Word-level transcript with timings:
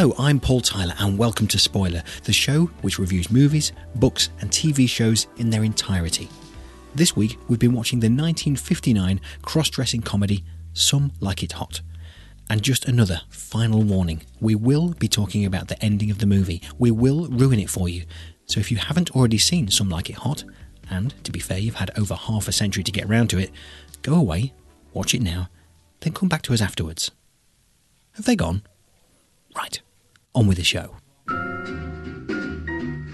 Hello, 0.00 0.14
I'm 0.18 0.40
Paul 0.40 0.62
Tyler, 0.62 0.94
and 0.98 1.18
welcome 1.18 1.46
to 1.48 1.58
Spoiler, 1.58 2.02
the 2.24 2.32
show 2.32 2.70
which 2.80 2.98
reviews 2.98 3.30
movies, 3.30 3.72
books, 3.96 4.30
and 4.40 4.50
TV 4.50 4.88
shows 4.88 5.26
in 5.36 5.50
their 5.50 5.62
entirety. 5.62 6.26
This 6.94 7.14
week, 7.14 7.36
we've 7.48 7.58
been 7.58 7.74
watching 7.74 8.00
the 8.00 8.06
1959 8.06 9.20
cross 9.42 9.68
dressing 9.68 10.00
comedy 10.00 10.42
Some 10.72 11.12
Like 11.20 11.42
It 11.42 11.52
Hot. 11.52 11.82
And 12.48 12.62
just 12.62 12.86
another 12.86 13.20
final 13.28 13.82
warning 13.82 14.22
we 14.40 14.54
will 14.54 14.94
be 14.94 15.06
talking 15.06 15.44
about 15.44 15.68
the 15.68 15.78
ending 15.84 16.10
of 16.10 16.16
the 16.16 16.24
movie, 16.24 16.62
we 16.78 16.90
will 16.90 17.26
ruin 17.26 17.60
it 17.60 17.68
for 17.68 17.86
you. 17.86 18.04
So 18.46 18.58
if 18.58 18.70
you 18.70 18.78
haven't 18.78 19.14
already 19.14 19.36
seen 19.36 19.68
Some 19.68 19.90
Like 19.90 20.08
It 20.08 20.16
Hot, 20.16 20.44
and 20.88 21.12
to 21.24 21.30
be 21.30 21.40
fair, 21.40 21.58
you've 21.58 21.74
had 21.74 21.90
over 21.98 22.14
half 22.14 22.48
a 22.48 22.52
century 22.52 22.84
to 22.84 22.90
get 22.90 23.06
round 23.06 23.28
to 23.28 23.38
it, 23.38 23.50
go 24.00 24.14
away, 24.14 24.54
watch 24.94 25.12
it 25.12 25.20
now, 25.20 25.50
then 26.00 26.14
come 26.14 26.30
back 26.30 26.40
to 26.44 26.54
us 26.54 26.62
afterwards. 26.62 27.10
Have 28.12 28.24
they 28.24 28.34
gone? 28.34 28.62
Right, 29.54 29.82
on 30.34 30.46
with 30.46 30.56
the 30.56 30.64
show. 30.64 30.94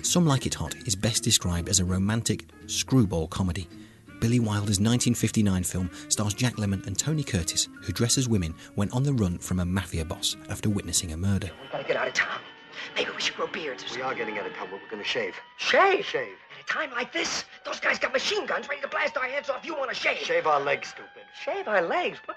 Some 0.02 0.26
Like 0.26 0.46
It 0.46 0.54
Hot 0.54 0.74
is 0.86 0.94
best 0.94 1.24
described 1.24 1.68
as 1.68 1.80
a 1.80 1.84
romantic 1.84 2.44
screwball 2.66 3.26
comedy. 3.28 3.68
Billy 4.20 4.40
Wilder's 4.40 4.80
1959 4.80 5.62
film 5.64 5.90
stars 6.08 6.32
Jack 6.32 6.54
Lemmon 6.56 6.86
and 6.86 6.98
Tony 6.98 7.22
Curtis, 7.22 7.68
who 7.82 7.92
dress 7.92 8.16
as 8.16 8.28
women 8.28 8.54
when 8.76 8.90
on 8.92 9.02
the 9.02 9.12
run 9.12 9.38
from 9.38 9.60
a 9.60 9.64
mafia 9.64 10.04
boss 10.04 10.36
after 10.48 10.70
witnessing 10.70 11.12
a 11.12 11.16
murder. 11.16 11.50
We 11.62 11.68
gotta 11.70 11.84
get 11.84 11.96
out 11.96 12.08
of 12.08 12.14
town. 12.14 12.40
Maybe 12.94 13.10
we 13.14 13.20
should 13.20 13.36
grow 13.36 13.46
beards 13.46 13.84
or 13.84 13.96
We 13.96 14.02
are 14.02 14.14
getting 14.14 14.38
out 14.38 14.46
of 14.46 14.54
town, 14.54 14.68
but 14.70 14.80
we're 14.82 14.90
gonna 14.90 15.04
shave. 15.04 15.34
Shave? 15.58 16.04
Shave. 16.04 16.36
At 16.58 16.64
a 16.64 16.72
time 16.72 16.90
like 16.92 17.12
this, 17.12 17.44
those 17.64 17.80
guys 17.80 17.98
got 17.98 18.12
machine 18.12 18.46
guns 18.46 18.68
ready 18.68 18.80
to 18.80 18.88
blast 18.88 19.16
our 19.16 19.24
heads 19.24 19.50
off. 19.50 19.66
You 19.66 19.74
want 19.74 19.90
to 19.90 19.96
shave? 19.96 20.18
Shave 20.18 20.46
our 20.46 20.60
legs, 20.60 20.88
stupid. 20.88 21.24
Shave 21.44 21.68
our 21.68 21.82
legs? 21.82 22.18
What? 22.24 22.36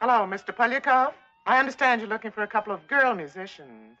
Hello, 0.00 0.26
Mr. 0.26 0.54
Poliakoff. 0.54 1.14
I 1.48 1.60
understand 1.60 2.00
you're 2.00 2.10
looking 2.10 2.32
for 2.32 2.42
a 2.42 2.48
couple 2.48 2.72
of 2.72 2.84
girl 2.88 3.14
musicians. 3.14 3.96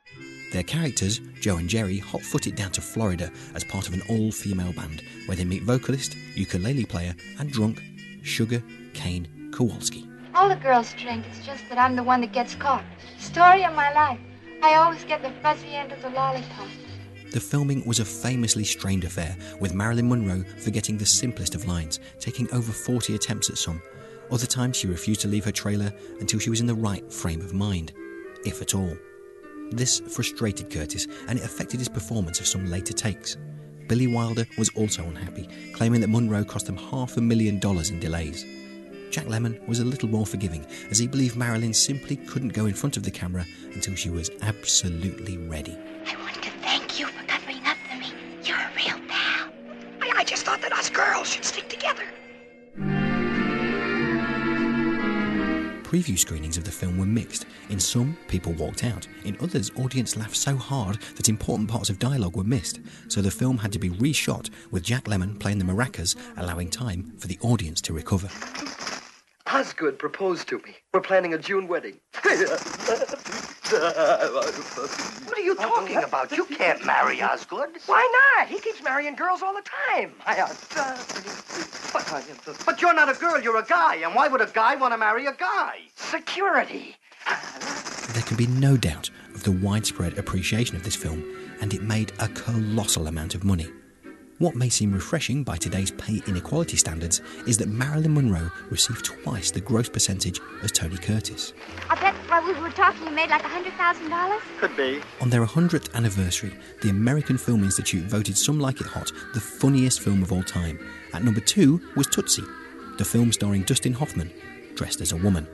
Their 0.52 0.64
characters, 0.64 1.20
Joe 1.40 1.58
and 1.58 1.68
Jerry, 1.68 1.98
hot 1.98 2.22
foot 2.22 2.48
it 2.48 2.56
down 2.56 2.72
to 2.72 2.80
Florida 2.80 3.30
as 3.54 3.62
part 3.62 3.86
of 3.86 3.94
an 3.94 4.02
all 4.08 4.32
female 4.32 4.72
band 4.72 5.04
where 5.26 5.36
they 5.36 5.44
meet 5.44 5.62
vocalist, 5.62 6.16
ukulele 6.34 6.84
player, 6.84 7.14
and 7.38 7.48
drunk 7.52 7.80
Sugar 8.22 8.60
Kane 8.94 9.52
Kowalski. 9.52 10.08
All 10.34 10.48
the 10.48 10.56
girls 10.56 10.92
drink. 10.94 11.24
It's 11.30 11.46
just 11.46 11.62
that 11.68 11.78
I'm 11.78 11.94
the 11.94 12.02
one 12.02 12.20
that 12.22 12.32
gets 12.32 12.56
caught. 12.56 12.82
Story 13.20 13.64
of 13.64 13.74
my 13.74 13.92
life. 13.92 14.18
I 14.64 14.74
always 14.74 15.04
get 15.04 15.22
the 15.22 15.30
fuzzy 15.40 15.68
end 15.68 15.92
of 15.92 16.02
the 16.02 16.10
lollipop. 16.10 16.66
The 17.30 17.40
filming 17.40 17.86
was 17.86 18.00
a 18.00 18.04
famously 18.04 18.64
strained 18.64 19.04
affair, 19.04 19.36
with 19.60 19.72
Marilyn 19.72 20.08
Monroe 20.08 20.44
forgetting 20.58 20.98
the 20.98 21.06
simplest 21.06 21.54
of 21.54 21.68
lines, 21.68 22.00
taking 22.18 22.50
over 22.52 22.72
40 22.72 23.14
attempts 23.14 23.50
at 23.50 23.58
some. 23.58 23.80
Other 24.30 24.46
times 24.46 24.76
she 24.76 24.86
refused 24.86 25.20
to 25.22 25.28
leave 25.28 25.44
her 25.44 25.52
trailer 25.52 25.92
until 26.20 26.40
she 26.40 26.50
was 26.50 26.60
in 26.60 26.66
the 26.66 26.74
right 26.74 27.10
frame 27.12 27.40
of 27.40 27.54
mind, 27.54 27.92
if 28.44 28.60
at 28.60 28.74
all. 28.74 28.96
This 29.70 30.00
frustrated 30.00 30.70
Curtis 30.70 31.06
and 31.28 31.38
it 31.38 31.44
affected 31.44 31.80
his 31.80 31.88
performance 31.88 32.40
of 32.40 32.46
some 32.46 32.70
later 32.70 32.92
takes. 32.92 33.36
Billy 33.88 34.06
Wilder 34.06 34.46
was 34.58 34.68
also 34.70 35.04
unhappy, 35.04 35.48
claiming 35.72 36.00
that 36.00 36.08
Monroe 36.08 36.44
cost 36.44 36.66
them 36.66 36.76
half 36.76 37.16
a 37.16 37.20
million 37.20 37.60
dollars 37.60 37.90
in 37.90 38.00
delays. 38.00 38.44
Jack 39.10 39.26
Lemmon 39.26 39.64
was 39.68 39.78
a 39.78 39.84
little 39.84 40.08
more 40.08 40.26
forgiving, 40.26 40.66
as 40.90 40.98
he 40.98 41.06
believed 41.06 41.36
Marilyn 41.36 41.72
simply 41.72 42.16
couldn't 42.16 42.52
go 42.52 42.66
in 42.66 42.74
front 42.74 42.96
of 42.96 43.04
the 43.04 43.10
camera 43.10 43.46
until 43.74 43.94
she 43.94 44.10
was 44.10 44.30
absolutely 44.42 45.38
ready. 45.38 45.78
I 46.06 46.16
want 46.20 46.42
to 46.42 46.50
thank 46.62 46.98
you 46.98 47.06
for 47.06 47.24
covering 47.26 47.64
up 47.64 47.76
for 47.88 47.96
me. 47.98 48.08
You're 48.44 48.58
a 48.58 48.70
real 48.76 49.00
pal. 49.08 49.48
I, 50.00 50.12
I 50.16 50.24
just 50.24 50.44
thought 50.44 50.60
that 50.62 50.72
us 50.72 50.90
girls 50.90 51.32
should 51.32 51.44
stick 51.44 51.68
together. 51.68 52.02
Preview 55.86 56.18
screenings 56.18 56.56
of 56.56 56.64
the 56.64 56.72
film 56.72 56.98
were 56.98 57.06
mixed. 57.06 57.46
In 57.70 57.78
some, 57.78 58.16
people 58.26 58.52
walked 58.54 58.82
out. 58.82 59.06
In 59.24 59.36
others, 59.40 59.70
audience 59.76 60.16
laughed 60.16 60.34
so 60.34 60.56
hard 60.56 60.96
that 61.14 61.28
important 61.28 61.70
parts 61.70 61.90
of 61.90 62.00
dialogue 62.00 62.34
were 62.34 62.42
missed. 62.42 62.80
So 63.06 63.22
the 63.22 63.30
film 63.30 63.56
had 63.58 63.70
to 63.70 63.78
be 63.78 63.90
reshot 63.90 64.50
with 64.72 64.82
Jack 64.82 65.04
Lemmon 65.04 65.38
playing 65.38 65.58
the 65.58 65.64
maracas, 65.64 66.16
allowing 66.38 66.70
time 66.70 67.12
for 67.18 67.28
the 67.28 67.38
audience 67.40 67.80
to 67.82 67.92
recover. 67.92 68.28
Osgood 69.46 69.96
proposed 69.96 70.48
to 70.48 70.56
me. 70.58 70.74
We're 70.92 71.02
planning 71.02 71.34
a 71.34 71.38
June 71.38 71.68
wedding. 71.68 72.00
What 73.68 75.38
are 75.38 75.40
you 75.40 75.56
talking 75.56 75.96
about? 75.96 76.30
You 76.30 76.44
can't 76.44 76.84
marry 76.86 77.20
Osgood. 77.20 77.78
Why 77.86 78.34
not? 78.38 78.48
He 78.48 78.60
keeps 78.60 78.80
marrying 78.82 79.16
girls 79.16 79.42
all 79.42 79.54
the 79.54 79.62
time. 79.62 80.12
Uh, 80.24 80.46
I, 82.08 82.22
but, 82.44 82.62
but 82.64 82.80
you're 82.80 82.94
not 82.94 83.08
a 83.08 83.18
girl, 83.18 83.40
you're 83.40 83.58
a 83.58 83.64
guy. 83.64 83.96
And 83.96 84.14
why 84.14 84.28
would 84.28 84.40
a 84.40 84.46
guy 84.46 84.76
want 84.76 84.92
to 84.94 84.98
marry 84.98 85.26
a 85.26 85.32
guy? 85.34 85.78
security. 85.96 86.96
There 88.12 88.22
can 88.22 88.36
be 88.36 88.46
no 88.46 88.76
doubt 88.76 89.10
of 89.34 89.42
the 89.42 89.52
widespread 89.52 90.16
appreciation 90.18 90.76
of 90.76 90.84
this 90.84 90.96
film, 90.96 91.24
and 91.60 91.74
it 91.74 91.82
made 91.82 92.12
a 92.18 92.28
colossal 92.28 93.08
amount 93.08 93.34
of 93.34 93.44
money. 93.44 93.68
What 94.38 94.54
may 94.54 94.68
seem 94.68 94.92
refreshing 94.92 95.44
by 95.44 95.56
today's 95.56 95.90
pay 95.92 96.20
inequality 96.26 96.76
standards 96.76 97.22
is 97.46 97.56
that 97.56 97.68
Marilyn 97.68 98.12
Monroe 98.12 98.50
received 98.68 99.06
twice 99.06 99.50
the 99.50 99.62
gross 99.62 99.88
percentage 99.88 100.40
as 100.62 100.70
Tony 100.72 100.98
Curtis. 100.98 101.54
I 101.88 101.98
bet 101.98 102.14
while 102.28 102.44
we 102.44 102.52
were 102.60 102.68
talking, 102.68 103.06
you 103.06 103.12
made 103.12 103.30
like 103.30 103.42
a 103.42 103.48
hundred 103.48 103.72
thousand 103.74 104.10
dollars. 104.10 104.42
Could 104.58 104.76
be. 104.76 105.00
On 105.22 105.30
their 105.30 105.42
100th 105.46 105.94
anniversary, 105.94 106.52
the 106.82 106.90
American 106.90 107.38
Film 107.38 107.64
Institute 107.64 108.04
voted 108.04 108.36
Some 108.36 108.60
Like 108.60 108.82
It 108.82 108.86
Hot 108.88 109.10
the 109.32 109.40
funniest 109.40 110.02
film 110.02 110.22
of 110.22 110.32
all 110.32 110.42
time. 110.42 110.78
At 111.14 111.24
number 111.24 111.40
two 111.40 111.80
was 111.96 112.06
Tootsie, 112.06 112.44
the 112.98 113.06
film 113.06 113.32
starring 113.32 113.62
Dustin 113.62 113.94
Hoffman, 113.94 114.30
dressed 114.74 115.00
as 115.00 115.12
a 115.12 115.16
woman. 115.16 115.48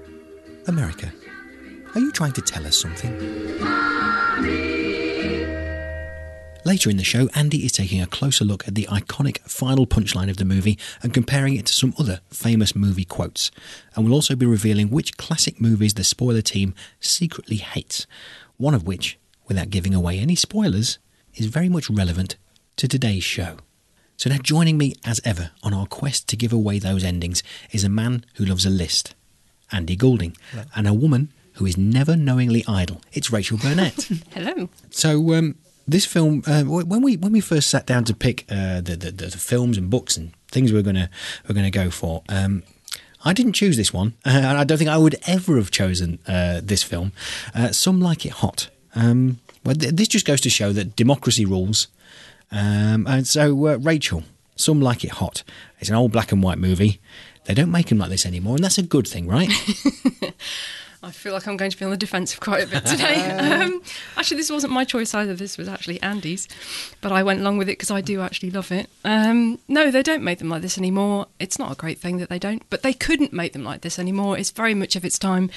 America, 0.66 1.12
are 1.94 2.00
you 2.00 2.10
trying 2.10 2.32
to 2.32 2.42
tell 2.42 2.66
us 2.66 2.76
something? 2.76 3.12
Later 6.64 6.90
in 6.90 6.96
the 6.96 7.02
show, 7.02 7.28
Andy 7.34 7.64
is 7.64 7.72
taking 7.72 8.00
a 8.00 8.06
closer 8.06 8.44
look 8.44 8.68
at 8.68 8.76
the 8.76 8.86
iconic 8.88 9.38
final 9.40 9.84
punchline 9.84 10.30
of 10.30 10.36
the 10.36 10.44
movie 10.44 10.78
and 11.02 11.12
comparing 11.12 11.56
it 11.56 11.66
to 11.66 11.72
some 11.72 11.92
other 11.98 12.20
famous 12.30 12.76
movie 12.76 13.04
quotes. 13.04 13.50
And 13.96 14.04
we'll 14.04 14.14
also 14.14 14.36
be 14.36 14.46
revealing 14.46 14.88
which 14.88 15.16
classic 15.16 15.60
movies 15.60 15.94
the 15.94 16.04
spoiler 16.04 16.40
team 16.40 16.74
secretly 17.00 17.56
hates, 17.56 18.06
one 18.58 18.74
of 18.74 18.86
which, 18.86 19.18
without 19.48 19.70
giving 19.70 19.92
away 19.92 20.20
any 20.20 20.36
spoilers, 20.36 20.98
is 21.34 21.46
very 21.46 21.68
much 21.68 21.90
relevant 21.90 22.36
to 22.76 22.86
today's 22.86 23.24
show. 23.24 23.56
So 24.16 24.30
now 24.30 24.38
joining 24.38 24.78
me 24.78 24.94
as 25.04 25.20
ever 25.24 25.50
on 25.64 25.74
our 25.74 25.86
quest 25.86 26.28
to 26.28 26.36
give 26.36 26.52
away 26.52 26.78
those 26.78 27.02
endings 27.02 27.42
is 27.72 27.82
a 27.82 27.88
man 27.88 28.24
who 28.34 28.44
loves 28.44 28.64
a 28.64 28.70
list, 28.70 29.16
Andy 29.72 29.96
Goulding, 29.96 30.36
and 30.76 30.86
a 30.86 30.94
woman 30.94 31.32
who 31.54 31.66
is 31.66 31.76
never 31.76 32.14
knowingly 32.14 32.64
idle. 32.68 33.00
It's 33.12 33.32
Rachel 33.32 33.58
Burnett. 33.58 34.08
Hello. 34.32 34.68
So 34.90 35.34
um, 35.34 35.56
this 35.86 36.06
film, 36.06 36.42
uh, 36.46 36.62
when 36.62 37.02
we 37.02 37.16
when 37.16 37.32
we 37.32 37.40
first 37.40 37.68
sat 37.70 37.86
down 37.86 38.04
to 38.04 38.14
pick 38.14 38.44
uh, 38.50 38.80
the, 38.80 38.96
the 38.96 39.10
the 39.10 39.30
films 39.30 39.76
and 39.76 39.90
books 39.90 40.16
and 40.16 40.32
things 40.50 40.72
we 40.72 40.78
we're 40.78 40.82
gonna 40.84 41.10
we're 41.48 41.54
gonna 41.54 41.70
go 41.70 41.90
for, 41.90 42.22
um, 42.28 42.62
I 43.24 43.32
didn't 43.32 43.52
choose 43.54 43.76
this 43.76 43.92
one, 43.92 44.14
and 44.24 44.46
I 44.46 44.64
don't 44.64 44.78
think 44.78 44.90
I 44.90 44.96
would 44.98 45.16
ever 45.26 45.56
have 45.56 45.70
chosen 45.70 46.18
uh, 46.26 46.60
this 46.62 46.82
film. 46.82 47.12
Uh, 47.54 47.72
Some 47.72 48.00
like 48.00 48.24
it 48.26 48.32
hot. 48.32 48.68
Um, 48.94 49.38
well, 49.64 49.74
th- 49.74 49.94
this 49.94 50.08
just 50.08 50.26
goes 50.26 50.40
to 50.42 50.50
show 50.50 50.72
that 50.72 50.96
democracy 50.96 51.44
rules. 51.44 51.88
Um, 52.50 53.06
and 53.06 53.26
so, 53.26 53.66
uh, 53.68 53.76
Rachel, 53.78 54.24
Some 54.56 54.80
like 54.80 55.04
it 55.04 55.12
hot. 55.12 55.42
It's 55.80 55.88
an 55.88 55.96
old 55.96 56.12
black 56.12 56.32
and 56.32 56.42
white 56.42 56.58
movie. 56.58 57.00
They 57.44 57.54
don't 57.54 57.70
make 57.70 57.88
them 57.88 57.98
like 57.98 58.10
this 58.10 58.26
anymore, 58.26 58.56
and 58.56 58.64
that's 58.64 58.78
a 58.78 58.82
good 58.82 59.08
thing, 59.08 59.26
right? 59.26 59.50
I 61.04 61.10
feel 61.10 61.32
like 61.32 61.48
I'm 61.48 61.56
going 61.56 61.70
to 61.72 61.76
be 61.76 61.84
on 61.84 61.90
the 61.90 61.96
defensive 61.96 62.38
quite 62.38 62.62
a 62.62 62.66
bit 62.66 62.86
today. 62.86 63.28
um, 63.30 63.82
actually, 64.16 64.36
this 64.36 64.50
wasn't 64.50 64.72
my 64.72 64.84
choice 64.84 65.14
either. 65.14 65.34
This 65.34 65.58
was 65.58 65.66
actually 65.66 66.00
Andy's, 66.00 66.46
but 67.00 67.10
I 67.10 67.24
went 67.24 67.40
along 67.40 67.58
with 67.58 67.68
it 67.68 67.72
because 67.72 67.90
I 67.90 68.00
do 68.00 68.20
actually 68.20 68.50
love 68.50 68.70
it. 68.70 68.88
Um, 69.04 69.58
no, 69.66 69.90
they 69.90 70.04
don't 70.04 70.22
make 70.22 70.38
them 70.38 70.48
like 70.48 70.62
this 70.62 70.78
anymore. 70.78 71.26
It's 71.40 71.58
not 71.58 71.72
a 71.72 71.74
great 71.74 71.98
thing 71.98 72.18
that 72.18 72.28
they 72.28 72.38
don't, 72.38 72.62
but 72.70 72.82
they 72.82 72.92
couldn't 72.92 73.32
make 73.32 73.52
them 73.52 73.64
like 73.64 73.80
this 73.80 73.98
anymore. 73.98 74.38
It's 74.38 74.50
very 74.50 74.74
much 74.74 74.94
of 74.94 75.04
its 75.04 75.18
time, 75.18 75.50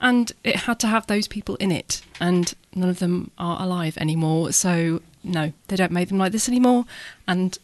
and 0.00 0.30
it 0.44 0.56
had 0.56 0.78
to 0.80 0.86
have 0.86 1.08
those 1.08 1.26
people 1.26 1.56
in 1.56 1.72
it, 1.72 2.00
and 2.20 2.54
none 2.74 2.88
of 2.88 3.00
them 3.00 3.32
are 3.36 3.60
alive 3.60 3.98
anymore. 3.98 4.52
So 4.52 5.02
no, 5.24 5.52
they 5.68 5.76
don't 5.76 5.92
make 5.92 6.08
them 6.08 6.18
like 6.18 6.30
this 6.30 6.48
anymore, 6.48 6.84
and 7.26 7.58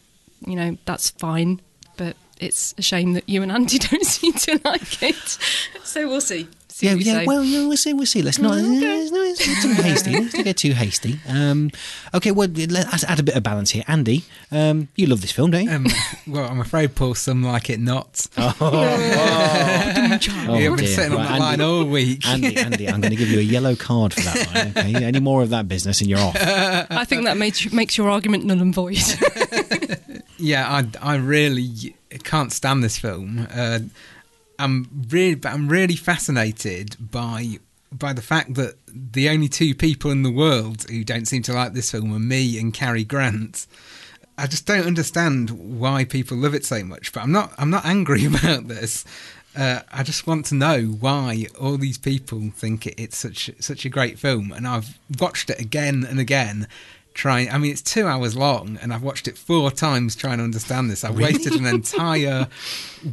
you 0.45 0.57
know 0.57 0.79
that's 0.85 1.11
fine. 1.11 1.61
But 1.97 2.17
it's 2.41 2.75
a 2.77 2.83
shame 2.83 3.13
that 3.13 3.29
you 3.29 3.41
and 3.45 3.53
Andy 3.53 3.79
don't 3.79 4.05
seem 4.05 4.33
to 4.33 4.61
like 4.65 5.01
it. 5.01 5.39
So 5.85 6.09
we'll 6.09 6.21
see. 6.21 6.49
See 6.81 6.87
yeah, 6.87 6.93
what 6.95 7.05
you 7.05 7.13
yeah. 7.13 7.19
say. 7.19 7.27
Well, 7.27 7.45
yeah, 7.45 7.69
we'll 7.69 7.77
see. 7.77 7.93
We'll 7.93 8.07
see. 8.07 8.23
Let's 8.23 8.39
not. 8.39 8.53
Let's 8.57 9.11
not 9.13 9.37
get 9.37 9.63
too 9.63 9.83
hasty. 9.83 10.13
Let's 10.13 10.35
not 10.35 10.45
get 10.45 10.57
too 10.57 10.73
hasty. 10.73 11.21
Um, 11.29 11.71
okay. 12.15 12.31
Well, 12.31 12.49
let's 12.49 13.05
add 13.05 13.21
a 13.21 13.23
bit 13.23 13.37
of 13.37 13.43
balance 13.43 13.73
here. 13.73 13.85
Andy, 13.87 14.25
um, 14.51 14.89
you 14.97 15.07
love 15.07 15.21
this 15.21 15.31
film, 15.31 15.51
don't 15.51 15.65
you? 15.65 15.71
Um, 15.71 15.87
well, 16.27 16.49
I'm 16.49 16.59
afraid, 16.59 16.95
Paul, 16.95 17.15
some 17.15 17.43
like 17.43 17.69
it 17.69 17.81
not. 17.81 18.27
Oh, 18.63 18.83
yeah, 18.99 20.19
I've 20.21 20.49
been 20.49 20.77
dear. 20.77 20.87
sitting 20.87 21.13
on 21.13 21.19
Right, 21.19 21.29
that 21.29 21.39
line 21.39 21.53
Andy. 21.61 21.65
all 21.65 21.85
week. 21.85 22.27
Andy, 22.27 22.57
Andy, 22.57 22.89
I'm 22.89 23.03
going 23.03 23.11
to 23.11 23.17
give 23.17 23.29
you 23.29 23.41
a 23.41 23.43
yellow 23.43 23.77
card 23.77 24.15
for 24.15 24.21
that 24.23 24.55
line. 24.55 24.73
Okay. 24.95 25.05
Any 25.05 25.21
more 25.21 25.43
of 25.43 25.51
that 25.51 25.69
business, 25.69 26.01
and 26.01 26.09
you're 26.09 26.19
off. 26.19 26.35
I 26.41 27.05
think 27.05 27.25
that 27.25 27.37
makes 27.37 27.71
makes 27.73 27.99
your 27.99 28.09
argument 28.09 28.45
null 28.47 28.61
and 28.63 28.75
void. 28.75 28.97
Yeah, 30.39 30.67
I, 31.03 31.13
I 31.13 31.17
really 31.17 31.95
can't 32.25 32.51
stand 32.51 32.83
this 32.83 32.97
film. 32.99 33.47
Uh, 33.53 33.81
I'm 34.61 35.07
really, 35.09 35.35
but 35.35 35.53
I'm 35.53 35.69
really 35.69 35.97
fascinated 35.97 36.97
by 37.11 37.59
by 37.93 38.13
the 38.13 38.23
fact 38.23 38.55
that 38.55 38.75
the 38.87 39.29
only 39.29 39.49
two 39.49 39.75
people 39.75 40.11
in 40.11 40.23
the 40.23 40.31
world 40.31 40.89
who 40.89 41.03
don't 41.03 41.27
seem 41.27 41.43
to 41.43 41.53
like 41.53 41.73
this 41.73 41.91
film 41.91 42.15
are 42.15 42.21
me 42.21 42.59
and 42.59 42.73
Cary 42.73 43.05
Grant. 43.05 43.67
I 44.39 44.47
just 44.47 44.65
don't 44.65 44.87
understand 44.87 45.51
why 45.51 46.05
people 46.05 46.37
love 46.37 46.55
it 46.55 46.65
so 46.65 46.85
much. 46.85 47.13
But 47.13 47.23
I'm 47.23 47.33
not 47.33 47.53
I'm 47.59 47.71
not 47.71 47.85
angry 47.85 48.25
about 48.27 48.69
this. 48.69 49.05
Uh, 49.57 49.81
I 49.91 50.05
just 50.05 50.29
want 50.29 50.47
to 50.47 50.55
know 50.55 50.83
why 50.85 51.47
all 51.61 51.77
these 51.77 51.99
people 51.99 52.51
think 52.55 52.87
it, 52.87 52.95
it's 52.97 53.17
such 53.17 53.51
such 53.59 53.85
a 53.85 53.89
great 53.89 54.19
film, 54.19 54.53
and 54.53 54.67
I've 54.67 54.99
watched 55.19 55.51
it 55.51 55.61
again 55.61 56.07
and 56.09 56.21
again. 56.21 56.69
Trying, 57.13 57.51
I 57.51 57.59
mean, 57.59 57.73
it's 57.73 57.83
two 57.83 58.07
hours 58.07 58.37
long, 58.37 58.79
and 58.81 58.95
I've 58.95 59.03
watched 59.03 59.27
it 59.29 59.37
four 59.37 59.71
times 59.71 60.15
trying 60.15 60.39
to 60.39 60.45
understand 60.45 60.91
this. 60.91 61.05
I've 61.05 61.19
wasted 61.19 61.55
an 61.55 61.67
entire 61.67 62.47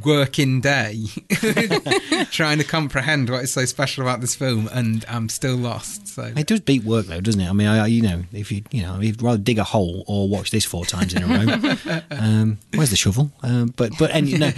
working 0.05 0.61
day 0.61 1.05
trying 2.31 2.57
to 2.59 2.63
comprehend 2.63 3.29
what 3.29 3.43
is 3.43 3.51
so 3.51 3.65
special 3.65 4.03
about 4.03 4.21
this 4.21 4.35
film, 4.35 4.69
and 4.71 5.03
I'm 5.09 5.29
still 5.29 5.55
lost. 5.55 6.07
So 6.07 6.23
It 6.35 6.47
does 6.47 6.59
beat 6.59 6.83
work 6.83 7.07
though, 7.07 7.21
doesn't 7.21 7.41
it? 7.41 7.49
I 7.49 7.53
mean, 7.53 7.67
I, 7.67 7.87
you 7.87 8.01
know, 8.01 8.23
if 8.31 8.51
you 8.51 8.63
you 8.71 8.83
know, 8.83 8.99
you'd 8.99 9.21
rather 9.21 9.37
dig 9.37 9.57
a 9.57 9.63
hole 9.63 10.03
or 10.07 10.29
watch 10.29 10.51
this 10.51 10.65
four 10.65 10.85
times 10.85 11.13
in 11.13 11.23
a 11.23 11.27
row. 11.27 12.01
um, 12.11 12.59
where's 12.75 12.91
the 12.91 12.95
shovel? 12.95 13.31
Um, 13.43 13.73
but 13.75 13.91
but 13.97 14.11
and 14.11 14.29
you 14.29 14.37
know, 14.37 14.51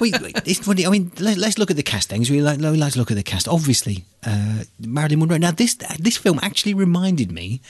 we, 0.00 0.12
it's 0.44 0.60
funny. 0.60 0.86
I 0.86 0.90
mean, 0.90 1.12
let, 1.20 1.36
let's 1.38 1.58
look 1.58 1.70
at 1.70 1.76
the 1.76 1.82
castings. 1.82 2.30
We 2.30 2.42
like 2.42 2.58
we 2.58 2.76
like 2.76 2.92
to 2.94 2.98
look 2.98 3.10
at 3.10 3.16
the 3.16 3.22
cast. 3.22 3.48
Obviously, 3.48 4.04
uh, 4.24 4.64
Marilyn 4.80 5.20
Monroe. 5.20 5.38
Now 5.38 5.52
this 5.52 5.74
this 5.98 6.16
film 6.16 6.38
actually 6.42 6.74
reminded 6.74 7.30
me. 7.32 7.60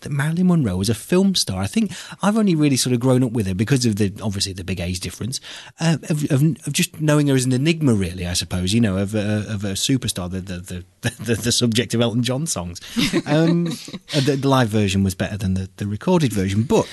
That 0.00 0.10
Marilyn 0.10 0.46
Monroe 0.46 0.76
was 0.76 0.88
a 0.88 0.94
film 0.94 1.34
star. 1.34 1.62
I 1.62 1.66
think 1.66 1.92
I've 2.22 2.36
only 2.36 2.54
really 2.54 2.76
sort 2.76 2.94
of 2.94 3.00
grown 3.00 3.22
up 3.22 3.32
with 3.32 3.46
her 3.46 3.54
because 3.54 3.84
of 3.86 3.96
the 3.96 4.12
obviously 4.22 4.52
the 4.52 4.64
big 4.64 4.80
age 4.80 5.00
difference, 5.00 5.40
uh, 5.78 5.98
of, 6.08 6.30
of, 6.30 6.42
of 6.42 6.72
just 6.72 7.00
knowing 7.00 7.28
her 7.28 7.34
as 7.34 7.44
an 7.44 7.52
enigma. 7.52 7.94
Really, 7.94 8.26
I 8.26 8.32
suppose 8.32 8.72
you 8.72 8.80
know 8.80 8.96
of 8.96 9.14
a, 9.14 9.46
of 9.48 9.64
a 9.64 9.72
superstar, 9.72 10.30
the 10.30 10.40
the, 10.40 10.84
the 11.00 11.10
the 11.24 11.34
the 11.34 11.52
subject 11.52 11.94
of 11.94 12.00
Elton 12.00 12.22
John 12.22 12.46
songs. 12.46 12.80
Um, 13.26 13.66
uh, 14.14 14.20
the, 14.20 14.36
the 14.40 14.48
live 14.48 14.68
version 14.68 15.04
was 15.04 15.14
better 15.14 15.36
than 15.36 15.54
the, 15.54 15.68
the 15.76 15.86
recorded 15.86 16.32
version, 16.32 16.62
but. 16.62 16.88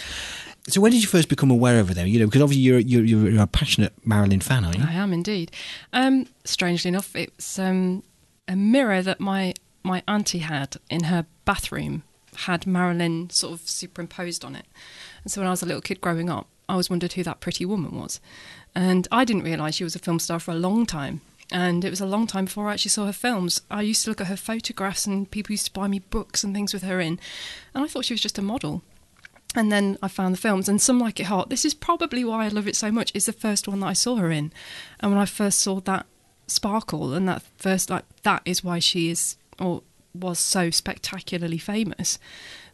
So 0.70 0.82
when 0.82 0.92
did 0.92 1.02
you 1.02 1.08
first 1.08 1.30
become 1.30 1.50
aware 1.50 1.80
of 1.80 1.88
her? 1.88 1.94
Then 1.94 2.08
you 2.08 2.20
know 2.20 2.26
because 2.26 2.42
obviously 2.42 2.64
you're 2.64 2.80
you're, 2.80 3.30
you're 3.30 3.42
a 3.42 3.48
passionate 3.48 3.94
Marilyn 4.06 4.42
fan, 4.42 4.66
aren't 4.66 4.78
you? 4.78 4.84
I 4.86 4.92
am 4.94 5.14
indeed. 5.14 5.52
Um, 5.94 6.28
strangely 6.44 6.90
enough, 6.90 7.16
it's 7.16 7.58
um, 7.58 8.04
a 8.48 8.56
mirror 8.56 9.02
that 9.02 9.22
my 9.22 9.54
my 9.84 10.04
auntie 10.08 10.40
had 10.40 10.76
in 10.90 11.06
her 11.06 11.26
bathroom 11.46 12.04
had 12.40 12.68
Marilyn 12.68 13.30
sort 13.30 13.54
of 13.54 13.68
superimposed 13.68 14.46
on 14.46 14.56
it. 14.56 14.66
And 15.24 15.32
so 15.32 15.42
when 15.42 15.48
I 15.48 15.52
was 15.52 15.64
a 15.64 15.66
little 15.66 15.82
kid 15.82 16.02
growing 16.02 16.30
up, 16.30 16.48
I 16.70 16.74
always 16.74 16.90
wondered 16.90 17.14
who 17.14 17.24
that 17.24 17.40
pretty 17.40 17.66
woman 17.66 17.98
was, 17.98 18.20
and 18.76 19.08
I 19.12 19.26
didn't 19.26 19.44
realise 19.44 19.76
she 19.76 19.84
was 19.84 19.96
a 19.96 20.00
film 20.00 20.20
star 20.20 20.40
for 20.40 20.52
a 20.52 20.56
long 20.56 20.86
time. 20.86 21.22
And 21.50 21.86
it 21.86 21.90
was 21.90 22.02
a 22.02 22.06
long 22.06 22.28
time 22.28 22.44
before 22.44 22.68
I 22.68 22.74
actually 22.74 22.90
saw 22.90 23.06
her 23.06 23.14
films. 23.14 23.62
I 23.72 23.82
used 23.82 24.04
to 24.04 24.12
look 24.12 24.20
at 24.20 24.28
her 24.28 24.36
photographs, 24.36 25.06
and 25.06 25.32
people 25.32 25.54
used 25.54 25.68
to 25.68 25.72
buy 25.72 25.88
me 25.88 26.00
books 26.00 26.44
and 26.44 26.54
things 26.54 26.74
with 26.74 26.84
her 26.84 27.00
in, 27.00 27.20
and 27.74 27.86
I 27.86 27.88
thought 27.88 28.04
she 28.04 28.14
was 28.14 28.22
just 28.22 28.38
a 28.38 28.42
model. 28.42 28.84
And 29.56 29.72
then 29.72 29.98
I 30.04 30.10
found 30.10 30.34
the 30.34 30.40
films, 30.40 30.68
and 30.68 30.82
Some 30.82 31.00
Like 31.00 31.22
It 31.22 31.28
Hot. 31.28 31.50
This 31.50 31.64
is 31.64 31.74
probably 31.74 32.26
why 32.26 32.46
I 32.46 32.50
love 32.50 32.68
it 32.68 32.76
so 32.76 32.92
much. 32.92 33.12
Is 33.16 33.28
the 33.28 33.34
first 33.34 33.66
one 33.66 33.80
that 33.80 33.88
I 33.88 33.94
saw 33.94 34.18
her 34.18 34.30
in, 34.30 34.52
and 35.00 35.12
when 35.12 35.22
I 35.22 35.26
first 35.26 35.62
saw 35.62 35.80
that 35.80 36.06
sparkle 36.48 37.14
and 37.14 37.28
that 37.28 37.44
first 37.58 37.90
like 37.90 38.06
that 38.24 38.42
is 38.46 38.64
why 38.64 38.80
she 38.80 39.10
is 39.10 39.36
or 39.60 39.84
was 40.20 40.40
so 40.40 40.70
spectacularly 40.70 41.58
famous. 41.58 42.20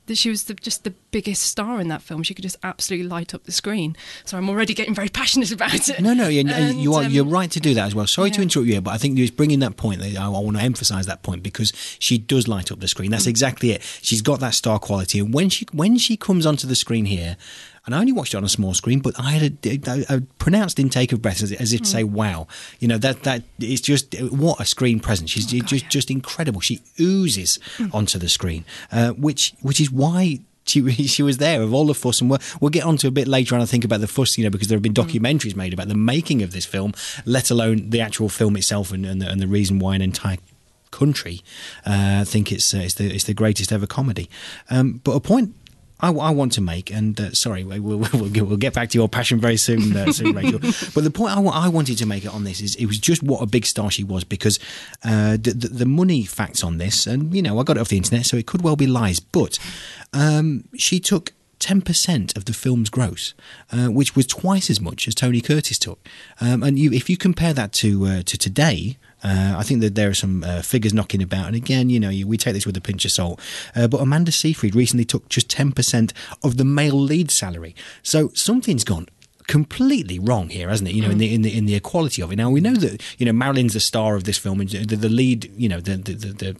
That 0.07 0.17
she 0.17 0.29
was 0.29 0.43
the, 0.43 0.53
just 0.53 0.83
the 0.83 0.93
biggest 1.11 1.43
star 1.43 1.79
in 1.79 1.87
that 1.87 2.01
film. 2.01 2.23
She 2.23 2.33
could 2.33 2.43
just 2.43 2.57
absolutely 2.61 3.07
light 3.07 3.33
up 3.33 3.45
the 3.45 3.53
screen. 3.53 3.95
So 4.25 4.37
I'm 4.37 4.49
already 4.49 4.73
getting 4.73 4.93
very 4.93 5.07
passionate 5.07 5.49
about 5.53 5.87
it. 5.87 6.01
No, 6.01 6.13
no, 6.13 6.25
and, 6.25 6.51
and 6.51 6.81
you 6.81 6.93
are 6.93 7.05
um, 7.05 7.11
you're 7.11 7.23
right 7.23 7.49
to 7.51 7.61
do 7.61 7.73
that 7.75 7.85
as 7.85 7.95
well. 7.95 8.05
Sorry 8.05 8.29
to 8.31 8.41
interrupt 8.41 8.67
you, 8.67 8.73
here, 8.73 8.81
but 8.81 8.91
I 8.91 8.97
think 8.97 9.17
you're 9.17 9.31
bringing 9.31 9.59
that 9.59 9.77
point. 9.77 10.01
that 10.01 10.17
I, 10.17 10.25
I 10.25 10.27
want 10.27 10.57
to 10.57 10.63
emphasise 10.63 11.05
that 11.05 11.23
point 11.23 11.41
because 11.41 11.71
she 11.99 12.17
does 12.17 12.49
light 12.49 12.69
up 12.69 12.81
the 12.81 12.89
screen. 12.89 13.09
Mm. 13.09 13.11
That's 13.11 13.27
exactly 13.27 13.71
it. 13.71 13.81
She's 14.01 14.21
got 14.21 14.41
that 14.41 14.55
star 14.55 14.77
quality, 14.77 15.19
and 15.19 15.33
when 15.33 15.47
she 15.47 15.65
when 15.71 15.97
she 15.97 16.17
comes 16.17 16.45
onto 16.45 16.67
the 16.67 16.75
screen 16.75 17.05
here. 17.05 17.37
And 17.85 17.93
I 17.93 17.99
only 17.99 18.13
watched 18.13 18.33
it 18.33 18.37
on 18.37 18.45
a 18.45 18.49
small 18.49 18.73
screen, 18.73 18.99
but 19.01 19.13
I 19.19 19.31
had 19.31 19.57
a, 19.65 19.79
a, 19.87 20.15
a 20.17 20.21
pronounced 20.39 20.79
intake 20.79 21.11
of 21.11 21.21
breath 21.21 21.43
as, 21.43 21.51
as 21.51 21.73
if 21.73 21.81
to 21.81 21.87
Mm. 21.87 21.91
say, 21.91 22.03
"Wow!" 22.05 22.47
You 22.79 22.87
know 22.87 22.97
that 22.99 23.23
that 23.23 23.43
it's 23.59 23.81
just 23.81 24.15
what 24.31 24.59
a 24.61 24.65
screen 24.65 24.99
presence. 25.01 25.31
Oh, 25.31 25.33
She's 25.33 25.45
just 25.63 25.89
just 25.89 26.09
incredible. 26.09 26.61
She 26.61 26.79
oozes 26.99 27.59
Mm. 27.77 27.93
onto 27.93 28.17
the 28.19 28.29
screen, 28.29 28.63
uh, 28.91 29.09
which 29.11 29.53
which 29.61 29.81
is 29.81 29.91
why 29.91 30.39
she 30.65 30.89
she 31.15 31.21
was 31.23 31.39
there 31.39 31.61
of 31.61 31.73
all 31.73 31.85
the 31.85 31.93
fuss, 31.93 32.21
and 32.21 32.29
we'll, 32.29 32.39
we'll 32.61 32.69
get 32.69 32.85
on 32.85 32.95
to 32.97 33.07
a 33.07 33.11
bit 33.11 33.27
later 33.27 33.53
on. 33.53 33.59
I 33.61 33.65
think 33.65 33.83
about 33.83 33.99
the 33.99 34.07
fuss, 34.07 34.37
you 34.37 34.45
know, 34.45 34.49
because 34.49 34.69
there 34.69 34.77
have 34.77 34.81
been 34.83 34.93
documentaries 34.93 35.55
made 35.55 35.73
about 35.73 35.89
the 35.89 35.95
making 35.95 36.41
of 36.41 36.53
this 36.53 36.65
film, 36.65 36.93
let 37.25 37.51
alone 37.51 37.89
the 37.89 37.99
actual 37.99 38.29
film 38.29 38.55
itself, 38.55 38.93
and 38.93 39.05
and 39.05 39.21
the, 39.21 39.29
and 39.29 39.41
the 39.41 39.47
reason 39.47 39.79
why 39.79 39.93
an 39.95 40.01
entire 40.01 40.37
country 40.91 41.41
uh, 41.85 42.23
think 42.23 42.51
it's 42.51 42.73
uh, 42.73 42.77
it's 42.77 42.93
the 42.93 43.13
it's 43.13 43.25
the 43.25 43.33
greatest 43.33 43.71
ever 43.73 43.87
comedy. 43.87 44.29
Um, 44.69 45.01
but 45.03 45.11
a 45.15 45.19
point. 45.19 45.53
I, 46.03 46.11
I 46.11 46.29
want 46.31 46.51
to 46.53 46.61
make, 46.61 46.91
and 46.91 47.19
uh, 47.19 47.31
sorry, 47.31 47.63
we'll, 47.63 47.79
we'll, 47.79 48.29
we'll, 48.29 48.57
get, 48.57 48.73
back 48.73 48.89
to 48.89 48.97
your 48.97 49.07
passion 49.07 49.39
very 49.39 49.55
soon, 49.55 49.95
uh, 49.95 50.11
soon 50.11 50.35
Rachel. 50.35 50.59
But 50.59 51.05
the 51.05 51.11
point 51.11 51.35
I, 51.35 51.41
I 51.41 51.69
wanted 51.69 51.97
to 51.99 52.05
make 52.05 52.25
it 52.25 52.33
on 52.33 52.43
this 52.43 52.59
is 52.59 52.75
it 52.75 52.87
was 52.87 52.99
just 52.99 53.23
what 53.23 53.41
a 53.41 53.45
big 53.45 53.65
star 53.65 53.89
she 53.89 54.03
was 54.03 54.25
because 54.25 54.59
uh, 55.05 55.37
the, 55.37 55.53
the, 55.55 55.67
the 55.69 55.85
money 55.85 56.25
facts 56.25 56.61
on 56.61 56.77
this, 56.77 57.07
and 57.07 57.33
you 57.33 57.41
know, 57.41 57.57
I 57.57 57.63
got 57.63 57.77
it 57.77 57.79
off 57.79 57.87
the 57.87 57.95
internet, 57.97 58.25
so 58.25 58.35
it 58.35 58.45
could 58.45 58.61
well 58.61 58.75
be 58.75 58.85
lies, 58.85 59.21
but 59.21 59.57
um, 60.11 60.65
she 60.75 60.99
took 60.99 61.31
10% 61.59 62.35
of 62.35 62.43
the 62.43 62.51
film's 62.51 62.89
gross, 62.89 63.33
uh, 63.71 63.87
which 63.87 64.13
was 64.13 64.27
twice 64.27 64.69
as 64.69 64.81
much 64.81 65.07
as 65.07 65.15
Tony 65.15 65.39
Curtis 65.39 65.79
took. 65.79 66.05
Um, 66.41 66.61
and 66.61 66.77
you, 66.77 66.91
if 66.91 67.09
you 67.09 67.15
compare 67.15 67.53
that 67.53 67.71
to 67.73 68.05
uh, 68.05 68.23
to 68.23 68.37
today, 68.37 68.97
uh, 69.23 69.55
I 69.57 69.63
think 69.63 69.81
that 69.81 69.95
there 69.95 70.09
are 70.09 70.13
some 70.13 70.43
uh, 70.43 70.61
figures 70.61 70.93
knocking 70.93 71.21
about. 71.21 71.47
And 71.47 71.55
again, 71.55 71.89
you 71.89 71.99
know, 71.99 72.09
you, 72.09 72.27
we 72.27 72.37
take 72.37 72.53
this 72.53 72.65
with 72.65 72.77
a 72.77 72.81
pinch 72.81 73.05
of 73.05 73.11
salt. 73.11 73.39
Uh, 73.75 73.87
but 73.87 74.01
Amanda 74.01 74.31
Seyfried 74.31 74.75
recently 74.75 75.05
took 75.05 75.29
just 75.29 75.47
10% 75.49 76.11
of 76.43 76.57
the 76.57 76.65
male 76.65 76.99
lead 76.99 77.31
salary. 77.31 77.73
So 78.01 78.29
something's 78.33 78.83
gone 78.83 79.07
completely 79.47 80.19
wrong 80.19 80.49
here, 80.49 80.69
hasn't 80.69 80.89
it? 80.89 80.95
You 80.95 81.01
know, 81.01 81.09
in 81.09 81.17
the 81.17 81.33
in 81.33 81.41
the 81.41 81.57
in 81.57 81.65
the 81.65 81.75
equality 81.75 82.21
of 82.21 82.31
it. 82.31 82.37
Now 82.37 82.49
we 82.49 82.61
know 82.61 82.73
that 82.75 83.01
you 83.17 83.25
know 83.25 83.33
Marilyn's 83.33 83.73
the 83.73 83.79
star 83.79 84.15
of 84.15 84.23
this 84.23 84.37
film, 84.37 84.61
and 84.61 84.69
the, 84.69 84.95
the 84.95 85.09
lead, 85.09 85.51
you 85.57 85.67
know, 85.67 85.79
the 85.79 85.97
the, 85.97 86.13
the, 86.13 86.27
the 86.27 86.33
the- 86.33 86.55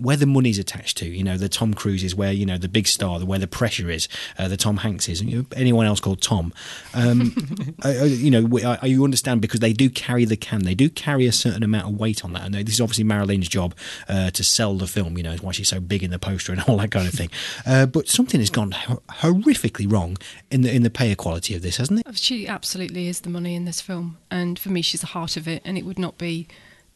where 0.00 0.16
the 0.16 0.26
money's 0.26 0.58
attached 0.58 0.96
to, 0.98 1.06
you 1.06 1.22
know, 1.24 1.36
the 1.36 1.48
Tom 1.48 1.74
Cruise 1.74 2.02
is 2.04 2.14
where, 2.14 2.32
you 2.32 2.46
know, 2.46 2.58
the 2.58 2.68
big 2.68 2.86
star, 2.86 3.18
the, 3.18 3.26
where 3.26 3.38
the 3.38 3.46
pressure 3.46 3.90
is, 3.90 4.08
uh, 4.38 4.48
the 4.48 4.56
Tom 4.56 4.78
Hanks 4.78 5.08
is, 5.08 5.20
and 5.20 5.30
you 5.30 5.38
know, 5.38 5.46
anyone 5.56 5.86
else 5.86 6.00
called 6.00 6.20
Tom. 6.20 6.52
Um, 6.94 7.34
uh, 7.84 7.88
uh, 7.88 8.04
you 8.04 8.30
know, 8.30 8.42
we- 8.42 8.62
uh, 8.64 8.84
you 8.86 9.04
understand 9.04 9.40
because 9.40 9.60
they 9.60 9.72
do 9.72 9.88
carry 9.90 10.24
the 10.24 10.36
can, 10.36 10.62
they 10.64 10.74
do 10.74 10.88
carry 10.88 11.26
a 11.26 11.32
certain 11.32 11.62
amount 11.62 11.88
of 11.92 11.98
weight 11.98 12.24
on 12.24 12.32
that. 12.34 12.44
And 12.44 12.54
this 12.54 12.74
is 12.74 12.80
obviously 12.80 13.04
Marilyn's 13.04 13.48
job 13.48 13.74
uh, 14.08 14.30
to 14.30 14.44
sell 14.44 14.74
the 14.76 14.86
film, 14.86 15.16
you 15.16 15.22
know, 15.22 15.32
is 15.32 15.42
why 15.42 15.52
she's 15.52 15.68
so 15.68 15.80
big 15.80 16.02
in 16.02 16.10
the 16.10 16.18
poster 16.18 16.52
and 16.52 16.62
all 16.68 16.76
that 16.78 16.90
kind 16.90 17.06
of 17.06 17.14
thing. 17.14 17.30
Uh, 17.66 17.86
but 17.86 18.08
something 18.08 18.40
has 18.40 18.50
gone 18.50 18.72
hor- 18.72 19.02
horrifically 19.10 19.90
wrong 19.90 20.16
in 20.50 20.62
the 20.62 20.72
in 20.74 20.82
the 20.82 20.90
pay 20.90 21.10
equality 21.10 21.54
of 21.54 21.62
this, 21.62 21.76
hasn't 21.78 22.00
it? 22.06 22.16
She 22.18 22.46
absolutely 22.48 23.08
is 23.08 23.20
the 23.20 23.30
money 23.30 23.54
in 23.54 23.64
this 23.64 23.80
film, 23.80 24.18
and 24.30 24.58
for 24.58 24.68
me, 24.70 24.82
she's 24.82 25.00
the 25.00 25.06
heart 25.08 25.36
of 25.36 25.46
it, 25.48 25.62
and 25.64 25.76
it 25.78 25.84
would 25.84 25.98
not 25.98 26.18
be 26.18 26.46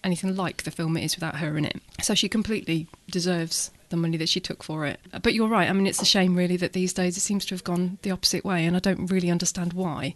anything 0.06 0.34
like 0.36 0.62
the 0.62 0.70
film 0.70 0.96
it 0.96 1.04
is 1.04 1.16
without 1.16 1.36
her 1.36 1.58
in 1.58 1.64
it. 1.64 1.80
So 2.00 2.14
she 2.14 2.28
completely 2.28 2.86
deserves 3.10 3.70
the 3.90 3.96
money 3.96 4.16
that 4.16 4.28
she 4.28 4.40
took 4.40 4.62
for 4.62 4.86
it. 4.86 5.00
But 5.22 5.34
you're 5.34 5.48
right. 5.48 5.68
I 5.68 5.72
mean, 5.72 5.86
it's 5.86 6.02
a 6.02 6.06
shame, 6.06 6.36
really, 6.36 6.56
that 6.56 6.72
these 6.72 6.92
days 6.92 7.16
it 7.16 7.20
seems 7.20 7.44
to 7.46 7.54
have 7.54 7.64
gone 7.64 7.98
the 8.02 8.10
opposite 8.10 8.44
way, 8.44 8.64
and 8.64 8.76
I 8.76 8.80
don't 8.80 9.10
really 9.10 9.30
understand 9.30 9.72
why. 9.72 10.14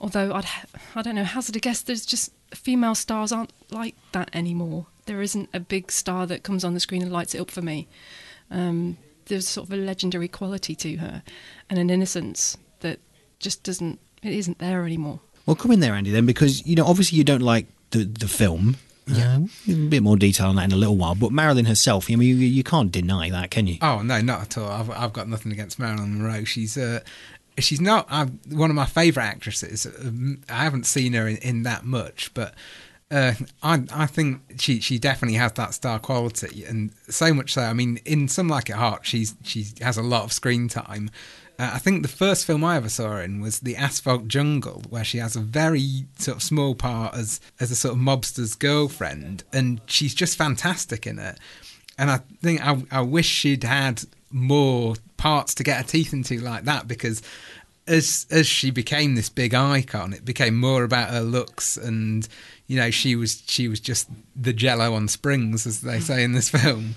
Although 0.00 0.34
I'd, 0.34 0.46
I 0.94 1.02
don't 1.02 1.14
know, 1.14 1.24
hazard 1.24 1.56
a 1.56 1.60
guess. 1.60 1.80
There's 1.82 2.04
just 2.04 2.32
female 2.52 2.94
stars 2.94 3.32
aren't 3.32 3.52
like 3.70 3.94
that 4.12 4.30
anymore. 4.32 4.86
There 5.06 5.22
isn't 5.22 5.48
a 5.54 5.60
big 5.60 5.90
star 5.90 6.26
that 6.26 6.42
comes 6.42 6.64
on 6.64 6.74
the 6.74 6.80
screen 6.80 7.02
and 7.02 7.12
lights 7.12 7.34
it 7.34 7.40
up 7.40 7.50
for 7.50 7.62
me. 7.62 7.88
Um, 8.50 8.98
there's 9.26 9.48
sort 9.48 9.68
of 9.68 9.72
a 9.72 9.76
legendary 9.76 10.28
quality 10.28 10.74
to 10.76 10.96
her, 10.96 11.22
and 11.70 11.78
an 11.78 11.90
innocence 11.90 12.56
that 12.80 12.98
just 13.38 13.62
doesn't. 13.62 13.98
It 14.22 14.32
isn't 14.32 14.58
there 14.58 14.84
anymore. 14.84 15.20
Well, 15.46 15.56
come 15.56 15.70
in 15.70 15.80
there, 15.80 15.94
Andy, 15.94 16.10
then, 16.10 16.26
because 16.26 16.66
you 16.66 16.74
know 16.74 16.86
obviously 16.86 17.18
you 17.18 17.24
don't 17.24 17.42
like 17.42 17.66
the 17.90 18.04
the 18.04 18.28
film. 18.28 18.76
Yeah, 19.06 19.38
a 19.68 19.72
bit 19.72 20.02
more 20.02 20.16
detail 20.16 20.48
on 20.48 20.56
that 20.56 20.64
in 20.64 20.72
a 20.72 20.76
little 20.76 20.96
while. 20.96 21.14
But 21.14 21.30
Marilyn 21.30 21.66
herself, 21.66 22.06
I 22.10 22.16
mean, 22.16 22.28
you, 22.28 22.34
you 22.34 22.64
can't 22.64 22.90
deny 22.90 23.30
that, 23.30 23.50
can 23.50 23.66
you? 23.66 23.78
Oh 23.80 24.02
no, 24.02 24.20
not 24.20 24.42
at 24.42 24.58
all. 24.58 24.68
I've 24.70 24.90
I've 24.90 25.12
got 25.12 25.28
nothing 25.28 25.52
against 25.52 25.78
Marilyn 25.78 26.18
Monroe. 26.18 26.44
She's 26.44 26.76
uh, 26.76 27.00
she's 27.58 27.80
not 27.80 28.08
one 28.50 28.70
of 28.70 28.76
my 28.76 28.86
favourite 28.86 29.26
actresses. 29.26 29.86
Um, 29.86 30.42
I 30.48 30.64
haven't 30.64 30.86
seen 30.86 31.12
her 31.12 31.28
in, 31.28 31.36
in 31.38 31.62
that 31.62 31.84
much, 31.84 32.32
but 32.34 32.54
Uh, 33.08 33.34
I 33.62 33.84
I 33.94 34.06
think 34.06 34.40
she 34.58 34.80
she 34.80 34.98
definitely 34.98 35.38
has 35.38 35.52
that 35.52 35.72
star 35.74 36.00
quality, 36.00 36.64
and 36.64 36.90
so 37.08 37.32
much 37.32 37.52
so. 37.52 37.62
I 37.62 37.72
mean, 37.72 38.00
in 38.04 38.26
Some 38.26 38.48
Like 38.48 38.68
It 38.68 38.74
Hot, 38.74 39.06
she's 39.06 39.36
she 39.44 39.66
has 39.80 39.96
a 39.96 40.02
lot 40.02 40.24
of 40.24 40.32
screen 40.32 40.66
time. 40.68 41.10
Uh, 41.58 41.70
I 41.74 41.78
think 41.78 42.02
the 42.02 42.08
first 42.08 42.44
film 42.44 42.64
I 42.64 42.76
ever 42.76 42.88
saw 42.88 43.12
her 43.12 43.22
in 43.22 43.40
was 43.40 43.60
The 43.60 43.76
Asphalt 43.76 44.28
Jungle, 44.28 44.82
where 44.88 45.04
she 45.04 45.18
has 45.18 45.36
a 45.36 45.40
very 45.40 46.06
sort 46.18 46.38
of 46.38 46.42
small 46.42 46.74
part 46.74 47.14
as 47.14 47.40
as 47.60 47.70
a 47.70 47.76
sort 47.76 47.94
of 47.94 48.00
mobster's 48.00 48.54
girlfriend, 48.54 49.44
and 49.52 49.80
she's 49.86 50.14
just 50.14 50.36
fantastic 50.36 51.06
in 51.06 51.18
it. 51.18 51.38
And 51.98 52.10
I 52.10 52.18
think 52.42 52.66
I, 52.66 52.82
I 52.90 53.00
wish 53.00 53.26
she'd 53.26 53.64
had 53.64 54.02
more 54.30 54.96
parts 55.16 55.54
to 55.54 55.64
get 55.64 55.78
her 55.78 55.82
teeth 55.84 56.12
into 56.12 56.38
like 56.40 56.64
that 56.64 56.86
because 56.86 57.22
as 57.86 58.26
as 58.30 58.46
she 58.46 58.70
became 58.70 59.14
this 59.14 59.28
big 59.28 59.54
icon, 59.54 60.12
it 60.12 60.24
became 60.24 60.56
more 60.58 60.84
about 60.84 61.10
her 61.10 61.20
looks 61.20 61.76
and 61.76 62.28
you 62.66 62.76
know 62.76 62.90
she 62.90 63.16
was 63.16 63.42
she 63.46 63.68
was 63.68 63.80
just 63.80 64.08
the 64.34 64.52
jello 64.52 64.94
on 64.94 65.08
springs 65.08 65.66
as 65.66 65.80
they 65.80 66.00
say 66.00 66.22
in 66.22 66.32
this 66.32 66.48
film 66.48 66.96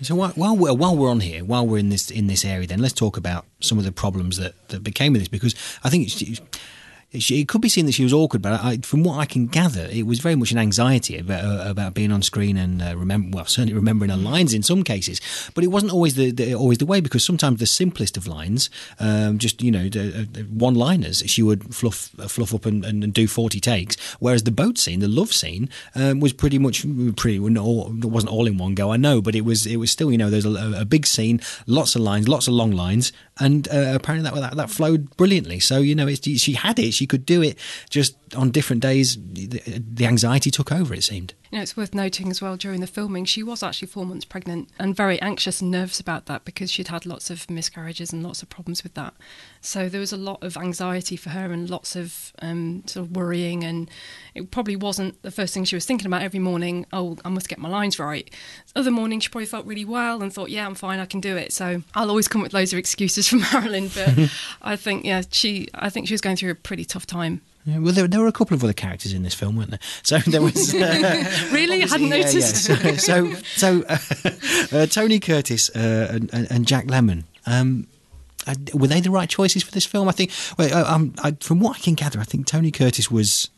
So 0.00 0.14
while 0.14 0.56
we're, 0.56 0.72
while 0.74 0.96
we're 0.96 1.10
on 1.10 1.20
here, 1.20 1.44
while 1.44 1.66
we're 1.66 1.78
in 1.78 1.88
this 1.88 2.10
in 2.10 2.28
this 2.28 2.44
area, 2.44 2.66
then 2.66 2.78
let's 2.80 2.94
talk 2.94 3.16
about 3.16 3.46
some 3.60 3.78
of 3.78 3.84
the 3.84 3.92
problems 3.92 4.36
that, 4.36 4.68
that 4.68 4.84
became 4.84 5.14
of 5.16 5.20
this 5.20 5.28
because 5.28 5.54
I 5.82 5.90
think 5.90 6.06
it's, 6.06 6.22
it's, 6.22 6.40
it 7.10 7.48
could 7.48 7.62
be 7.62 7.70
seen 7.70 7.86
that 7.86 7.92
she 7.92 8.02
was 8.02 8.12
awkward, 8.12 8.42
but 8.42 8.62
I, 8.62 8.76
from 8.78 9.02
what 9.02 9.18
I 9.18 9.24
can 9.24 9.46
gather, 9.46 9.88
it 9.90 10.06
was 10.06 10.20
very 10.20 10.34
much 10.34 10.52
an 10.52 10.58
anxiety 10.58 11.16
about 11.16 11.42
uh, 11.42 11.70
about 11.70 11.94
being 11.94 12.12
on 12.12 12.20
screen 12.20 12.58
and 12.58 12.82
uh, 12.82 12.94
remember 12.96 13.36
well 13.36 13.46
certainly 13.46 13.72
remembering 13.72 14.10
her 14.10 14.16
lines 14.16 14.52
in 14.52 14.62
some 14.62 14.84
cases. 14.84 15.20
But 15.54 15.64
it 15.64 15.68
wasn't 15.68 15.92
always 15.92 16.16
the, 16.16 16.30
the 16.30 16.54
always 16.54 16.78
the 16.78 16.86
way 16.86 17.00
because 17.00 17.24
sometimes 17.24 17.60
the 17.60 17.66
simplest 17.66 18.18
of 18.18 18.26
lines, 18.26 18.68
um, 19.00 19.38
just 19.38 19.62
you 19.62 19.70
know, 19.70 19.88
the 19.88 20.46
one 20.50 20.74
liners, 20.74 21.22
she 21.26 21.42
would 21.42 21.74
fluff 21.74 22.10
fluff 22.28 22.54
up 22.54 22.66
and, 22.66 22.84
and, 22.84 23.14
do 23.14 23.26
forty 23.26 23.58
takes. 23.58 23.96
Whereas 24.20 24.42
the 24.42 24.50
boat 24.50 24.76
scene, 24.76 25.00
the 25.00 25.08
love 25.08 25.32
scene, 25.32 25.70
um, 25.94 26.20
was 26.20 26.34
pretty 26.34 26.58
much 26.58 26.84
pretty. 27.16 27.38
All, 27.38 27.86
it 27.86 28.04
wasn't 28.04 28.32
all 28.32 28.46
in 28.46 28.58
one 28.58 28.74
go, 28.74 28.92
I 28.92 28.98
know, 28.98 29.22
but 29.22 29.34
it 29.34 29.46
was 29.46 29.64
it 29.64 29.76
was 29.76 29.90
still 29.90 30.12
you 30.12 30.18
know 30.18 30.28
there's 30.28 30.44
a, 30.44 30.80
a 30.80 30.84
big 30.84 31.06
scene, 31.06 31.40
lots 31.66 31.96
of 31.96 32.02
lines, 32.02 32.28
lots 32.28 32.48
of 32.48 32.52
long 32.52 32.72
lines, 32.72 33.12
and 33.40 33.68
uh, 33.68 33.92
apparently 33.94 34.28
that, 34.30 34.40
that 34.40 34.56
that 34.56 34.70
flowed 34.70 35.16
brilliantly. 35.16 35.60
So 35.60 35.78
you 35.78 35.94
know, 35.94 36.12
she 36.14 36.52
had 36.52 36.78
it 36.78 36.92
she 36.92 37.06
could 37.06 37.24
do 37.26 37.42
it 37.42 37.58
just 37.90 38.16
on 38.36 38.50
different 38.50 38.82
days. 38.82 39.16
The, 39.16 39.46
the 39.78 40.06
anxiety 40.06 40.50
took 40.50 40.72
over, 40.72 40.94
it 40.94 41.04
seemed. 41.04 41.34
You 41.50 41.56
know, 41.56 41.62
it's 41.62 41.76
worth 41.76 41.94
noting 41.94 42.30
as 42.30 42.42
well 42.42 42.56
during 42.56 42.80
the 42.80 42.86
filming, 42.86 43.24
she 43.24 43.42
was 43.42 43.62
actually 43.62 43.88
four 43.88 44.04
months 44.04 44.26
pregnant 44.26 44.68
and 44.78 44.94
very 44.94 45.20
anxious 45.22 45.62
and 45.62 45.70
nervous 45.70 45.98
about 45.98 46.26
that 46.26 46.44
because 46.44 46.70
she'd 46.70 46.88
had 46.88 47.06
lots 47.06 47.30
of 47.30 47.48
miscarriages 47.48 48.12
and 48.12 48.22
lots 48.22 48.42
of 48.42 48.50
problems 48.50 48.82
with 48.82 48.92
that. 48.94 49.14
So 49.62 49.88
there 49.88 50.00
was 50.00 50.12
a 50.12 50.18
lot 50.18 50.42
of 50.42 50.58
anxiety 50.58 51.16
for 51.16 51.30
her 51.30 51.50
and 51.50 51.70
lots 51.70 51.96
of 51.96 52.32
um, 52.42 52.82
sort 52.86 53.06
of 53.06 53.16
worrying. 53.16 53.64
And 53.64 53.90
it 54.34 54.50
probably 54.50 54.76
wasn't 54.76 55.20
the 55.22 55.30
first 55.30 55.54
thing 55.54 55.64
she 55.64 55.76
was 55.76 55.86
thinking 55.86 56.06
about 56.06 56.22
every 56.22 56.40
morning. 56.40 56.84
Oh, 56.92 57.16
I 57.24 57.30
must 57.30 57.48
get 57.48 57.58
my 57.58 57.68
lines 57.68 57.98
right. 57.98 58.30
Other 58.76 58.90
morning, 58.90 59.20
she 59.20 59.30
probably 59.30 59.46
felt 59.46 59.64
really 59.64 59.86
well 59.86 60.22
and 60.22 60.32
thought, 60.32 60.50
yeah, 60.50 60.66
I'm 60.66 60.74
fine, 60.74 60.98
I 60.98 61.06
can 61.06 61.20
do 61.20 61.36
it. 61.36 61.52
So 61.52 61.82
I'll 61.94 62.10
always 62.10 62.28
come 62.28 62.42
with 62.42 62.52
loads 62.52 62.74
of 62.74 62.78
excuses 62.78 63.28
for 63.28 63.36
Marilyn, 63.52 63.88
but 63.94 64.30
I 64.62 64.76
think, 64.76 65.06
yeah, 65.06 65.22
she, 65.30 65.68
I 65.72 65.88
think 65.88 66.08
she 66.08 66.14
was 66.14 66.20
going 66.20 66.36
through 66.36 66.50
a 66.50 66.56
pretty 66.56 66.84
tough 66.84 67.06
time. 67.06 67.40
Yeah, 67.68 67.80
well, 67.80 67.92
there, 67.92 68.08
there, 68.08 68.20
were 68.20 68.28
a 68.28 68.32
couple 68.32 68.54
of 68.54 68.64
other 68.64 68.72
characters 68.72 69.12
in 69.12 69.24
this 69.24 69.34
film, 69.34 69.56
weren't 69.56 69.68
there? 69.68 69.78
So 70.02 70.18
there 70.26 70.40
was 70.40 70.74
uh, 70.74 70.78
really 71.52 71.82
I 71.82 71.86
hadn't 71.86 72.08
noticed. 72.08 72.66
Yeah. 72.66 72.96
So, 72.96 73.34
so, 73.34 73.84
uh, 73.86 73.98
uh, 74.72 74.86
Tony 74.86 75.20
Curtis 75.20 75.68
uh, 75.76 76.08
and, 76.10 76.50
and, 76.50 76.66
Jack 76.66 76.86
Lemmon. 76.86 77.24
Um, 77.44 77.86
were 78.72 78.86
they 78.86 79.02
the 79.02 79.10
right 79.10 79.28
choices 79.28 79.62
for 79.62 79.70
this 79.70 79.84
film? 79.84 80.08
I 80.08 80.12
think. 80.12 80.32
Well, 80.56 80.72
uh, 80.72 80.94
um, 80.94 81.12
I, 81.22 81.36
from 81.40 81.60
what 81.60 81.76
I 81.76 81.80
can 81.80 81.92
gather, 81.92 82.18
I 82.20 82.24
think 82.24 82.46
Tony 82.46 82.70
Curtis 82.70 83.10
was 83.10 83.50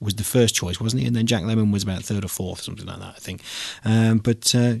was 0.00 0.14
the 0.14 0.24
first 0.24 0.54
choice, 0.54 0.80
wasn't 0.80 1.02
he? 1.02 1.06
And 1.06 1.16
then 1.16 1.26
Jack 1.26 1.42
Lemmon 1.42 1.72
was 1.72 1.82
about 1.82 2.02
third 2.02 2.24
or 2.24 2.28
fourth, 2.28 2.60
something 2.60 2.86
like 2.86 2.98
that, 2.98 3.14
I 3.16 3.18
think. 3.18 3.40
Um, 3.84 4.18
but 4.18 4.54
uh, 4.54 4.74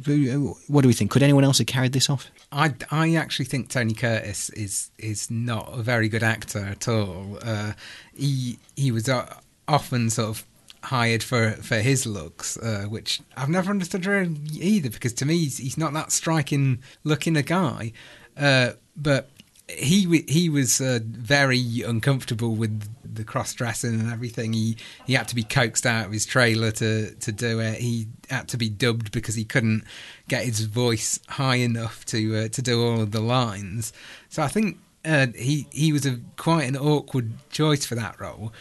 what 0.68 0.82
do 0.82 0.88
we 0.88 0.94
think? 0.94 1.10
Could 1.10 1.22
anyone 1.22 1.44
else 1.44 1.58
have 1.58 1.66
carried 1.66 1.92
this 1.92 2.10
off? 2.10 2.30
I, 2.52 2.74
I 2.90 3.14
actually 3.14 3.46
think 3.46 3.68
Tony 3.68 3.94
Curtis 3.94 4.50
is 4.50 4.90
is 4.98 5.30
not 5.30 5.68
a 5.72 5.82
very 5.82 6.08
good 6.08 6.22
actor 6.22 6.64
at 6.64 6.88
all. 6.88 7.38
Uh, 7.42 7.72
he 8.14 8.58
he 8.76 8.90
was 8.90 9.08
uh, 9.08 9.32
often 9.66 10.10
sort 10.10 10.28
of 10.28 10.44
hired 10.84 11.22
for 11.22 11.52
for 11.52 11.76
his 11.76 12.06
looks, 12.06 12.56
uh, 12.58 12.84
which 12.88 13.20
I've 13.36 13.48
never 13.48 13.70
understood 13.70 14.06
either. 14.06 14.90
Because 14.90 15.12
to 15.14 15.26
me, 15.26 15.38
he's, 15.38 15.58
he's 15.58 15.78
not 15.78 15.92
that 15.94 16.12
striking 16.12 16.82
looking 17.02 17.36
a 17.36 17.42
guy. 17.42 17.92
Uh, 18.36 18.72
but 18.96 19.30
he 19.68 20.24
he 20.28 20.48
was 20.48 20.80
uh, 20.80 21.00
very 21.02 21.82
uncomfortable 21.82 22.54
with 22.54 22.88
the 23.14 23.24
cross 23.24 23.54
dressing 23.54 23.98
and 24.00 24.12
everything. 24.12 24.52
He 24.52 24.76
he 25.06 25.14
had 25.14 25.28
to 25.28 25.34
be 25.34 25.42
coaxed 25.42 25.86
out 25.86 26.06
of 26.06 26.12
his 26.12 26.26
trailer 26.26 26.70
to 26.72 27.14
to 27.14 27.32
do 27.32 27.60
it. 27.60 27.80
He 27.80 28.08
had 28.28 28.48
to 28.48 28.56
be 28.56 28.68
dubbed 28.68 29.12
because 29.12 29.34
he 29.34 29.44
couldn't 29.44 29.84
get 30.28 30.44
his 30.44 30.60
voice 30.60 31.18
high 31.28 31.56
enough 31.56 32.04
to 32.06 32.36
uh, 32.36 32.48
to 32.48 32.62
do 32.62 32.84
all 32.84 33.00
of 33.00 33.12
the 33.12 33.20
lines. 33.20 33.92
So 34.28 34.42
I 34.42 34.48
think 34.48 34.78
uh, 35.04 35.28
he 35.34 35.66
he 35.70 35.92
was 35.92 36.04
a 36.04 36.20
quite 36.36 36.64
an 36.64 36.76
awkward 36.76 37.32
choice 37.50 37.86
for 37.86 37.94
that 37.94 38.20
role. 38.20 38.52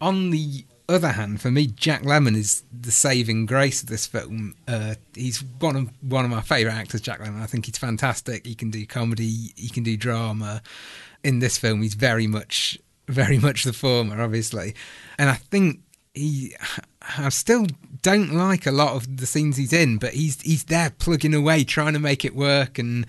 On 0.00 0.30
the 0.30 0.64
other 0.90 1.12
hand, 1.12 1.40
for 1.40 1.50
me, 1.50 1.66
Jack 1.66 2.02
Lemmon 2.02 2.36
is 2.36 2.62
the 2.72 2.90
saving 2.90 3.46
grace 3.46 3.82
of 3.82 3.88
this 3.88 4.06
film. 4.06 4.54
Uh, 4.68 4.94
he's 5.14 5.42
one 5.58 5.76
of 5.76 5.90
one 6.02 6.24
of 6.24 6.30
my 6.30 6.40
favourite 6.40 6.74
actors, 6.74 7.00
Jack 7.00 7.20
Lemmon. 7.20 7.42
I 7.42 7.46
think 7.46 7.66
he's 7.66 7.78
fantastic. 7.78 8.46
He 8.46 8.54
can 8.54 8.70
do 8.70 8.84
comedy, 8.86 9.52
he 9.56 9.68
can 9.68 9.82
do 9.82 9.96
drama. 9.96 10.62
In 11.22 11.38
this 11.38 11.58
film, 11.58 11.82
he's 11.82 11.94
very 11.94 12.26
much, 12.26 12.78
very 13.08 13.38
much 13.38 13.64
the 13.64 13.74
former, 13.74 14.22
obviously. 14.22 14.74
And 15.18 15.28
I 15.28 15.34
think 15.34 15.80
he, 16.14 16.54
I 17.18 17.28
still 17.28 17.66
don't 18.02 18.32
like 18.32 18.66
a 18.66 18.72
lot 18.72 18.94
of 18.94 19.18
the 19.18 19.26
scenes 19.26 19.56
he's 19.56 19.72
in, 19.72 19.98
but 19.98 20.14
he's 20.14 20.40
he's 20.40 20.64
there 20.64 20.90
plugging 20.90 21.34
away, 21.34 21.64
trying 21.64 21.92
to 21.92 21.98
make 21.98 22.24
it 22.24 22.34
work, 22.34 22.78
and 22.78 23.06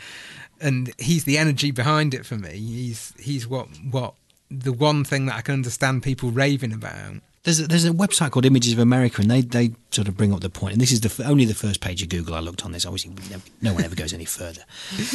and 0.59 0.93
he's 0.99 1.23
the 1.23 1.37
energy 1.37 1.71
behind 1.71 2.13
it 2.13 2.25
for 2.25 2.35
me. 2.35 2.57
He's 2.57 3.13
he's 3.19 3.47
what 3.47 3.67
what 3.89 4.13
the 4.49 4.73
one 4.73 5.03
thing 5.03 5.25
that 5.27 5.35
I 5.35 5.41
can 5.41 5.53
understand 5.53 6.03
people 6.03 6.31
raving 6.31 6.73
about. 6.73 7.21
There's 7.43 7.59
a, 7.59 7.67
there's 7.67 7.85
a 7.85 7.91
website 7.91 8.29
called 8.29 8.45
Images 8.45 8.73
of 8.73 8.79
America, 8.79 9.19
and 9.19 9.31
they, 9.31 9.41
they 9.41 9.71
sort 9.89 10.07
of 10.07 10.15
bring 10.15 10.31
up 10.31 10.41
the 10.41 10.49
point. 10.49 10.73
And 10.73 10.81
this 10.81 10.91
is 10.91 11.01
the 11.01 11.23
only 11.25 11.45
the 11.45 11.55
first 11.55 11.81
page 11.81 12.03
of 12.03 12.09
Google 12.09 12.35
I 12.35 12.39
looked 12.39 12.63
on 12.63 12.71
this. 12.71 12.85
Obviously, 12.85 13.13
no, 13.31 13.41
no 13.63 13.73
one 13.73 13.83
ever 13.83 13.95
goes 13.95 14.13
any 14.13 14.25
further. 14.25 14.63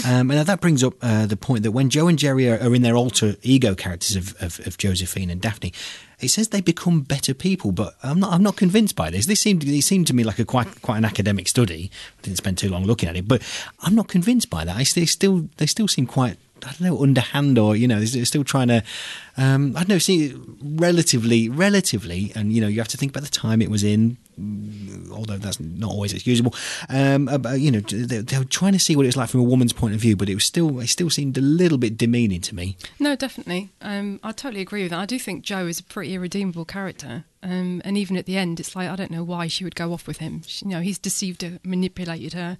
Um, 0.07 0.31
and 0.31 0.47
that 0.47 0.61
brings 0.61 0.85
up 0.85 0.95
uh, 1.03 1.27
the 1.27 1.37
point 1.37 1.63
that 1.65 1.73
when 1.73 1.91
Joe 1.91 2.07
and 2.07 2.19
Jerry 2.19 2.49
are, 2.49 2.59
are 2.59 2.75
in 2.75 2.83
their 2.83 2.95
alter 2.95 3.35
ego 3.43 3.75
characters 3.75 4.15
of, 4.15 4.41
of, 4.41 4.65
of, 4.67 4.79
Josephine 4.79 5.31
and 5.31 5.41
Daphne, 5.41 5.73
it 6.21 6.29
says 6.29 6.49
they 6.49 6.61
become 6.61 7.01
better 7.01 7.35
people. 7.35 7.73
But 7.73 7.95
I'm 8.03 8.21
not 8.21 8.33
I'm 8.33 8.43
not 8.43 8.57
convinced 8.57 8.95
by 8.95 9.11
this. 9.11 9.27
This 9.27 9.41
seemed 9.41 9.65
it 9.65 9.83
seemed 9.83 10.07
to 10.09 10.15
me 10.15 10.23
like 10.23 10.39
a 10.39 10.45
quite 10.45 10.83
quite 10.83 10.99
an 10.99 11.05
academic 11.05 11.49
study. 11.49 11.91
I 12.19 12.23
didn't 12.23 12.37
spend 12.37 12.59
too 12.59 12.69
long 12.69 12.85
looking 12.85 13.09
at 13.09 13.17
it, 13.17 13.27
but 13.27 13.43
I'm 13.81 13.95
not 13.95 14.07
convinced 14.07 14.49
by 14.49 14.65
that. 14.65 14.77
I, 14.77 14.85
they 14.85 15.07
still 15.07 15.49
they 15.57 15.67
still 15.67 15.89
seem 15.89 16.07
quite 16.07 16.37
I 16.65 16.73
don't 16.73 16.81
know, 16.81 17.03
underhand 17.03 17.59
or, 17.59 17.77
you 17.77 17.87
know, 17.87 18.01
they're 18.01 18.25
still 18.25 18.45
trying 18.45 18.69
to, 18.69 18.83
um, 19.37 19.77
I 19.77 19.81
don't 19.81 19.91
know, 19.91 19.99
see, 19.99 20.35
relatively, 20.63 21.49
relatively, 21.49 22.33
and, 22.35 22.53
you 22.53 22.61
know, 22.61 22.69
you 22.69 22.79
have 22.81 22.89
to 22.89 22.97
think 22.97 23.13
about 23.13 23.25
the 23.25 23.31
time 23.31 23.61
it 23.61 23.71
was 23.71 23.85
in, 23.85 24.17
although 25.13 25.37
that's 25.37 25.61
not 25.61 25.91
always 25.91 26.13
excusable. 26.13 26.55
Um, 26.89 27.29
about, 27.29 27.61
you 27.61 27.71
know, 27.71 27.81
they, 27.81 28.19
they, 28.19 28.39
were 28.39 28.45
trying 28.45 28.73
to 28.73 28.79
see 28.79 28.97
what 28.97 29.05
it 29.05 29.09
was 29.09 29.17
like 29.17 29.29
from 29.29 29.41
a 29.41 29.45
woman's 29.45 29.73
point 29.73 29.95
of 29.95 30.01
view, 30.01 30.17
but 30.17 30.29
it 30.29 30.35
was 30.35 30.45
still, 30.45 30.81
it 30.81 30.89
still 30.89 31.11
seemed 31.11 31.37
a 31.37 31.43
little 31.43 31.79
bit 31.79 31.97
demeaning 31.99 32.41
to 32.43 32.55
me. 32.55 32.77
No, 32.99 33.17
definitely. 33.17 33.71
Um, 33.83 34.19
I 34.23 34.33
totally 34.33 34.63
agree 34.63 34.83
with 34.83 34.91
that. 34.91 35.01
I 35.01 35.07
do 35.07 35.19
think 35.19 35.45
Joe 35.45 35.67
is 35.67 35.81
a 35.81 35.85
pretty 35.85 36.15
irredeemable 36.15 36.65
character. 36.65 37.25
Um, 37.43 37.81
and 37.85 37.97
even 37.97 38.17
at 38.17 38.27
the 38.27 38.37
end, 38.37 38.59
it's 38.59 38.75
like 38.75 38.89
I 38.89 38.97
don't 38.97 39.11
know 39.11 39.23
why 39.23 39.47
she 39.47 39.63
would 39.63 39.77
go 39.77 39.93
off 39.93 40.09
with 40.09 40.19
him. 40.19 40.43
She, 40.47 40.65
you 40.65 40.73
know, 40.73 40.81
he's 40.81 40.99
deceived 40.99 41.43
her, 41.43 41.61
manipulated 41.63 42.33
her. 42.33 42.59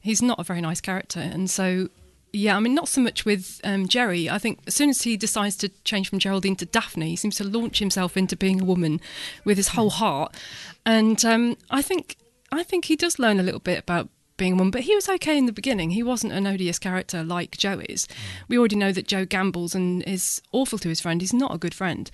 He's 0.00 0.22
not 0.22 0.38
a 0.38 0.44
very 0.44 0.60
nice 0.60 0.80
character, 0.80 1.18
and 1.18 1.50
so 1.50 1.88
yeah, 2.32 2.56
I 2.56 2.60
mean, 2.60 2.74
not 2.74 2.88
so 2.88 3.00
much 3.00 3.24
with 3.24 3.60
um, 3.64 3.88
Jerry. 3.88 4.28
I 4.28 4.38
think 4.38 4.60
as 4.66 4.74
soon 4.74 4.90
as 4.90 5.02
he 5.02 5.16
decides 5.16 5.56
to 5.56 5.68
change 5.84 6.08
from 6.08 6.18
Geraldine 6.18 6.56
to 6.56 6.66
Daphne, 6.66 7.10
he 7.10 7.16
seems 7.16 7.36
to 7.36 7.44
launch 7.44 7.78
himself 7.78 8.16
into 8.16 8.36
being 8.36 8.60
a 8.60 8.64
woman 8.64 9.00
with 9.44 9.56
his 9.56 9.68
whole 9.68 9.90
heart. 9.90 10.36
And 10.84 11.24
um, 11.24 11.56
I 11.70 11.82
think 11.82 12.16
I 12.52 12.62
think 12.62 12.86
he 12.86 12.96
does 12.96 13.18
learn 13.18 13.40
a 13.40 13.42
little 13.42 13.60
bit 13.60 13.78
about 13.78 14.08
being 14.36 14.52
a 14.52 14.56
woman, 14.56 14.70
but 14.70 14.82
he 14.82 14.94
was 14.94 15.08
okay 15.08 15.36
in 15.36 15.46
the 15.46 15.52
beginning. 15.52 15.90
He 15.90 16.02
wasn't 16.02 16.32
an 16.32 16.46
odious 16.46 16.78
character 16.78 17.22
like 17.24 17.56
Joe 17.56 17.80
is. 17.88 18.06
Mm. 18.06 18.14
We 18.48 18.58
already 18.58 18.76
know 18.76 18.92
that 18.92 19.08
Joe 19.08 19.24
gambles 19.24 19.74
and 19.74 20.02
is 20.04 20.40
awful 20.52 20.78
to 20.78 20.88
his 20.88 21.00
friend. 21.00 21.20
He's 21.20 21.32
not 21.32 21.54
a 21.54 21.58
good 21.58 21.74
friend. 21.74 22.10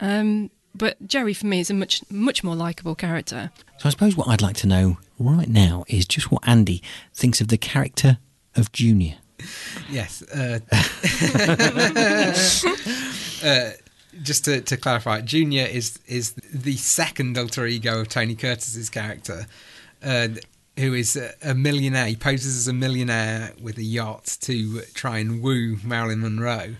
Um, 0.00 0.50
but 0.74 1.06
Jerry, 1.06 1.34
for 1.34 1.46
me, 1.46 1.60
is 1.60 1.70
a 1.70 1.74
much 1.74 2.02
much 2.10 2.44
more 2.44 2.54
likable 2.54 2.94
character. 2.94 3.50
So 3.78 3.88
I 3.88 3.90
suppose 3.90 4.16
what 4.16 4.28
I'd 4.28 4.42
like 4.42 4.56
to 4.56 4.66
know 4.66 4.98
right 5.18 5.48
now 5.48 5.84
is 5.88 6.06
just 6.06 6.30
what 6.30 6.46
Andy 6.46 6.82
thinks 7.14 7.40
of 7.40 7.48
the 7.48 7.58
character 7.58 8.18
of 8.54 8.72
Junior 8.72 9.16
yes. 9.90 10.22
Uh, 10.22 10.60
uh, 13.44 13.70
just 14.22 14.44
to, 14.46 14.60
to, 14.62 14.76
clarify, 14.76 15.20
Junior 15.20 15.64
is 15.64 15.98
is 16.06 16.32
the 16.52 16.76
second 16.76 17.38
alter 17.38 17.66
ego 17.66 18.00
of 18.00 18.08
Tony 18.08 18.34
Curtis's 18.34 18.90
character, 18.90 19.46
uh, 20.02 20.28
who 20.78 20.94
is 20.94 21.16
a, 21.42 21.54
millionaire. 21.54 22.06
He 22.06 22.16
poses 22.16 22.56
as 22.56 22.68
a 22.68 22.72
millionaire 22.72 23.52
with 23.60 23.78
a 23.78 23.82
yacht 23.82 24.38
to 24.42 24.80
try 24.94 25.18
and 25.18 25.42
woo 25.42 25.78
Marilyn 25.84 26.20
Monroe, 26.20 26.76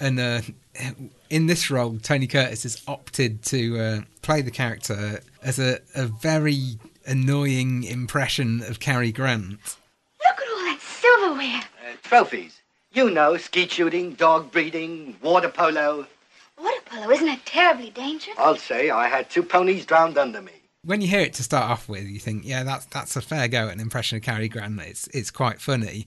and 0.00 0.20
uh, 0.20 0.40
in 1.30 1.46
this 1.46 1.70
role, 1.70 1.98
Tony 1.98 2.26
Curtis 2.26 2.64
has 2.64 2.82
opted 2.86 3.42
to 3.44 3.78
uh, 3.78 4.00
play 4.22 4.42
the 4.42 4.50
character 4.50 5.20
as 5.42 5.58
a, 5.58 5.80
a 5.94 6.06
very 6.06 6.78
annoying 7.06 7.84
impression 7.84 8.62
of 8.62 8.80
Cary 8.80 9.12
Grant. 9.12 9.52
Look 9.52 10.40
at 10.40 10.48
all 10.48 10.64
that 10.64 10.80
silverware. 10.80 11.62
Trophies. 12.06 12.60
You 12.92 13.10
know, 13.10 13.36
skeet 13.36 13.72
shooting, 13.72 14.14
dog 14.14 14.52
breeding, 14.52 15.16
water 15.20 15.48
polo. 15.48 16.06
Water 16.56 16.80
polo, 16.84 17.10
isn't 17.10 17.26
it 17.26 17.44
terribly 17.44 17.90
dangerous? 17.90 18.36
I'll 18.38 18.56
say 18.56 18.90
I 18.90 19.08
had 19.08 19.28
two 19.28 19.42
ponies 19.42 19.84
drowned 19.84 20.16
under 20.16 20.40
me. 20.40 20.52
When 20.84 21.00
you 21.00 21.08
hear 21.08 21.20
it 21.20 21.34
to 21.34 21.42
start 21.42 21.68
off 21.68 21.88
with, 21.88 22.04
you 22.04 22.20
think, 22.20 22.44
yeah, 22.46 22.62
that's 22.62 22.86
that's 22.86 23.16
a 23.16 23.20
fair 23.20 23.48
go 23.48 23.66
at 23.66 23.74
an 23.74 23.80
impression 23.80 24.16
of 24.16 24.22
Cary 24.22 24.48
Grant. 24.48 24.80
It's 24.82 25.08
it's 25.08 25.32
quite 25.32 25.60
funny. 25.60 26.06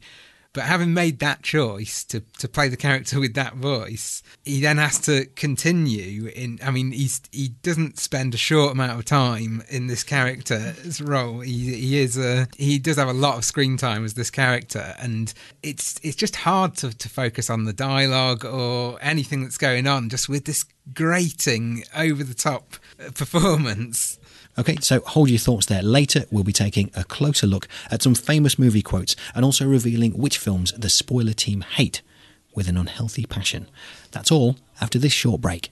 But 0.53 0.63
having 0.63 0.95
made 0.95 1.19
that 1.19 1.43
choice 1.43 2.03
to, 2.05 2.21
to 2.39 2.47
play 2.47 2.69
the 2.69 2.77
character 2.77 3.19
with 3.19 3.35
that 3.35 3.55
voice, 3.55 4.23
he 4.43 4.61
then 4.61 4.77
has 4.77 4.97
to 5.01 5.25
continue 5.35 6.27
in. 6.27 6.59
I 6.63 6.71
mean, 6.71 6.91
he's 6.91 7.21
he 7.31 7.49
doesn't 7.61 7.99
spend 7.99 8.33
a 8.33 8.37
short 8.37 8.71
amount 8.71 8.97
of 8.97 9.05
time 9.05 9.63
in 9.69 9.85
this 9.85 10.03
character's 10.03 11.01
role. 11.01 11.41
He 11.41 11.75
he 11.75 11.99
is 11.99 12.17
a 12.17 12.47
he 12.57 12.79
does 12.79 12.97
have 12.97 13.09
a 13.09 13.13
lot 13.13 13.37
of 13.37 13.45
screen 13.45 13.77
time 13.77 14.03
as 14.03 14.15
this 14.15 14.31
character, 14.31 14.95
and 14.99 15.31
it's 15.61 15.99
it's 16.01 16.15
just 16.15 16.37
hard 16.37 16.75
to 16.77 16.97
to 16.97 17.09
focus 17.09 17.51
on 17.51 17.65
the 17.65 17.73
dialogue 17.73 18.43
or 18.43 18.97
anything 19.01 19.43
that's 19.43 19.57
going 19.57 19.85
on. 19.85 20.09
Just 20.09 20.29
with 20.29 20.45
this 20.45 20.65
grating 20.93 21.83
over 21.95 22.23
the 22.23 22.33
top 22.33 22.75
performance. 23.13 24.18
Okay, 24.59 24.75
so 24.81 24.99
hold 24.99 25.29
your 25.29 25.39
thoughts 25.39 25.67
there. 25.67 25.81
Later, 25.81 26.25
we'll 26.31 26.43
be 26.43 26.51
taking 26.51 26.91
a 26.93 27.05
closer 27.05 27.47
look 27.47 27.65
at 27.89 28.01
some 28.01 28.13
famous 28.13 28.59
movie 28.59 28.81
quotes 28.81 29.15
and 29.33 29.45
also 29.45 29.65
revealing 29.65 30.11
which 30.11 30.37
films 30.37 30.73
the 30.73 30.89
spoiler 30.89 31.31
team 31.31 31.61
hate 31.61 32.01
with 32.53 32.67
an 32.67 32.75
unhealthy 32.75 33.25
passion. 33.25 33.69
That's 34.11 34.33
all 34.33 34.57
after 34.81 34.99
this 34.99 35.13
short 35.13 35.39
break. 35.39 35.69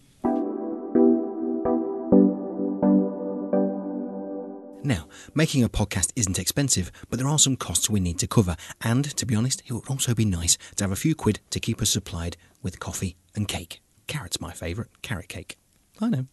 Now, 4.86 5.10
making 5.36 5.66
a 5.66 5.70
podcast 5.70 6.14
isn't 6.16 6.40
expensive, 6.40 6.90
but 7.10 7.20
there 7.20 7.28
are 7.28 7.40
some 7.40 7.58
costs 7.58 7.90
we 7.90 8.00
need 8.00 8.20
to 8.20 8.28
cover. 8.28 8.56
And 8.82 9.04
to 9.18 9.26
be 9.26 9.36
honest, 9.36 9.64
it 9.66 9.74
would 9.74 9.90
also 9.90 10.16
be 10.16 10.24
nice 10.24 10.58
to 10.78 10.86
have 10.86 10.94
a 10.94 10.96
few 10.96 11.14
quid 11.14 11.42
to 11.50 11.60
keep 11.60 11.82
us 11.82 11.90
supplied 11.90 12.38
with 12.64 12.80
coffee 12.80 13.18
and 13.36 13.50
cake. 13.50 13.82
Carrot's 14.08 14.40
my 14.40 14.54
favourite, 14.54 14.92
carrot 15.02 15.28
cake. 15.28 15.58
I 16.00 16.08
know. 16.08 16.28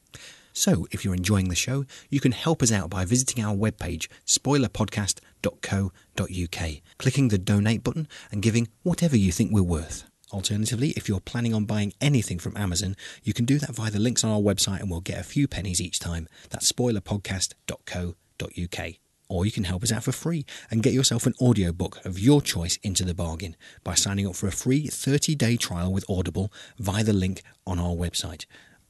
So, 0.56 0.86
if 0.92 1.04
you're 1.04 1.16
enjoying 1.16 1.48
the 1.48 1.56
show, 1.56 1.84
you 2.08 2.20
can 2.20 2.30
help 2.30 2.62
us 2.62 2.70
out 2.70 2.88
by 2.88 3.04
visiting 3.04 3.44
our 3.44 3.56
webpage, 3.56 4.06
spoilerpodcast.co.uk, 4.24 6.82
clicking 6.96 7.28
the 7.28 7.38
donate 7.38 7.82
button 7.82 8.06
and 8.30 8.40
giving 8.40 8.68
whatever 8.84 9.16
you 9.16 9.32
think 9.32 9.50
we're 9.52 9.64
worth. 9.64 10.04
Alternatively, 10.32 10.90
if 10.90 11.08
you're 11.08 11.18
planning 11.18 11.54
on 11.54 11.64
buying 11.64 11.92
anything 12.00 12.38
from 12.38 12.56
Amazon, 12.56 12.94
you 13.24 13.32
can 13.32 13.44
do 13.44 13.58
that 13.58 13.74
via 13.74 13.90
the 13.90 13.98
links 13.98 14.22
on 14.22 14.30
our 14.30 14.38
website 14.38 14.78
and 14.78 14.88
we'll 14.88 15.00
get 15.00 15.18
a 15.18 15.24
few 15.24 15.48
pennies 15.48 15.80
each 15.80 15.98
time. 15.98 16.28
That's 16.50 16.70
spoilerpodcast.co.uk. 16.70 18.92
Or 19.28 19.44
you 19.44 19.50
can 19.50 19.64
help 19.64 19.82
us 19.82 19.90
out 19.90 20.04
for 20.04 20.12
free 20.12 20.46
and 20.70 20.84
get 20.84 20.92
yourself 20.92 21.26
an 21.26 21.34
audiobook 21.40 21.98
of 22.04 22.20
your 22.20 22.40
choice 22.40 22.78
into 22.84 23.04
the 23.04 23.14
bargain 23.14 23.56
by 23.82 23.94
signing 23.94 24.28
up 24.28 24.36
for 24.36 24.46
a 24.46 24.52
free 24.52 24.86
30 24.86 25.34
day 25.34 25.56
trial 25.56 25.92
with 25.92 26.08
Audible 26.08 26.52
via 26.78 27.02
the 27.02 27.12
link 27.12 27.42
on 27.66 27.80
our 27.80 27.96
website. 27.96 28.46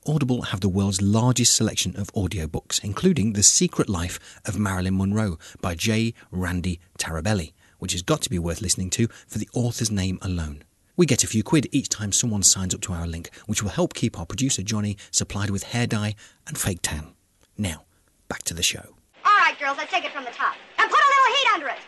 Audible 0.06 0.42
have 0.42 0.61
the 0.61 0.68
world's 0.68 1.00
largest 1.00 1.56
selection 1.56 1.96
of 1.96 2.12
audiobooks, 2.12 2.82
including 2.84 3.32
The 3.32 3.42
Secret 3.42 3.88
Life 3.88 4.38
of 4.44 4.58
Marilyn 4.58 4.99
Monroe 4.99 5.38
by 5.62 5.75
J. 5.75 6.12
Randy 6.30 6.78
Taraborrelli, 6.99 7.54
which 7.78 7.92
has 7.92 8.02
got 8.02 8.20
to 8.20 8.28
be 8.28 8.38
worth 8.38 8.61
listening 8.61 8.90
to 8.90 9.08
for 9.26 9.38
the 9.38 9.49
author's 9.54 9.90
name 9.90 10.18
alone. 10.20 10.62
We 10.94 11.06
get 11.06 11.25
a 11.25 11.26
few 11.26 11.42
quid 11.42 11.68
each 11.73 11.88
time 11.88 12.12
someone 12.12 12.42
signs 12.42 12.75
up 12.75 12.82
to 12.82 12.92
our 12.92 13.06
link, 13.06 13.30
which 13.46 13.62
will 13.62 13.70
help 13.70 13.94
keep 13.94 14.18
our 14.18 14.26
producer 14.26 14.62
Johnny 14.62 14.99
supplied 15.11 15.49
with 15.49 15.62
hair 15.62 15.87
dye 15.87 16.16
and 16.46 16.58
fake 16.58 16.80
tan. 16.82 17.14
Now, 17.56 17.84
back 18.28 18.42
to 18.42 18.52
the 18.52 18.62
show. 18.62 18.84
All 19.25 19.38
right, 19.38 19.58
girls, 19.58 19.78
let's 19.78 19.90
take 19.90 20.04
it 20.04 20.12
from 20.12 20.25
the 20.25 20.32
top. 20.32 20.54
And 20.78 20.90
put 20.90 21.00
a 21.00 21.08
little 21.08 21.38
heat 21.38 21.49
under 21.54 21.68
it. 21.68 21.78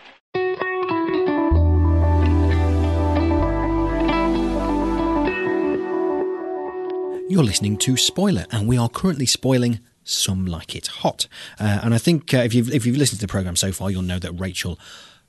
You're 7.28 7.42
listening 7.42 7.76
to 7.78 7.96
Spoiler, 7.96 8.46
and 8.52 8.68
we 8.68 8.78
are 8.78 8.88
currently 8.88 9.26
spoiling 9.26 9.80
Some 10.04 10.46
Like 10.46 10.76
It 10.76 10.86
Hot. 10.86 11.26
Uh, 11.58 11.80
and 11.82 11.92
I 11.92 11.98
think 11.98 12.32
uh, 12.32 12.38
if 12.38 12.54
you've 12.54 12.72
if 12.72 12.86
you've 12.86 12.96
listened 12.96 13.18
to 13.18 13.26
the 13.26 13.30
program 13.30 13.56
so 13.56 13.72
far, 13.72 13.90
you'll 13.90 14.02
know 14.02 14.20
that 14.20 14.30
Rachel 14.32 14.78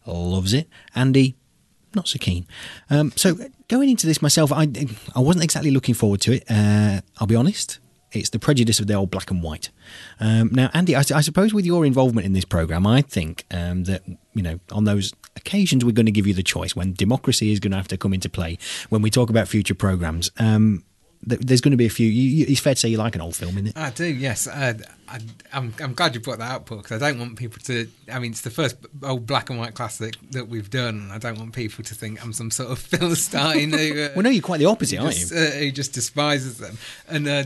loves 0.05 0.53
it. 0.53 0.69
Andy, 0.93 1.35
not 1.95 2.07
so 2.07 2.19
keen. 2.19 2.45
Um, 2.91 3.13
so 3.15 3.35
going 3.67 3.89
into 3.89 4.05
this 4.05 4.21
myself, 4.21 4.51
I 4.51 4.67
I 5.15 5.21
wasn't 5.21 5.43
exactly 5.43 5.71
looking 5.71 5.95
forward 5.95 6.21
to 6.21 6.33
it. 6.33 6.43
Uh, 6.47 7.01
I'll 7.17 7.25
be 7.25 7.35
honest. 7.35 7.79
It's 8.11 8.29
the 8.29 8.39
prejudice 8.39 8.79
of 8.79 8.85
the 8.85 8.93
old 8.93 9.09
black 9.09 9.31
and 9.31 9.41
white. 9.41 9.71
Um, 10.19 10.49
now, 10.53 10.69
Andy, 10.75 10.95
I, 10.95 10.99
I, 10.99 11.21
suppose 11.21 11.53
with 11.53 11.65
your 11.65 11.85
involvement 11.85 12.25
in 12.25 12.31
this 12.31 12.45
program, 12.45 12.87
I 12.87 13.01
think 13.01 13.43
um, 13.51 13.83
that 13.85 14.03
you 14.35 14.43
know 14.43 14.59
on 14.71 14.83
those 14.83 15.13
occasions 15.35 15.83
we're 15.83 15.91
going 15.93 16.05
to 16.05 16.11
give 16.11 16.27
you 16.27 16.35
the 16.35 16.43
choice 16.43 16.75
when 16.75 16.93
democracy 16.93 17.51
is 17.51 17.59
going 17.59 17.71
to 17.71 17.77
have 17.77 17.87
to 17.87 17.97
come 17.97 18.13
into 18.13 18.29
play 18.29 18.59
when 18.89 19.01
we 19.01 19.09
talk 19.09 19.31
about 19.31 19.47
future 19.47 19.75
programs. 19.75 20.29
Um, 20.37 20.83
there's 21.27 21.61
going 21.61 21.71
to 21.71 21.77
be 21.77 21.85
a 21.85 21.89
few. 21.89 22.07
You, 22.07 22.29
you, 22.29 22.45
it's 22.47 22.61
fair 22.61 22.73
to 22.73 22.79
say 22.79 22.87
you 22.87 22.97
like 22.97 23.15
an 23.15 23.21
old 23.21 23.35
film, 23.35 23.55
isn't 23.57 23.67
it? 23.67 23.77
I 23.77 23.89
do, 23.89 24.05
yes. 24.05 24.47
Uh, 24.47 24.73
I, 25.09 25.19
am 25.51 25.73
I'm 25.81 25.93
glad 25.93 26.15
you 26.15 26.21
brought 26.21 26.39
that 26.39 26.51
up, 26.51 26.65
Paul, 26.65 26.77
because 26.77 27.01
I 27.01 27.09
don't 27.09 27.19
want 27.19 27.37
people 27.37 27.59
to. 27.63 27.89
I 28.11 28.19
mean, 28.19 28.31
it's 28.31 28.41
the 28.41 28.49
first 28.49 28.77
old 29.03 29.27
black 29.27 29.49
and 29.49 29.59
white 29.59 29.73
classic 29.73 30.15
that 30.31 30.47
we've 30.47 30.69
done. 30.69 31.09
I 31.11 31.17
don't 31.17 31.37
want 31.37 31.53
people 31.53 31.83
to 31.83 31.95
think 31.95 32.23
I'm 32.23 32.31
some 32.31 32.49
sort 32.49 32.71
of 32.71 32.79
philistine 32.79 33.71
who. 33.71 34.03
Uh, 34.03 34.09
well, 34.15 34.23
no, 34.23 34.29
you're 34.29 34.41
quite 34.41 34.59
the 34.59 34.65
opposite, 34.65 34.99
aren't 34.99 35.15
just, 35.15 35.31
you? 35.31 35.37
Uh, 35.37 35.51
who 35.51 35.71
just 35.71 35.93
despises 35.93 36.59
them. 36.59 36.77
And 37.09 37.27
uh, 37.27 37.43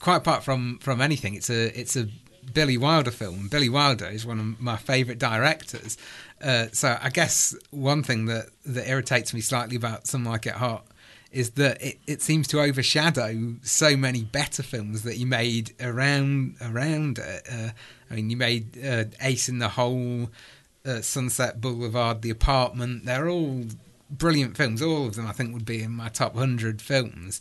quite 0.00 0.16
apart 0.16 0.44
from 0.44 0.78
from 0.78 1.00
anything, 1.00 1.34
it's 1.34 1.50
a 1.50 1.78
it's 1.78 1.96
a 1.96 2.08
Billy 2.52 2.76
Wilder 2.76 3.10
film. 3.10 3.48
Billy 3.48 3.68
Wilder 3.68 4.06
is 4.06 4.24
one 4.24 4.38
of 4.38 4.60
my 4.60 4.76
favourite 4.76 5.18
directors. 5.18 5.98
Uh, 6.40 6.66
so 6.72 6.96
I 7.00 7.10
guess 7.10 7.56
one 7.70 8.04
thing 8.04 8.26
that 8.26 8.46
that 8.66 8.88
irritates 8.88 9.34
me 9.34 9.40
slightly 9.40 9.76
about 9.76 10.06
Some 10.06 10.24
Like 10.24 10.46
It 10.46 10.54
Hot 10.54 10.86
is 11.34 11.50
that 11.50 11.82
it, 11.82 11.98
it 12.06 12.22
seems 12.22 12.46
to 12.48 12.60
overshadow 12.60 13.56
so 13.62 13.96
many 13.96 14.22
better 14.22 14.62
films 14.62 15.02
that 15.02 15.14
he 15.14 15.24
made 15.24 15.74
around 15.80 16.54
around 16.62 17.18
it. 17.18 17.46
Uh, 17.50 17.70
I 18.08 18.14
mean, 18.14 18.30
you 18.30 18.36
made 18.36 18.78
uh, 18.82 19.04
Ace 19.20 19.48
in 19.48 19.58
the 19.58 19.70
Hole, 19.70 20.30
uh, 20.86 21.00
Sunset 21.00 21.60
Boulevard, 21.60 22.22
The 22.22 22.30
Apartment. 22.30 23.04
They're 23.04 23.28
all 23.28 23.64
brilliant 24.08 24.56
films. 24.56 24.80
All 24.80 25.08
of 25.08 25.16
them, 25.16 25.26
I 25.26 25.32
think, 25.32 25.52
would 25.52 25.64
be 25.64 25.82
in 25.82 25.90
my 25.90 26.08
top 26.08 26.36
hundred 26.36 26.80
films. 26.80 27.40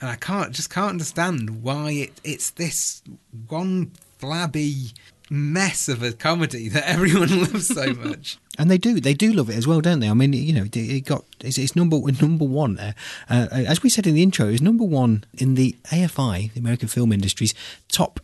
And 0.00 0.08
I 0.08 0.14
can't 0.14 0.52
just 0.52 0.70
can't 0.70 0.90
understand 0.90 1.64
why 1.64 1.90
it, 1.90 2.20
it's 2.22 2.50
this 2.50 3.02
one 3.48 3.90
flabby 4.18 4.92
mess 5.28 5.88
of 5.88 6.02
a 6.02 6.12
comedy 6.12 6.68
that 6.68 6.88
everyone 6.88 7.40
loves 7.40 7.66
so 7.66 7.92
much. 7.92 8.38
And 8.58 8.70
they 8.70 8.78
do, 8.78 9.00
they 9.00 9.14
do 9.14 9.32
love 9.32 9.48
it 9.48 9.56
as 9.56 9.66
well, 9.66 9.80
don't 9.80 10.00
they? 10.00 10.10
I 10.10 10.14
mean, 10.14 10.32
you 10.32 10.52
know, 10.52 10.66
it 10.72 11.06
got 11.06 11.24
it's, 11.40 11.58
it's 11.58 11.74
number 11.74 11.98
number 12.20 12.44
one. 12.44 12.78
Uh, 12.78 12.92
uh, 13.30 13.46
as 13.50 13.82
we 13.82 13.88
said 13.88 14.06
in 14.06 14.14
the 14.14 14.22
intro, 14.22 14.48
it's 14.48 14.62
number 14.62 14.84
one 14.84 15.24
in 15.34 15.54
the 15.54 15.76
AFI, 15.86 16.52
the 16.52 16.60
American 16.60 16.88
Film 16.88 17.12
Industry's 17.12 17.54
top 17.88 18.20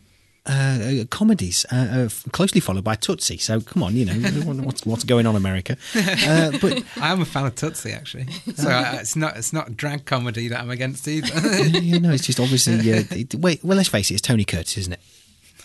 uh, 0.49 1.05
comedies, 1.11 1.67
uh, 1.71 1.77
uh, 1.77 2.31
closely 2.33 2.61
followed 2.61 2.85
by 2.85 2.95
Tootsie. 2.95 3.39
So 3.39 3.61
come 3.61 3.83
on, 3.83 3.95
you 3.95 4.05
know 4.07 4.15
what's 4.63 4.85
what's 4.85 5.05
going 5.05 5.27
on, 5.27 5.37
America. 5.37 5.77
Uh, 6.29 6.53
but 6.61 6.83
I 7.01 7.13
am 7.13 7.21
a 7.21 7.25
fan 7.25 7.47
of 7.47 7.55
Tootsie 7.55 7.93
actually. 7.93 8.27
So 8.55 8.69
uh, 8.69 8.99
it's 9.01 9.17
not 9.17 9.37
it's 9.37 9.53
not 9.53 9.77
drag 9.77 10.05
comedy 10.05 10.49
that 10.49 10.61
I'm 10.61 10.71
against 10.71 11.07
either. 11.07 11.69
you 11.79 12.01
know, 12.01 12.11
it's 12.11 12.27
just 12.27 12.41
obviously. 12.41 12.75
It, 12.75 13.35
wait, 13.35 13.63
well, 13.63 13.77
let's 13.77 13.89
face 13.89 14.11
it, 14.11 14.15
it's 14.15 14.23
Tony 14.23 14.45
Curtis, 14.45 14.79
isn't 14.79 14.95
it? 14.95 15.01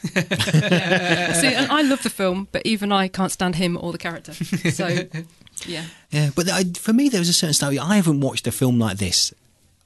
See, 0.14 1.54
and 1.54 1.72
I 1.72 1.82
love 1.84 2.04
the 2.04 2.10
film, 2.10 2.48
but 2.52 2.62
even 2.66 2.92
I 2.92 3.08
can't 3.08 3.32
stand 3.32 3.56
him 3.56 3.78
or 3.80 3.92
the 3.92 3.98
character. 3.98 4.34
So, 4.34 4.88
yeah. 5.66 5.86
Yeah, 6.12 6.30
but 6.36 6.50
I, 6.50 6.66
for 6.78 6.94
me, 6.94 7.10
there 7.10 7.22
was 7.22 7.30
a 7.30 7.34
certain 7.34 7.54
style. 7.54 7.80
I 7.80 7.96
haven't 7.96 8.20
watched 8.20 8.46
a 8.48 8.52
film 8.52 8.80
like 8.80 8.98
this. 8.98 9.34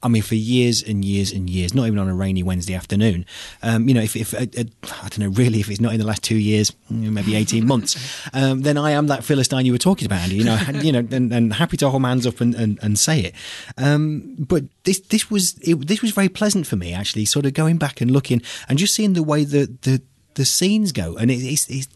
I 0.02 0.08
mean, 0.08 0.22
for 0.22 0.36
years 0.36 0.82
and 0.82 1.04
years 1.04 1.32
and 1.32 1.50
years, 1.50 1.74
not 1.74 1.86
even 1.86 1.98
on 1.98 2.08
a 2.08 2.14
rainy 2.14 2.44
Wednesday 2.44 2.74
afternoon. 2.74 3.26
Um, 3.62 3.88
you 3.88 3.94
know, 3.94 4.00
if, 4.00 4.14
if 4.14 4.32
uh, 4.32 4.46
uh, 4.56 4.64
I 5.02 5.08
don't 5.08 5.18
know, 5.18 5.28
really, 5.30 5.58
if 5.58 5.68
it's 5.68 5.80
not 5.80 5.92
in 5.92 5.98
the 5.98 6.06
last 6.06 6.22
two 6.22 6.36
years, 6.36 6.72
maybe 6.88 7.34
18 7.34 7.66
months, 7.66 7.96
um, 8.32 8.62
then 8.62 8.78
I 8.78 8.92
am 8.92 9.08
that 9.08 9.24
Philistine 9.24 9.66
you 9.66 9.72
were 9.72 9.78
talking 9.78 10.06
about, 10.06 10.20
Andy. 10.20 10.36
You 10.36 10.44
know, 10.44 10.60
you 10.82 10.92
know, 10.92 11.00
and, 11.00 11.32
and 11.32 11.52
happy 11.52 11.76
to 11.78 11.88
hold 11.88 12.02
my 12.02 12.10
hands 12.10 12.26
up 12.26 12.40
and, 12.40 12.54
and, 12.54 12.78
and 12.80 12.98
say 12.98 13.20
it. 13.20 13.34
Um, 13.76 14.36
but 14.38 14.64
this 14.84 15.00
this 15.00 15.30
was 15.30 15.58
it, 15.62 15.88
this 15.88 16.00
was 16.00 16.12
very 16.12 16.28
pleasant 16.28 16.66
for 16.66 16.76
me, 16.76 16.92
actually, 16.92 17.24
sort 17.24 17.46
of 17.46 17.54
going 17.54 17.76
back 17.76 18.00
and 18.00 18.10
looking 18.10 18.40
and 18.68 18.78
just 18.78 18.94
seeing 18.94 19.14
the 19.14 19.24
way 19.24 19.42
that 19.44 19.82
the 19.82 20.00
the 20.34 20.44
scenes 20.44 20.92
go, 20.92 21.16
and 21.16 21.30
it, 21.32 21.42
it's, 21.42 21.68
it's 21.68 21.88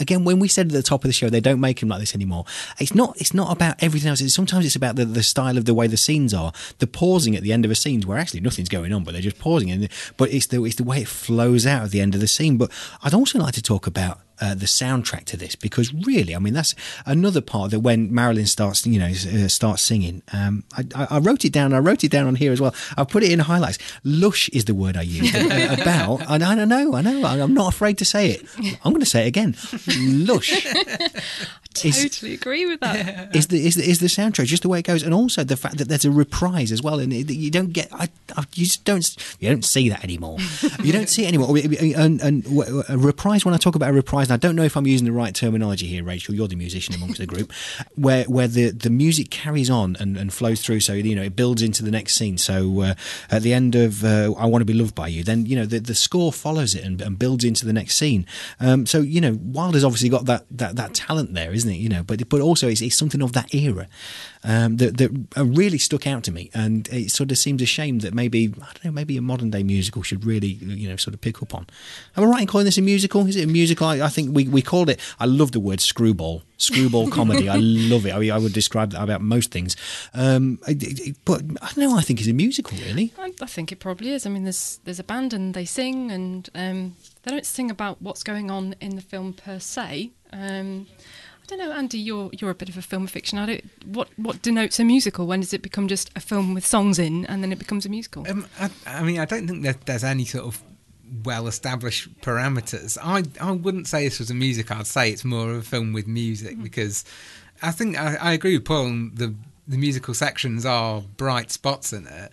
again 0.00 0.24
when 0.24 0.38
we 0.38 0.48
said 0.48 0.66
at 0.66 0.72
the 0.72 0.82
top 0.82 1.04
of 1.04 1.08
the 1.08 1.12
show 1.12 1.28
they 1.28 1.40
don't 1.40 1.60
make 1.60 1.82
him 1.82 1.88
like 1.88 2.00
this 2.00 2.14
anymore 2.14 2.44
it's 2.78 2.94
not 2.94 3.16
it's 3.20 3.34
not 3.34 3.52
about 3.52 3.82
everything 3.82 4.10
else. 4.10 4.20
It's, 4.20 4.34
sometimes 4.34 4.66
it's 4.66 4.76
about 4.76 4.96
the, 4.96 5.04
the 5.04 5.22
style 5.22 5.56
of 5.58 5.64
the 5.64 5.74
way 5.74 5.86
the 5.86 5.96
scenes 5.96 6.34
are. 6.34 6.52
The 6.78 6.86
pausing 6.86 7.36
at 7.36 7.42
the 7.42 7.52
end 7.52 7.64
of 7.64 7.70
a 7.70 7.74
scene 7.74 8.02
where 8.02 8.18
actually 8.18 8.40
nothing's 8.40 8.68
going 8.68 8.92
on 8.92 9.04
but 9.04 9.12
they're 9.12 9.22
just 9.22 9.38
pausing 9.38 9.70
and 9.70 9.88
but 10.16 10.32
it's 10.32 10.46
the 10.46 10.62
it's 10.64 10.76
the 10.76 10.84
way 10.84 11.02
it 11.02 11.08
flows 11.08 11.66
out 11.66 11.84
at 11.84 11.90
the 11.90 12.00
end 12.00 12.14
of 12.14 12.20
the 12.20 12.26
scene. 12.26 12.56
But 12.56 12.70
I'd 13.02 13.14
also 13.14 13.38
like 13.38 13.54
to 13.54 13.62
talk 13.62 13.86
about 13.86 14.20
uh, 14.40 14.54
the 14.54 14.66
soundtrack 14.66 15.24
to 15.26 15.36
this 15.36 15.54
because 15.56 15.92
really, 15.94 16.34
I 16.34 16.38
mean, 16.38 16.54
that's 16.54 16.74
another 17.06 17.40
part 17.40 17.70
that 17.70 17.80
when 17.80 18.12
Marilyn 18.12 18.46
starts, 18.46 18.86
you 18.86 18.98
know, 18.98 19.06
uh, 19.06 19.48
starts 19.48 19.82
singing. 19.82 20.22
Um, 20.32 20.64
I, 20.76 20.84
I, 20.94 21.06
I 21.12 21.18
wrote 21.18 21.44
it 21.44 21.52
down. 21.52 21.72
I 21.72 21.78
wrote 21.78 22.04
it 22.04 22.10
down 22.10 22.26
on 22.26 22.34
here 22.36 22.52
as 22.52 22.60
well. 22.60 22.74
I 22.96 23.04
put 23.04 23.22
it 23.22 23.32
in 23.32 23.38
highlights. 23.40 23.78
Lush 24.04 24.48
is 24.50 24.64
the 24.66 24.74
word 24.74 24.96
I 24.96 25.02
used 25.02 25.34
uh, 25.34 25.76
about. 25.80 26.22
And 26.30 26.42
I 26.42 26.54
don't 26.54 26.68
know. 26.68 26.94
I 26.94 27.00
know. 27.02 27.24
I'm 27.24 27.54
not 27.54 27.72
afraid 27.72 27.98
to 27.98 28.04
say 28.04 28.30
it. 28.30 28.46
I'm 28.84 28.92
going 28.92 29.00
to 29.00 29.06
say 29.06 29.24
it 29.24 29.28
again. 29.28 29.56
Lush. 29.98 30.66
Is- 31.84 32.02
Totally 32.02 32.32
agree 32.32 32.64
with 32.64 32.80
that. 32.80 33.36
is 33.36 33.48
the 33.48 33.66
is 33.66 33.74
the 33.74 33.84
is 33.86 33.98
the 34.00 34.06
soundtrack 34.06 34.46
just 34.46 34.62
the 34.62 34.68
way 34.70 34.78
it 34.78 34.86
goes, 34.86 35.02
and 35.02 35.12
also 35.12 35.44
the 35.44 35.58
fact 35.58 35.76
that 35.76 35.88
there's 35.88 36.06
a 36.06 36.10
reprise 36.10 36.72
as 36.72 36.82
well, 36.82 36.98
and 36.98 37.12
it, 37.12 37.30
you 37.30 37.50
don't 37.50 37.70
get, 37.74 37.88
I, 37.92 38.08
I, 38.34 38.44
you 38.54 38.64
just 38.64 38.86
don't, 38.86 39.14
you 39.40 39.50
don't 39.50 39.62
see 39.62 39.90
that 39.90 40.02
anymore. 40.02 40.38
you 40.82 40.90
don't 40.90 41.06
see 41.10 41.24
it 41.24 41.28
anymore. 41.28 41.54
And, 41.94 42.18
and 42.22 42.44
w- 42.44 42.82
a 42.88 42.96
reprise, 42.96 43.44
when 43.44 43.52
I 43.52 43.58
talk 43.58 43.74
about 43.74 43.90
a 43.90 43.92
reprise, 43.92 44.25
and 44.26 44.32
I 44.32 44.36
don't 44.36 44.56
know 44.56 44.62
if 44.62 44.76
I'm 44.76 44.86
using 44.86 45.06
the 45.06 45.12
right 45.12 45.34
terminology 45.34 45.86
here, 45.86 46.04
Rachel. 46.04 46.34
You're 46.34 46.48
the 46.48 46.56
musician 46.56 46.94
amongst 46.94 47.18
the 47.18 47.26
group, 47.26 47.52
where 47.94 48.24
where 48.24 48.48
the 48.48 48.70
the 48.70 48.90
music 48.90 49.30
carries 49.30 49.70
on 49.70 49.96
and, 49.98 50.16
and 50.16 50.32
flows 50.32 50.62
through, 50.62 50.80
so 50.80 50.92
you 50.92 51.14
know 51.14 51.22
it 51.22 51.36
builds 51.36 51.62
into 51.62 51.82
the 51.82 51.90
next 51.90 52.14
scene. 52.14 52.38
So 52.38 52.80
uh, 52.80 52.94
at 53.30 53.42
the 53.42 53.52
end 53.52 53.74
of 53.74 54.04
uh, 54.04 54.32
I 54.36 54.46
Want 54.46 54.62
to 54.62 54.66
Be 54.66 54.74
Loved 54.74 54.94
by 54.94 55.08
You, 55.08 55.24
then 55.24 55.46
you 55.46 55.56
know 55.56 55.66
the 55.66 55.78
the 55.78 55.94
score 55.94 56.32
follows 56.32 56.74
it 56.74 56.84
and, 56.84 57.00
and 57.00 57.18
builds 57.18 57.44
into 57.44 57.66
the 57.66 57.72
next 57.72 57.96
scene. 57.96 58.26
Um, 58.60 58.86
so 58.86 59.00
you 59.00 59.20
know 59.20 59.38
Wilder's 59.40 59.84
obviously 59.84 60.08
got 60.08 60.26
that 60.26 60.44
that 60.50 60.76
that 60.76 60.94
talent 60.94 61.34
there, 61.34 61.52
isn't 61.52 61.70
it? 61.70 61.76
You 61.76 61.88
know, 61.88 62.02
but 62.02 62.28
but 62.28 62.40
also 62.40 62.68
it's, 62.68 62.80
it's 62.80 62.96
something 62.96 63.22
of 63.22 63.32
that 63.32 63.54
era 63.54 63.88
um, 64.46 64.76
that 64.76 64.96
that 64.96 65.10
really 65.36 65.76
stuck 65.76 66.06
out 66.06 66.22
to 66.24 66.32
me, 66.32 66.50
and 66.54 66.88
it 66.88 67.10
sort 67.10 67.32
of 67.32 67.38
seems 67.38 67.60
a 67.60 67.66
shame 67.66 67.98
that 67.98 68.14
maybe 68.14 68.54
I 68.62 68.66
don't 68.72 68.84
know, 68.84 68.90
maybe 68.92 69.16
a 69.16 69.22
modern 69.22 69.50
day 69.50 69.64
musical 69.64 70.02
should 70.02 70.24
really 70.24 70.46
you 70.46 70.88
know 70.88 70.94
sort 70.96 71.14
of 71.14 71.20
pick 71.20 71.42
up 71.42 71.52
on. 71.52 71.66
Am 72.16 72.24
I 72.24 72.26
right 72.26 72.40
in 72.42 72.46
calling 72.46 72.64
this 72.64 72.78
a 72.78 72.82
musical? 72.82 73.26
Is 73.26 73.34
it 73.34 73.44
a 73.44 73.48
musical? 73.48 73.88
I, 73.88 74.02
I 74.02 74.08
think 74.08 74.34
we, 74.34 74.46
we 74.46 74.62
called 74.62 74.88
it. 74.88 75.00
I 75.18 75.26
love 75.26 75.50
the 75.50 75.58
word 75.58 75.80
screwball, 75.80 76.44
screwball 76.58 77.10
comedy. 77.10 77.48
I 77.48 77.56
love 77.60 78.06
it. 78.06 78.14
I, 78.14 78.18
mean, 78.20 78.30
I 78.30 78.38
would 78.38 78.52
describe 78.52 78.92
that 78.92 79.02
about 79.02 79.20
most 79.20 79.50
things, 79.50 79.76
um, 80.14 80.60
but 81.24 81.42
I 81.60 81.72
don't 81.74 81.78
know. 81.78 81.96
I 81.96 82.02
think 82.02 82.20
it's 82.20 82.28
a 82.28 82.32
musical, 82.32 82.78
really. 82.78 83.12
I, 83.18 83.32
I 83.42 83.46
think 83.46 83.72
it 83.72 83.80
probably 83.80 84.12
is. 84.12 84.26
I 84.26 84.30
mean, 84.30 84.44
there's 84.44 84.78
there's 84.84 85.00
a 85.00 85.04
band 85.04 85.32
and 85.32 85.54
they 85.54 85.64
sing, 85.64 86.12
and 86.12 86.48
um, 86.54 86.94
they 87.24 87.32
don't 87.32 87.44
sing 87.44 87.68
about 87.68 88.00
what's 88.00 88.22
going 88.22 88.52
on 88.52 88.76
in 88.80 88.94
the 88.94 89.02
film 89.02 89.32
per 89.32 89.58
se. 89.58 90.12
Um, 90.32 90.86
I 91.46 91.54
don't 91.54 91.58
know, 91.60 91.72
Andy. 91.72 91.98
You're 91.98 92.30
you're 92.32 92.50
a 92.50 92.54
bit 92.54 92.68
of 92.68 92.76
a 92.76 92.82
film 92.82 93.06
aficionado. 93.06 93.64
What 93.84 94.08
what 94.16 94.42
denotes 94.42 94.80
a 94.80 94.84
musical? 94.84 95.28
When 95.28 95.40
does 95.40 95.52
it 95.52 95.62
become 95.62 95.86
just 95.86 96.10
a 96.16 96.20
film 96.20 96.54
with 96.54 96.66
songs 96.66 96.98
in, 96.98 97.24
and 97.26 97.42
then 97.42 97.52
it 97.52 97.58
becomes 97.60 97.86
a 97.86 97.88
musical? 97.88 98.28
Um, 98.28 98.46
I, 98.58 98.70
I 98.86 99.02
mean, 99.04 99.20
I 99.20 99.26
don't 99.26 99.46
think 99.46 99.62
that 99.62 99.86
there's 99.86 100.02
any 100.02 100.24
sort 100.24 100.44
of 100.44 100.62
well-established 101.24 102.20
parameters. 102.20 102.98
I 103.00 103.22
I 103.40 103.52
wouldn't 103.52 103.86
say 103.86 104.04
this 104.04 104.18
was 104.18 104.28
a 104.28 104.34
music. 104.34 104.72
I'd 104.72 104.88
say 104.88 105.12
it's 105.12 105.24
more 105.24 105.52
of 105.52 105.58
a 105.58 105.62
film 105.62 105.92
with 105.92 106.08
music 106.08 106.60
because 106.60 107.04
I 107.62 107.70
think 107.70 107.96
I, 107.96 108.16
I 108.16 108.32
agree 108.32 108.56
with 108.56 108.64
Paul. 108.64 109.10
The 109.14 109.32
the 109.68 109.78
musical 109.78 110.14
sections 110.14 110.66
are 110.66 111.02
bright 111.16 111.52
spots 111.52 111.92
in 111.92 112.08
it. 112.08 112.32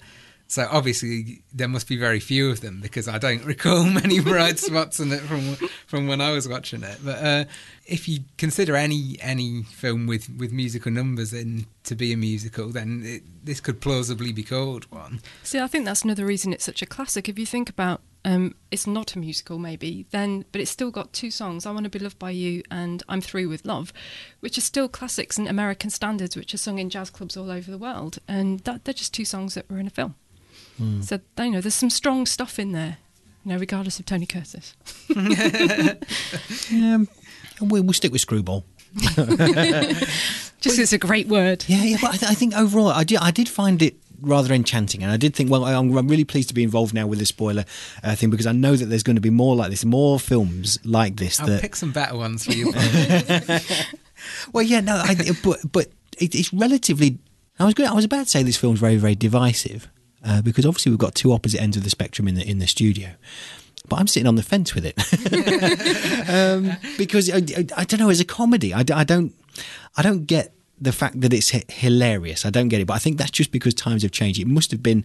So 0.53 0.67
obviously 0.69 1.41
there 1.51 1.67
must 1.67 1.87
be 1.87 1.97
very 1.97 2.19
few 2.19 2.51
of 2.51 2.61
them 2.61 2.79
because 2.79 3.07
I 3.07 3.17
don't 3.17 3.43
recall 3.53 3.85
many 3.85 4.19
bright 4.19 4.59
spots 4.59 4.99
in 4.99 5.11
it 5.11 5.21
from 5.21 5.55
from 5.87 6.05
when 6.07 6.21
I 6.21 6.31
was 6.31 6.47
watching 6.47 6.83
it. 6.83 6.99
But 7.03 7.25
uh, 7.25 7.45
if 7.87 8.07
you 8.07 8.19
consider 8.37 8.75
any 8.75 9.17
any 9.19 9.63
film 9.63 10.05
with, 10.05 10.29
with 10.37 10.51
musical 10.51 10.91
numbers 10.91 11.33
in 11.33 11.65
to 11.85 11.95
be 11.95 12.13
a 12.13 12.17
musical, 12.17 12.69
then 12.69 13.01
it, 13.03 13.23
this 13.43 13.59
could 13.59 13.81
plausibly 13.81 14.31
be 14.31 14.43
called 14.43 14.85
one. 14.91 15.21
See, 15.41 15.59
I 15.59 15.65
think 15.65 15.85
that's 15.85 16.03
another 16.03 16.23
reason 16.23 16.53
it's 16.53 16.65
such 16.65 16.83
a 16.83 16.85
classic. 16.85 17.27
If 17.27 17.39
you 17.39 17.47
think 17.47 17.67
about, 17.67 18.01
um, 18.23 18.53
it's 18.69 18.85
not 18.85 19.15
a 19.15 19.19
musical, 19.19 19.57
maybe 19.57 20.05
then, 20.11 20.45
but 20.51 20.61
it's 20.61 20.69
still 20.69 20.91
got 20.91 21.13
two 21.13 21.31
songs: 21.31 21.65
"I 21.65 21.71
Want 21.71 21.85
to 21.85 21.89
Be 21.89 21.97
Loved 21.97 22.19
by 22.19 22.29
You" 22.29 22.61
and 22.69 23.01
"I'm 23.09 23.21
Through 23.21 23.49
with 23.49 23.65
Love," 23.65 23.91
which 24.39 24.59
are 24.59 24.61
still 24.61 24.87
classics 24.87 25.39
and 25.39 25.47
American 25.47 25.89
standards, 25.89 26.35
which 26.35 26.53
are 26.53 26.59
sung 26.59 26.77
in 26.77 26.91
jazz 26.91 27.09
clubs 27.09 27.35
all 27.35 27.49
over 27.49 27.71
the 27.71 27.79
world. 27.79 28.19
And 28.27 28.59
that, 28.59 28.85
they're 28.85 28.93
just 28.93 29.15
two 29.15 29.25
songs 29.25 29.55
that 29.55 29.67
were 29.67 29.79
in 29.79 29.87
a 29.87 29.89
film. 29.89 30.13
So 31.01 31.19
you 31.39 31.51
know, 31.51 31.61
there's 31.61 31.75
some 31.75 31.89
strong 31.89 32.25
stuff 32.25 32.59
in 32.59 32.71
there. 32.71 32.97
You 33.45 33.51
know, 33.53 33.57
regardless 33.59 33.99
of 33.99 34.05
Tony 34.05 34.25
Curtis. 34.25 34.75
Um, 36.71 37.07
we'll, 37.61 37.83
we'll 37.83 37.93
stick 37.93 38.11
with 38.11 38.21
screwball. 38.21 38.65
Just 40.61 40.79
it's 40.79 40.93
a 40.93 40.97
great 40.97 41.27
word. 41.27 41.65
Yeah, 41.67 41.83
yeah, 41.83 41.97
but 42.01 42.13
I, 42.13 42.17
th- 42.17 42.31
I 42.31 42.35
think 42.35 42.55
overall, 42.55 42.87
I 42.87 43.03
did, 43.03 43.19
I 43.19 43.31
did 43.31 43.49
find 43.49 43.81
it 43.81 43.95
rather 44.21 44.53
enchanting, 44.53 45.03
and 45.03 45.11
I 45.11 45.17
did 45.17 45.35
think, 45.35 45.51
well, 45.51 45.65
I- 45.65 45.73
I'm, 45.73 45.95
I'm 45.97 46.07
really 46.07 46.23
pleased 46.23 46.47
to 46.49 46.53
be 46.55 46.63
involved 46.63 46.93
now 46.93 47.05
with 47.05 47.19
the 47.19 47.25
spoiler 47.25 47.65
uh, 48.03 48.15
thing 48.15 48.29
because 48.29 48.47
I 48.47 48.53
know 48.53 48.75
that 48.75 48.85
there's 48.85 49.03
going 49.03 49.17
to 49.17 49.21
be 49.21 49.29
more 49.29 49.55
like 49.55 49.69
this, 49.71 49.83
more 49.83 50.19
films 50.19 50.79
like 50.85 51.17
this. 51.17 51.39
I'll 51.39 51.47
that, 51.47 51.61
pick 51.61 51.75
some 51.75 51.91
better 51.91 52.15
ones 52.15 52.45
for 52.45 52.53
you. 52.53 52.71
well, 54.53 54.63
yeah, 54.63 54.79
no, 54.79 54.95
I, 54.95 55.15
but 55.43 55.59
but 55.71 55.87
it, 56.17 56.33
it's 56.33 56.53
relatively. 56.53 57.19
I 57.59 57.65
was 57.65 57.73
going, 57.75 57.89
I 57.89 57.93
was 57.93 58.05
about 58.05 58.23
to 58.23 58.29
say 58.29 58.41
this 58.41 58.57
film's 58.57 58.79
very 58.79 58.95
very 58.95 59.15
divisive 59.15 59.87
uh, 60.23 60.41
because 60.41 60.65
obviously 60.65 60.91
we've 60.91 60.99
got 60.99 61.15
two 61.15 61.31
opposite 61.31 61.61
ends 61.61 61.77
of 61.77 61.83
the 61.83 61.89
spectrum 61.89 62.27
in 62.27 62.35
the 62.35 62.49
in 62.49 62.59
the 62.59 62.67
studio. 62.67 63.11
But 63.87 63.99
I'm 63.99 64.07
sitting 64.07 64.27
on 64.27 64.35
the 64.35 64.43
fence 64.43 64.73
with 64.73 64.85
it 64.85 66.29
um, 66.29 66.77
because 66.97 67.29
I, 67.29 67.37
I, 67.75 67.83
don't 67.83 67.99
know. 67.99 68.09
As 68.09 68.21
a 68.21 68.25
comedy, 68.25 68.73
I, 68.73 68.79
I 68.93 69.03
don't 69.03 69.33
I 69.97 70.01
don't 70.01 70.25
get 70.25 70.53
the 70.79 70.93
fact 70.93 71.19
that 71.19 71.33
it's 71.33 71.53
h- 71.53 71.69
hilarious. 71.69 72.45
I 72.45 72.49
don't 72.49 72.69
get 72.69 72.79
it, 72.79 72.87
but 72.87 72.93
I 72.93 72.99
think 72.99 73.17
that's 73.17 73.31
just 73.31 73.51
because 73.51 73.73
times 73.73 74.03
have 74.03 74.11
changed. 74.11 74.39
It 74.39 74.47
must 74.47 74.71
have 74.71 74.81
been 74.81 75.03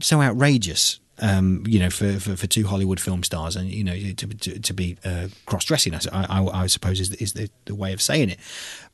so 0.00 0.20
outrageous. 0.20 1.00
Um, 1.22 1.64
you 1.66 1.78
know, 1.78 1.90
for, 1.90 2.14
for, 2.14 2.34
for 2.34 2.46
two 2.46 2.66
Hollywood 2.66 2.98
film 2.98 3.22
stars, 3.22 3.54
and 3.54 3.70
you 3.70 3.84
know, 3.84 3.94
to 3.94 4.14
to, 4.14 4.58
to 4.58 4.72
be 4.72 4.96
uh, 5.04 5.28
cross 5.44 5.64
dressing, 5.64 5.94
I, 5.94 6.00
I, 6.12 6.62
I 6.62 6.66
suppose 6.66 6.98
is, 6.98 7.10
is 7.14 7.34
the, 7.34 7.50
the 7.66 7.74
way 7.74 7.92
of 7.92 8.00
saying 8.00 8.30
it. 8.30 8.38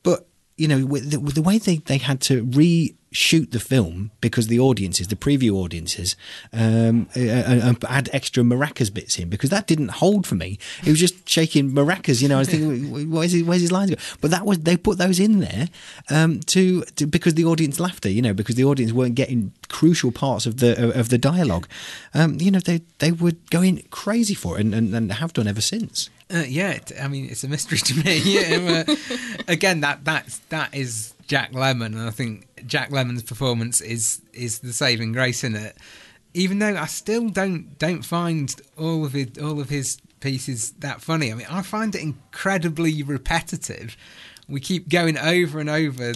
But 0.03 0.27
you 0.57 0.67
know, 0.67 0.85
with 0.85 1.11
the, 1.11 1.19
with 1.19 1.35
the 1.35 1.41
way 1.41 1.59
they, 1.59 1.77
they 1.77 1.99
had 1.99 2.19
to 2.19 2.43
reshoot 2.45 3.51
the 3.51 3.59
film 3.59 4.09
because 4.21 4.47
the 4.47 4.59
audiences, 4.59 5.07
the 5.07 5.15
preview 5.15 5.51
audiences, 5.51 6.15
um, 6.51 7.07
uh, 7.15 7.21
uh, 7.21 7.73
add 7.87 8.09
extra 8.11 8.43
maracas 8.43 8.91
bits 8.91 9.19
in 9.19 9.29
because 9.29 9.51
that 9.51 9.67
didn't 9.67 9.89
hold 9.89 10.25
for 10.25 10.33
me. 10.33 10.57
It 10.83 10.89
was 10.89 10.99
just 10.99 11.29
shaking 11.29 11.71
maracas. 11.71 12.23
You 12.23 12.29
know, 12.29 12.37
I 12.37 12.39
was 12.39 12.49
thinking, 12.49 13.11
where's 13.11 13.33
his, 13.33 13.43
where's 13.43 13.61
his 13.61 13.71
lines 13.71 13.91
go? 13.91 13.97
But 14.19 14.31
that 14.31 14.45
was 14.47 14.59
they 14.59 14.77
put 14.77 14.97
those 14.97 15.19
in 15.19 15.41
there 15.41 15.67
um, 16.09 16.39
to, 16.47 16.81
to 16.81 17.05
because 17.05 17.35
the 17.35 17.45
audience 17.45 17.79
laughter. 17.79 18.09
You 18.09 18.23
know, 18.23 18.33
because 18.33 18.55
the 18.55 18.65
audience 18.65 18.91
weren't 18.91 19.15
getting 19.15 19.53
crucial 19.69 20.11
parts 20.11 20.47
of 20.47 20.57
the 20.57 20.97
of 20.99 21.09
the 21.09 21.19
dialogue. 21.19 21.67
Um, 22.15 22.37
you 22.41 22.49
know, 22.49 22.59
they 22.59 22.81
they 22.97 23.11
were 23.11 23.33
going 23.51 23.85
crazy 23.91 24.33
for 24.33 24.57
it 24.57 24.61
and, 24.61 24.73
and, 24.73 24.95
and 24.95 25.11
have 25.11 25.33
done 25.33 25.47
ever 25.47 25.61
since. 25.61 26.09
Uh, 26.33 26.43
yeah, 26.47 26.77
I 27.01 27.07
mean 27.07 27.29
it's 27.29 27.43
a 27.43 27.47
mystery 27.47 27.77
to 27.83 28.03
me. 28.03 28.17
Yeah, 28.19 28.85
uh, 28.87 28.95
again, 29.47 29.81
that 29.81 30.03
that's 30.03 30.39
that 30.49 30.73
is 30.75 31.13
Jack 31.27 31.51
Lemmon, 31.53 31.87
and 31.87 32.01
I 32.01 32.11
think 32.11 32.47
Jack 32.65 32.89
Lemmon's 32.89 33.23
performance 33.23 33.81
is 33.81 34.21
is 34.33 34.59
the 34.59 34.73
saving 34.73 35.13
grace 35.13 35.43
in 35.43 35.55
it. 35.55 35.77
Even 36.33 36.59
though 36.59 36.75
I 36.75 36.85
still 36.85 37.29
don't 37.29 37.77
don't 37.79 38.03
find 38.03 38.53
all 38.77 39.05
of 39.05 39.15
it 39.15 39.37
all 39.39 39.59
of 39.59 39.69
his 39.69 39.99
pieces 40.19 40.71
that 40.79 41.01
funny. 41.01 41.31
I 41.31 41.35
mean, 41.35 41.47
I 41.49 41.61
find 41.61 41.93
it 41.95 42.01
incredibly 42.01 43.03
repetitive. 43.03 43.95
We 44.49 44.59
keep 44.59 44.89
going 44.89 45.17
over 45.17 45.59
and 45.59 45.69
over 45.69 46.13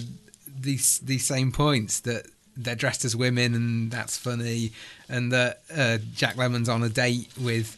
these 0.48 1.00
these 1.00 1.26
same 1.26 1.52
points 1.52 2.02
that 2.02 2.26
they're 2.58 2.76
dressed 2.76 3.06
as 3.06 3.16
women 3.16 3.56
and 3.56 3.92
that's 3.92 4.18
funny, 4.18 4.74
and 5.08 5.32
that 5.32 5.62
uh, 5.76 5.98
Jack 6.14 6.36
Lemmon's 6.36 6.70
on 6.70 6.84
a 6.84 6.90
date 6.90 7.30
with 7.40 7.78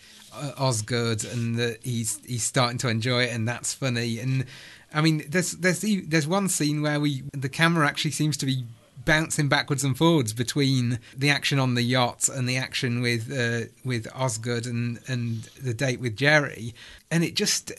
Osgood 0.58 1.24
and 1.26 1.56
that 1.56 1.84
he's 1.84 2.20
he's 2.26 2.44
starting 2.44 2.78
to 2.80 2.90
enjoy 2.90 3.24
it 3.24 3.34
and 3.34 3.48
that's 3.48 3.74
funny. 3.74 4.20
And 4.20 4.46
I 4.94 5.02
mean, 5.02 5.24
there's 5.30 5.52
there's 5.54 5.82
there's 5.82 6.28
one 6.28 6.50
scene 6.50 6.82
where 6.82 7.00
we 7.00 7.24
the 7.34 7.50
camera 7.50 7.88
actually 7.88 8.12
seems 8.12 8.38
to 8.38 8.46
be 8.46 8.66
bouncing 9.06 9.50
backwards 9.50 9.84
and 9.84 9.98
forwards 9.98 10.34
between 10.34 11.00
the 11.16 11.30
action 11.30 11.60
on 11.60 11.74
the 11.74 11.82
yacht 11.82 12.30
and 12.30 12.48
the 12.48 12.58
action 12.58 13.02
with 13.02 13.32
uh, 13.32 13.68
with 13.84 14.08
Osgood 14.16 14.66
and 14.66 15.00
and 15.08 15.44
the 15.62 15.74
date 15.74 16.00
with 16.00 16.16
Jerry, 16.16 16.74
and 17.12 17.24
it 17.24 17.36
just 17.36 17.72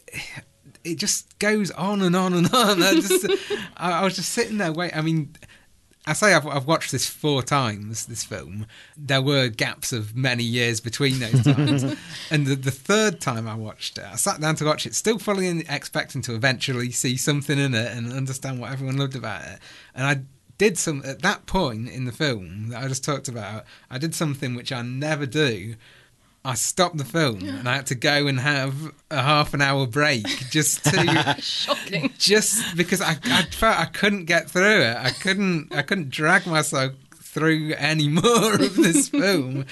it 0.84 0.98
just 0.98 1.38
goes 1.38 1.70
on 1.72 2.02
and 2.02 2.14
on 2.14 2.34
and 2.34 2.52
on. 2.54 2.82
I, 2.82 2.94
just, 2.94 3.26
I, 3.76 3.92
I 4.00 4.04
was 4.04 4.16
just 4.16 4.30
sitting 4.30 4.58
there 4.58 4.72
wait. 4.72 4.96
I 4.96 5.00
mean. 5.00 5.34
I 6.06 6.12
say 6.12 6.34
I've, 6.34 6.46
I've 6.46 6.66
watched 6.66 6.92
this 6.92 7.08
four 7.08 7.42
times. 7.42 8.06
This 8.06 8.24
film, 8.24 8.66
there 8.96 9.22
were 9.22 9.48
gaps 9.48 9.92
of 9.92 10.14
many 10.14 10.44
years 10.44 10.80
between 10.80 11.18
those 11.18 11.42
times, 11.44 11.96
and 12.30 12.46
the, 12.46 12.56
the 12.56 12.70
third 12.70 13.20
time 13.20 13.48
I 13.48 13.54
watched 13.54 13.98
it, 13.98 14.04
I 14.04 14.16
sat 14.16 14.40
down 14.40 14.56
to 14.56 14.64
watch 14.64 14.86
it, 14.86 14.94
still 14.94 15.18
fully 15.18 15.46
in- 15.46 15.64
expecting 15.68 16.20
to 16.22 16.34
eventually 16.34 16.90
see 16.90 17.16
something 17.16 17.58
in 17.58 17.74
it 17.74 17.96
and 17.96 18.12
understand 18.12 18.60
what 18.60 18.72
everyone 18.72 18.98
loved 18.98 19.16
about 19.16 19.44
it. 19.46 19.58
And 19.94 20.06
I 20.06 20.22
did 20.58 20.78
some 20.78 21.02
at 21.04 21.22
that 21.22 21.46
point 21.46 21.88
in 21.88 22.04
the 22.04 22.12
film 22.12 22.68
that 22.68 22.82
I 22.82 22.88
just 22.88 23.04
talked 23.04 23.28
about. 23.28 23.64
I 23.90 23.98
did 23.98 24.14
something 24.14 24.54
which 24.54 24.72
I 24.72 24.82
never 24.82 25.26
do. 25.26 25.74
I 26.44 26.54
stopped 26.54 26.98
the 26.98 27.04
film 27.04 27.42
and 27.48 27.66
I 27.68 27.76
had 27.76 27.86
to 27.86 27.94
go 27.94 28.26
and 28.26 28.38
have 28.38 28.74
a 29.10 29.22
half 29.22 29.54
an 29.54 29.62
hour 29.62 29.86
break 29.86 30.26
just 30.50 30.84
to 30.84 31.36
Shocking. 31.40 32.12
just 32.18 32.76
because 32.76 33.00
I, 33.00 33.16
I 33.24 33.42
felt 33.44 33.78
I 33.78 33.86
couldn't 33.86 34.26
get 34.26 34.50
through 34.50 34.82
it. 34.82 34.96
I 34.96 35.10
couldn't 35.10 35.74
I 35.74 35.82
couldn't 35.82 36.10
drag 36.10 36.46
myself 36.46 36.92
through 37.34 37.74
any 37.76 38.08
more 38.22 38.54
of 38.54 38.76
this 38.76 39.08
film. 39.08 39.66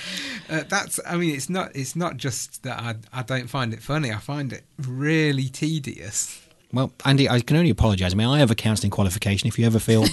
Uh, 0.51 0.65
that's, 0.69 0.99
I 1.07 1.17
mean, 1.17 1.35
it's 1.35 1.49
not, 1.49 1.75
it's 1.77 1.95
not 1.95 2.17
just 2.17 2.65
that 2.65 2.79
I, 2.79 2.97
I 3.13 3.23
don't 3.23 3.49
find 3.49 3.73
it 3.73 3.81
funny. 3.81 4.11
I 4.11 4.17
find 4.17 4.53
it 4.53 4.65
really 4.77 5.49
tedious. 5.49 6.41
Well, 6.73 6.93
Andy, 7.05 7.29
I 7.29 7.39
can 7.41 7.57
only 7.57 7.71
apologise. 7.71 8.13
I 8.13 8.17
mean, 8.17 8.27
I 8.27 8.39
have 8.39 8.51
a 8.51 8.55
counselling 8.55 8.91
qualification. 8.91 9.47
If 9.47 9.59
you 9.59 9.67
ever 9.67 9.79
feel, 9.79 10.05
uh, 10.05 10.07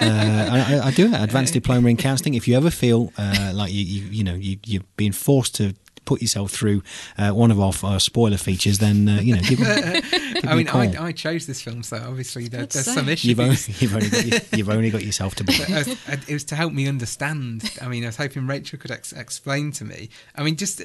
I, 0.00 0.80
I 0.84 0.90
do 0.92 1.06
an 1.06 1.14
advanced 1.14 1.52
diploma 1.60 1.88
in 1.88 1.96
counselling. 1.96 2.34
If 2.34 2.48
you 2.48 2.56
ever 2.56 2.70
feel 2.70 3.12
uh, 3.18 3.52
like 3.54 3.72
you, 3.72 3.84
you, 3.84 4.02
you 4.10 4.24
know, 4.24 4.34
you, 4.34 4.56
you're 4.64 4.84
being 4.96 5.12
forced 5.12 5.56
to 5.56 5.74
put 6.06 6.22
yourself 6.22 6.50
through 6.50 6.82
uh, 7.18 7.30
one 7.30 7.50
of 7.50 7.60
our, 7.60 7.74
our, 7.82 8.00
spoiler 8.00 8.38
features, 8.38 8.78
then 8.78 9.06
uh, 9.06 9.20
you 9.20 9.34
know. 9.34 9.42
Give, 9.42 9.58
give 9.58 10.44
I 10.46 10.54
mean, 10.54 10.68
I, 10.68 11.06
I, 11.06 11.12
chose 11.12 11.46
this 11.46 11.60
film, 11.60 11.82
so 11.82 11.96
obviously 11.98 12.48
there, 12.48 12.64
there's 12.64 12.86
some 12.86 13.08
issues. 13.10 13.24
You've 13.26 13.40
only, 13.40 13.56
you've 13.78 13.94
only, 13.94 14.08
got, 14.08 14.24
you, 14.24 14.40
you've 14.56 14.70
only 14.70 14.90
got 14.90 15.04
yourself 15.04 15.34
to 15.34 15.44
blame. 15.44 15.58
it 15.60 16.32
was 16.32 16.44
to 16.44 16.56
help 16.56 16.72
me 16.72 16.88
understand. 16.88 17.70
I 17.82 17.88
mean, 17.88 18.04
I 18.04 18.06
was 18.06 18.16
hoping 18.16 18.46
Rachel 18.46 18.78
could 18.78 18.90
ex- 18.90 19.12
explain 19.12 19.72
to 19.72 19.84
me. 19.84 20.08
I 20.34 20.42
mean, 20.42 20.56
just 20.56 20.80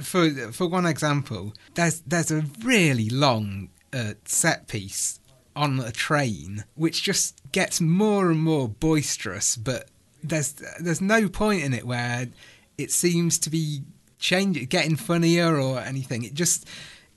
for 0.00 0.30
for 0.52 0.66
one 0.66 0.86
example, 0.86 1.52
there's 1.74 2.00
there's 2.00 2.30
a 2.30 2.44
really 2.62 3.10
long 3.10 3.70
uh, 3.92 4.14
set 4.24 4.68
piece 4.68 5.20
on 5.54 5.80
a 5.80 5.92
train, 5.92 6.64
which 6.74 7.02
just 7.02 7.40
gets 7.52 7.80
more 7.80 8.30
and 8.30 8.40
more 8.40 8.68
boisterous. 8.68 9.56
But 9.56 9.88
there's 10.22 10.54
there's 10.80 11.00
no 11.00 11.28
point 11.28 11.62
in 11.62 11.74
it 11.74 11.86
where 11.86 12.28
it 12.78 12.90
seems 12.90 13.38
to 13.40 13.50
be 13.50 13.82
changing, 14.22 14.66
getting 14.66 14.96
funnier 14.96 15.60
or 15.60 15.80
anything. 15.80 16.22
It 16.22 16.32
just 16.32 16.66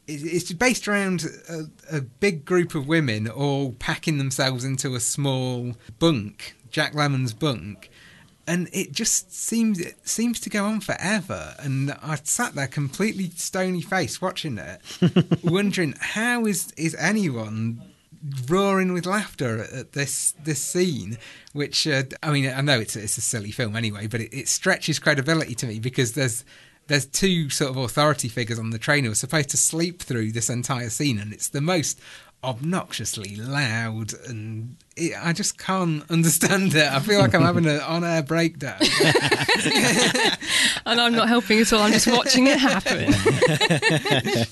it's 0.08 0.52
based 0.54 0.88
around 0.88 1.26
a, 1.50 1.64
a, 1.98 2.02
big 2.02 2.46
group 2.46 2.76
of 2.76 2.88
women 2.88 3.28
all 3.28 3.72
packing 3.80 4.20
themselves 4.20 4.64
into 4.64 4.94
a 4.94 5.00
small 5.00 5.76
bunk, 5.98 6.56
Jack 6.70 6.94
Lemmon's 6.94 7.34
bunk, 7.34 7.90
and 8.46 8.70
it 8.72 8.92
just 8.92 9.34
seems 9.34 9.80
it 9.80 10.08
seems 10.08 10.40
to 10.42 10.50
go 10.50 10.66
on 10.66 10.82
forever. 10.82 11.56
And 11.58 11.92
I 12.04 12.18
sat 12.24 12.54
there 12.54 12.68
completely 12.68 13.30
stony 13.36 13.82
faced 13.82 14.22
watching 14.22 14.60
it, 14.60 14.82
wondering 15.44 15.96
how 16.00 16.46
is 16.46 16.72
is 16.78 16.96
anyone 16.96 17.82
roaring 18.50 18.94
with 18.94 19.06
laughter 19.06 19.68
at 19.74 19.94
this 19.94 20.36
this 20.44 20.62
scene, 20.62 21.18
which 21.54 21.88
uh, 21.88 22.04
I 22.22 22.32
mean 22.32 22.48
I 22.48 22.62
know 22.62 22.80
it's 22.80 22.96
it's 22.96 23.18
a 23.18 23.22
silly 23.22 23.52
film 23.52 23.76
anyway, 23.76 24.06
but 24.06 24.22
it, 24.22 24.34
it 24.34 24.48
stretches 24.48 25.00
credibility 25.00 25.56
to 25.56 25.66
me 25.66 25.80
because 25.80 26.14
there's 26.14 26.46
there's 26.88 27.06
two 27.06 27.50
sort 27.50 27.72
of 27.72 27.78
authority 27.78 28.28
figures 28.28 28.60
on 28.60 28.70
the 28.70 28.78
train 28.78 29.06
who 29.06 29.12
are 29.12 29.16
supposed 29.16 29.50
to 29.50 29.58
sleep 29.58 30.02
through 30.02 30.32
this 30.32 30.50
entire 30.50 30.90
scene, 30.90 31.20
and 31.20 31.34
it's 31.34 31.50
the 31.50 31.62
most 31.62 32.00
obnoxiously 32.44 33.36
loud 33.38 34.14
and 34.28 34.76
it, 34.96 35.14
I 35.20 35.34
just 35.34 35.58
can't 35.58 36.04
understand 36.12 36.76
it. 36.76 36.92
I 36.92 37.00
feel 37.00 37.20
like 37.20 37.34
I'm 37.34 37.42
having 37.42 37.66
an 37.66 37.80
on-air 37.82 38.22
breakdown. 38.24 38.80
and 40.86 41.02
I'm 41.02 41.16
not 41.16 41.28
helping 41.28 41.60
at 41.60 41.74
all. 41.74 41.82
I'm 41.82 41.92
just 41.92 42.08
watching 42.08 42.46
it 42.48 42.60
happen. 42.60 43.08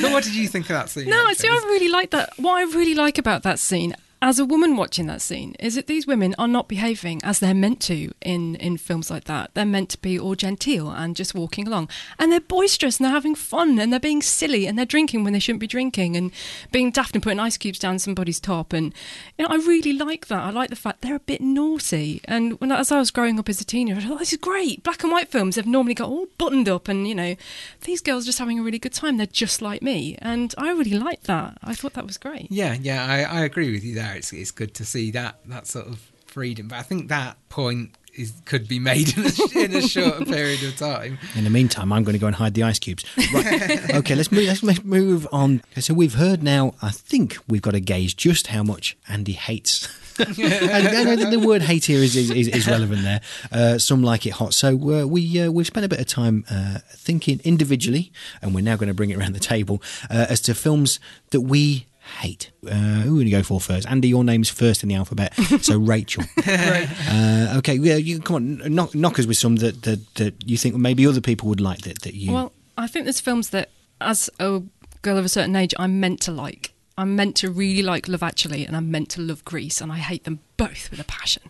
but 0.00 0.10
what 0.10 0.24
did 0.24 0.34
you 0.34 0.48
think 0.48 0.64
of 0.64 0.70
that 0.70 0.88
scene? 0.88 1.08
No, 1.08 1.32
see, 1.34 1.48
I 1.48 1.52
really 1.66 1.88
like 1.88 2.10
that. 2.10 2.30
What 2.38 2.54
I 2.54 2.62
really 2.62 2.94
like 2.94 3.18
about 3.18 3.42
that 3.42 3.58
scene 3.58 3.94
as 4.22 4.38
a 4.38 4.44
woman 4.44 4.76
watching 4.76 5.06
that 5.06 5.20
scene 5.20 5.54
is 5.60 5.74
that 5.74 5.86
these 5.86 6.06
women 6.06 6.34
are 6.38 6.48
not 6.48 6.68
behaving 6.68 7.20
as 7.22 7.38
they're 7.38 7.54
meant 7.54 7.80
to 7.80 8.10
in 8.22 8.56
in 8.56 8.76
films 8.76 9.10
like 9.10 9.24
that? 9.24 9.50
They're 9.54 9.66
meant 9.66 9.90
to 9.90 9.98
be 9.98 10.18
all 10.18 10.34
genteel 10.34 10.90
and 10.90 11.14
just 11.14 11.34
walking 11.34 11.66
along. 11.66 11.90
And 12.18 12.32
they're 12.32 12.40
boisterous 12.40 12.98
and 12.98 13.04
they're 13.04 13.12
having 13.12 13.34
fun 13.34 13.78
and 13.78 13.92
they're 13.92 14.00
being 14.00 14.22
silly 14.22 14.66
and 14.66 14.78
they're 14.78 14.86
drinking 14.86 15.22
when 15.22 15.32
they 15.32 15.38
shouldn't 15.38 15.60
be 15.60 15.66
drinking 15.66 16.16
and 16.16 16.30
being 16.72 16.90
daft 16.90 17.14
and 17.14 17.22
putting 17.22 17.40
ice 17.40 17.56
cubes 17.56 17.78
down 17.78 17.98
somebody's 17.98 18.40
top. 18.40 18.72
And 18.72 18.94
you 19.38 19.44
know 19.44 19.54
I 19.54 19.56
really 19.56 19.92
like 19.92 20.28
that. 20.28 20.44
I 20.44 20.50
like 20.50 20.70
the 20.70 20.76
fact 20.76 21.02
they're 21.02 21.16
a 21.16 21.20
bit 21.20 21.40
naughty. 21.42 22.22
And 22.24 22.58
when 22.60 22.72
as 22.72 22.90
I 22.90 22.98
was 22.98 23.10
growing 23.10 23.38
up 23.38 23.48
as 23.48 23.60
a 23.60 23.64
teenager 23.64 24.00
I 24.00 24.04
thought 24.04 24.12
oh, 24.14 24.18
this 24.18 24.32
is 24.32 24.38
great. 24.38 24.82
Black 24.82 25.02
and 25.02 25.12
white 25.12 25.28
films 25.28 25.56
have 25.56 25.66
normally 25.66 25.94
got 25.94 26.08
all 26.08 26.26
buttoned 26.38 26.68
up 26.68 26.88
and 26.88 27.06
you 27.06 27.14
know 27.14 27.36
these 27.82 28.00
girls 28.00 28.24
are 28.24 28.26
just 28.26 28.38
having 28.38 28.58
a 28.58 28.62
really 28.62 28.78
good 28.78 28.94
time. 28.94 29.18
They're 29.18 29.26
just 29.26 29.60
like 29.60 29.82
me. 29.82 30.16
And 30.20 30.54
I 30.56 30.70
really 30.70 30.98
like 30.98 31.24
that. 31.24 31.58
I 31.62 31.74
thought 31.74 31.92
that 31.94 32.06
was 32.06 32.16
great. 32.16 32.46
Yeah 32.50 32.76
yeah 32.80 33.04
I, 33.04 33.40
I 33.40 33.44
agree 33.44 33.72
with 33.72 33.84
you 33.84 33.94
there 33.94 34.05
it's 34.14 34.32
it's 34.32 34.50
good 34.50 34.74
to 34.74 34.84
see 34.84 35.10
that 35.12 35.40
that 35.46 35.66
sort 35.66 35.86
of 35.86 36.10
freedom. 36.26 36.68
But 36.68 36.78
I 36.78 36.82
think 36.82 37.08
that 37.08 37.36
point 37.48 37.94
is 38.14 38.32
could 38.44 38.66
be 38.66 38.78
made 38.78 39.16
in 39.16 39.26
a, 39.26 39.64
in 39.64 39.74
a 39.74 39.82
shorter 39.82 40.24
period 40.32 40.62
of 40.62 40.76
time. 40.76 41.18
In 41.34 41.44
the 41.44 41.50
meantime, 41.50 41.92
I'm 41.92 42.04
going 42.04 42.14
to 42.14 42.18
go 42.18 42.26
and 42.26 42.36
hide 42.36 42.54
the 42.54 42.62
ice 42.62 42.78
cubes. 42.78 43.04
Right. 43.32 43.94
okay, 43.94 44.14
let's 44.14 44.32
move. 44.32 44.46
Let's, 44.46 44.62
let's 44.62 44.84
move 44.84 45.26
on. 45.32 45.62
So 45.78 45.94
we've 45.94 46.14
heard 46.14 46.42
now. 46.42 46.74
I 46.82 46.90
think 46.90 47.38
we've 47.48 47.62
got 47.62 47.72
to 47.72 47.80
gauge 47.80 48.16
just 48.16 48.48
how 48.48 48.62
much 48.62 48.96
Andy 49.08 49.32
hates. 49.32 49.88
and, 50.18 50.38
and, 50.38 51.32
the 51.32 51.38
word 51.38 51.60
hate 51.60 51.84
here 51.84 51.98
is, 51.98 52.16
is, 52.16 52.30
is 52.30 52.66
relevant 52.66 53.02
there. 53.02 53.20
Uh, 53.52 53.76
some 53.76 54.02
like 54.02 54.24
it 54.24 54.30
hot. 54.30 54.54
So 54.54 54.68
uh, 54.70 55.06
we 55.06 55.42
uh, 55.42 55.50
we've 55.50 55.66
spent 55.66 55.84
a 55.84 55.90
bit 55.90 56.00
of 56.00 56.06
time 56.06 56.46
uh, 56.50 56.78
thinking 56.88 57.40
individually, 57.44 58.12
and 58.40 58.54
we're 58.54 58.64
now 58.64 58.76
going 58.76 58.88
to 58.88 58.94
bring 58.94 59.10
it 59.10 59.18
around 59.18 59.34
the 59.34 59.40
table 59.40 59.82
uh, 60.08 60.26
as 60.30 60.40
to 60.42 60.54
films 60.54 61.00
that 61.30 61.42
we 61.42 61.86
hate. 62.20 62.50
Uh, 62.66 62.70
who 62.70 63.10
are 63.10 63.18
we 63.18 63.24
going 63.24 63.24
to 63.26 63.30
go 63.30 63.42
for 63.42 63.60
first? 63.60 63.88
Andy, 63.88 64.08
your 64.08 64.24
name's 64.24 64.48
first 64.48 64.82
in 64.82 64.88
the 64.88 64.94
alphabet, 64.94 65.34
so 65.60 65.78
Rachel. 65.78 66.24
uh, 66.46 67.54
okay, 67.58 67.74
yeah, 67.74 67.96
you 67.96 68.20
come 68.20 68.36
on, 68.36 68.74
knock, 68.74 68.94
knock 68.94 69.18
us 69.18 69.26
with 69.26 69.36
some 69.36 69.56
that, 69.56 69.82
that, 69.82 70.14
that 70.14 70.48
you 70.48 70.56
think 70.56 70.74
maybe 70.76 71.06
other 71.06 71.20
people 71.20 71.48
would 71.48 71.60
like 71.60 71.80
that, 71.82 72.02
that 72.02 72.14
you. 72.14 72.32
Well, 72.32 72.52
I 72.78 72.86
think 72.86 73.04
there's 73.04 73.20
films 73.20 73.50
that, 73.50 73.70
as 74.00 74.30
a 74.38 74.62
girl 75.02 75.18
of 75.18 75.24
a 75.24 75.28
certain 75.28 75.56
age, 75.56 75.74
I'm 75.78 76.00
meant 76.00 76.20
to 76.22 76.32
like. 76.32 76.72
I'm 76.98 77.14
meant 77.14 77.36
to 77.36 77.50
really 77.50 77.82
like 77.82 78.08
Love 78.08 78.22
Actually, 78.22 78.64
and 78.64 78.76
I'm 78.76 78.90
meant 78.90 79.10
to 79.10 79.20
love 79.20 79.44
Grease, 79.44 79.80
and 79.80 79.92
I 79.92 79.98
hate 79.98 80.24
them 80.24 80.40
both 80.56 80.90
with 80.90 81.00
a 81.00 81.04
passion, 81.04 81.42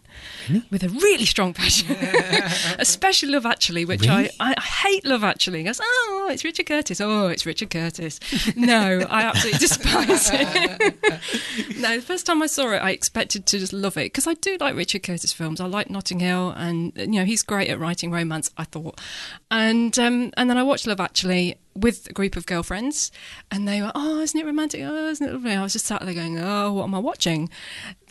really? 0.49 0.65
with 0.71 0.83
a 0.83 0.89
really 0.89 1.25
strong 1.25 1.55
passion. 1.55 1.97
Especially 2.79 3.29
Love 3.29 3.47
Actually, 3.47 3.85
which 3.85 4.03
really? 4.03 4.31
I, 4.41 4.55
I 4.57 4.61
hate 4.61 5.05
Love 5.05 5.25
Actually. 5.25 5.63
Goes, 5.63 5.81
oh, 5.83 6.29
it's 6.31 6.45
Richard 6.45 6.67
Curtis. 6.67 7.01
Oh, 7.01 7.29
it's 7.29 7.47
Richard 7.47 7.71
Curtis. 7.71 8.21
No, 8.57 9.07
I 9.09 9.23
absolutely 9.23 9.59
despise 9.59 10.31
it. 10.33 11.79
no, 11.79 11.97
the 11.97 12.03
first 12.03 12.27
time 12.27 12.43
I 12.43 12.47
saw 12.47 12.71
it, 12.73 12.79
I 12.79 12.91
expected 12.91 13.47
to 13.47 13.59
just 13.59 13.73
love 13.73 13.97
it 13.97 14.07
because 14.07 14.27
I 14.27 14.35
do 14.35 14.57
like 14.61 14.75
Richard 14.75 15.03
Curtis 15.03 15.33
films. 15.33 15.61
I 15.61 15.67
like 15.67 15.91
Notting 15.91 16.21
Hill, 16.21 16.51
and 16.51 16.93
you 16.97 17.07
know 17.07 17.25
he's 17.25 17.43
great 17.43 17.69
at 17.69 17.79
writing 17.79 18.11
romance. 18.11 18.51
I 18.57 18.65
thought, 18.65 19.01
and 19.51 19.97
um, 19.99 20.33
and 20.37 20.51
then 20.51 20.59
I 20.59 20.63
watched 20.63 20.87
Love 20.87 21.01
Actually 21.01 21.57
with 21.77 22.09
a 22.09 22.13
group 22.13 22.37
of 22.37 22.47
girlfriends, 22.47 23.13
and 23.51 23.69
they 23.69 23.83
were, 23.83 23.93
oh, 23.95 24.21
isn't 24.21 24.39
it 24.39 24.47
romantic? 24.47 24.81
Oh, 24.83 25.09
isn't 25.09 25.27
it 25.27 25.33
lovely? 25.33 25.53
I 25.53 25.63
was 25.63 25.75
just 25.75 25.87
sat 25.87 26.03
there 26.03 26.15
going, 26.15 26.39
oh, 26.39 26.73
what 26.73 26.85
am 26.85 26.95
I 26.95 26.99
watching? 26.99 27.51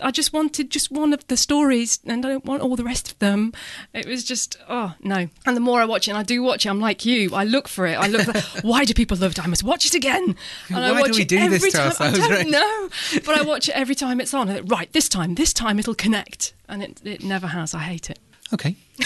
I 0.02 0.12
just 0.12 0.34
wanted 0.34 0.70
just 0.70 0.85
one 0.92 1.14
of 1.14 1.26
the 1.28 1.38
stories, 1.38 2.00
and 2.06 2.26
I 2.26 2.30
don't 2.30 2.46
want 2.46 2.62
all 2.62 2.76
the 2.76 2.84
rest 2.84 3.12
of 3.12 3.20
them. 3.20 3.54
It 3.94 4.06
was 4.06 4.24
just, 4.24 4.58
oh 4.70 4.94
no. 5.02 5.28
And 5.46 5.56
the 5.56 5.62
more 5.62 5.82
I 5.82 5.86
watch 5.86 6.08
it, 6.08 6.12
and 6.12 6.18
I 6.18 6.24
do 6.24 6.42
watch 6.44 6.66
it, 6.66 6.70
I'm 6.70 6.80
like 6.80 7.06
you. 7.06 7.34
I 7.34 7.44
look 7.44 7.68
for 7.68 7.86
it. 7.86 7.96
I 7.96 8.08
look. 8.08 8.22
For, 8.22 8.62
why 8.68 8.86
do 8.86 8.94
people 8.94 9.18
love 9.18 9.32
it? 9.32 9.44
I 9.44 9.48
must 9.48 9.64
watch 9.64 9.86
it 9.86 9.96
again. 9.96 10.36
And 10.70 10.78
why 10.78 10.90
I 10.90 10.92
watch 10.92 11.12
do 11.12 11.18
we 11.18 11.22
it 11.24 11.28
do 11.28 11.38
every 11.38 11.58
this 11.60 11.74
to 11.74 11.92
time. 11.92 12.16
I 12.16 12.28
don't 12.28 12.52
know, 12.52 12.90
but 13.26 13.38
I 13.38 13.42
watch 13.44 13.70
it 13.70 13.76
every 13.76 13.96
time 13.96 14.20
it's 14.20 14.34
on. 14.34 14.50
Right, 14.66 14.92
this 14.94 15.10
time, 15.10 15.36
this 15.36 15.54
time 15.54 15.80
it'll 15.80 15.96
connect, 15.96 16.54
and 16.68 16.84
it 16.84 17.02
it 17.04 17.24
never 17.24 17.48
has. 17.48 17.74
I 17.74 17.80
hate 17.80 18.10
it. 18.10 18.20
Okay. 18.54 18.76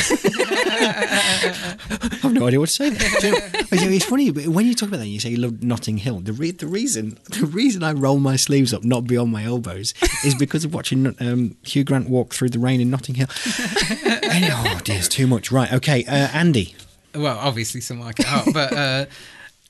I've 2.23 2.33
no 2.33 2.45
idea 2.47 2.59
what 2.59 2.69
to 2.69 2.75
say. 2.75 2.87
it's 2.91 4.05
funny 4.05 4.31
but 4.31 4.47
when 4.47 4.65
you 4.65 4.75
talk 4.75 4.89
about 4.89 4.97
that. 4.97 5.07
You 5.07 5.19
say 5.19 5.29
you 5.29 5.37
love 5.37 5.63
Notting 5.63 5.97
Hill. 5.97 6.19
The, 6.19 6.33
re- 6.33 6.51
the 6.51 6.67
reason 6.67 7.17
the 7.29 7.45
reason 7.45 7.81
I 7.81 7.93
roll 7.93 8.19
my 8.19 8.35
sleeves 8.35 8.73
up, 8.73 8.83
not 8.83 9.07
beyond 9.07 9.31
my 9.31 9.45
elbows, 9.45 9.93
is 10.25 10.35
because 10.35 10.65
of 10.65 10.73
watching 10.73 11.15
um, 11.19 11.55
Hugh 11.63 11.85
Grant 11.85 12.09
walk 12.09 12.33
through 12.33 12.49
the 12.49 12.59
rain 12.59 12.81
in 12.81 12.89
Notting 12.89 13.15
Hill. 13.15 13.27
oh 13.47 14.79
dear, 14.83 14.97
it's 14.97 15.07
too 15.07 15.25
much. 15.25 15.51
Right, 15.51 15.71
okay, 15.73 16.03
uh, 16.05 16.29
Andy. 16.33 16.75
Well, 17.15 17.37
obviously 17.39 17.81
some 17.81 17.99
like 17.99 18.19
it 18.19 18.27
out, 18.27 18.45
but 18.53 18.73
uh, 18.73 19.05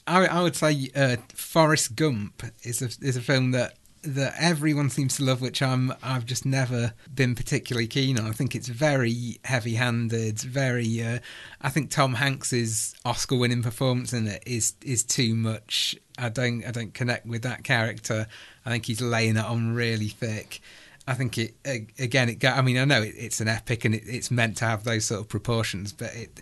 I, 0.08 0.26
I, 0.26 0.42
would 0.42 0.56
say 0.56 0.90
uh, 0.96 1.18
Forrest 1.30 1.96
Gump 1.96 2.44
is 2.64 2.82
a 2.82 2.90
is 3.06 3.16
a 3.16 3.22
film 3.22 3.52
that 3.52 3.76
that 4.02 4.34
everyone 4.40 4.90
seems 4.90 5.18
to 5.18 5.24
love, 5.24 5.42
which 5.42 5.62
I'm 5.62 5.94
I've 6.02 6.26
just 6.26 6.46
never 6.46 6.94
been 7.14 7.36
particularly 7.36 7.88
keen 7.88 8.18
on. 8.18 8.26
I 8.26 8.32
think 8.32 8.56
it's 8.56 8.68
very 8.68 9.40
heavy-handed, 9.44 10.40
very. 10.40 11.04
Uh, 11.04 11.20
I 11.62 11.70
think 11.70 11.90
Tom 11.90 12.16
Hanks's 12.16 12.96
Oscar-winning 13.06 13.64
performance 13.64 14.14
in 14.14 14.28
it 14.28 14.44
is 14.46 14.74
is 14.84 15.04
too 15.04 15.36
much. 15.36 15.96
I 16.18 16.30
don't 16.30 16.66
I 16.66 16.72
don't 16.72 16.94
connect 16.94 17.26
with 17.26 17.44
that 17.44 17.64
character. 17.64 18.28
I 18.66 18.70
think 18.70 18.86
he's 18.86 19.02
laying 19.02 19.38
it 19.38 19.46
on 19.46 19.74
really 19.74 20.10
thick. 20.10 20.62
I 21.08 21.16
think 21.16 21.38
it 21.38 21.56
again. 21.66 22.30
It. 22.30 22.46
I 22.46 22.62
mean, 22.62 22.78
I 22.78 22.86
know 22.86 23.02
it, 23.02 23.16
it's 23.18 23.42
an 23.42 23.48
epic 23.48 23.84
and 23.84 23.96
it, 23.96 24.04
it's 24.06 24.30
meant 24.30 24.58
to 24.58 24.66
have 24.66 24.84
those 24.84 25.06
sort 25.06 25.22
of 25.22 25.28
proportions, 25.28 25.92
but 25.92 26.16
it 26.16 26.42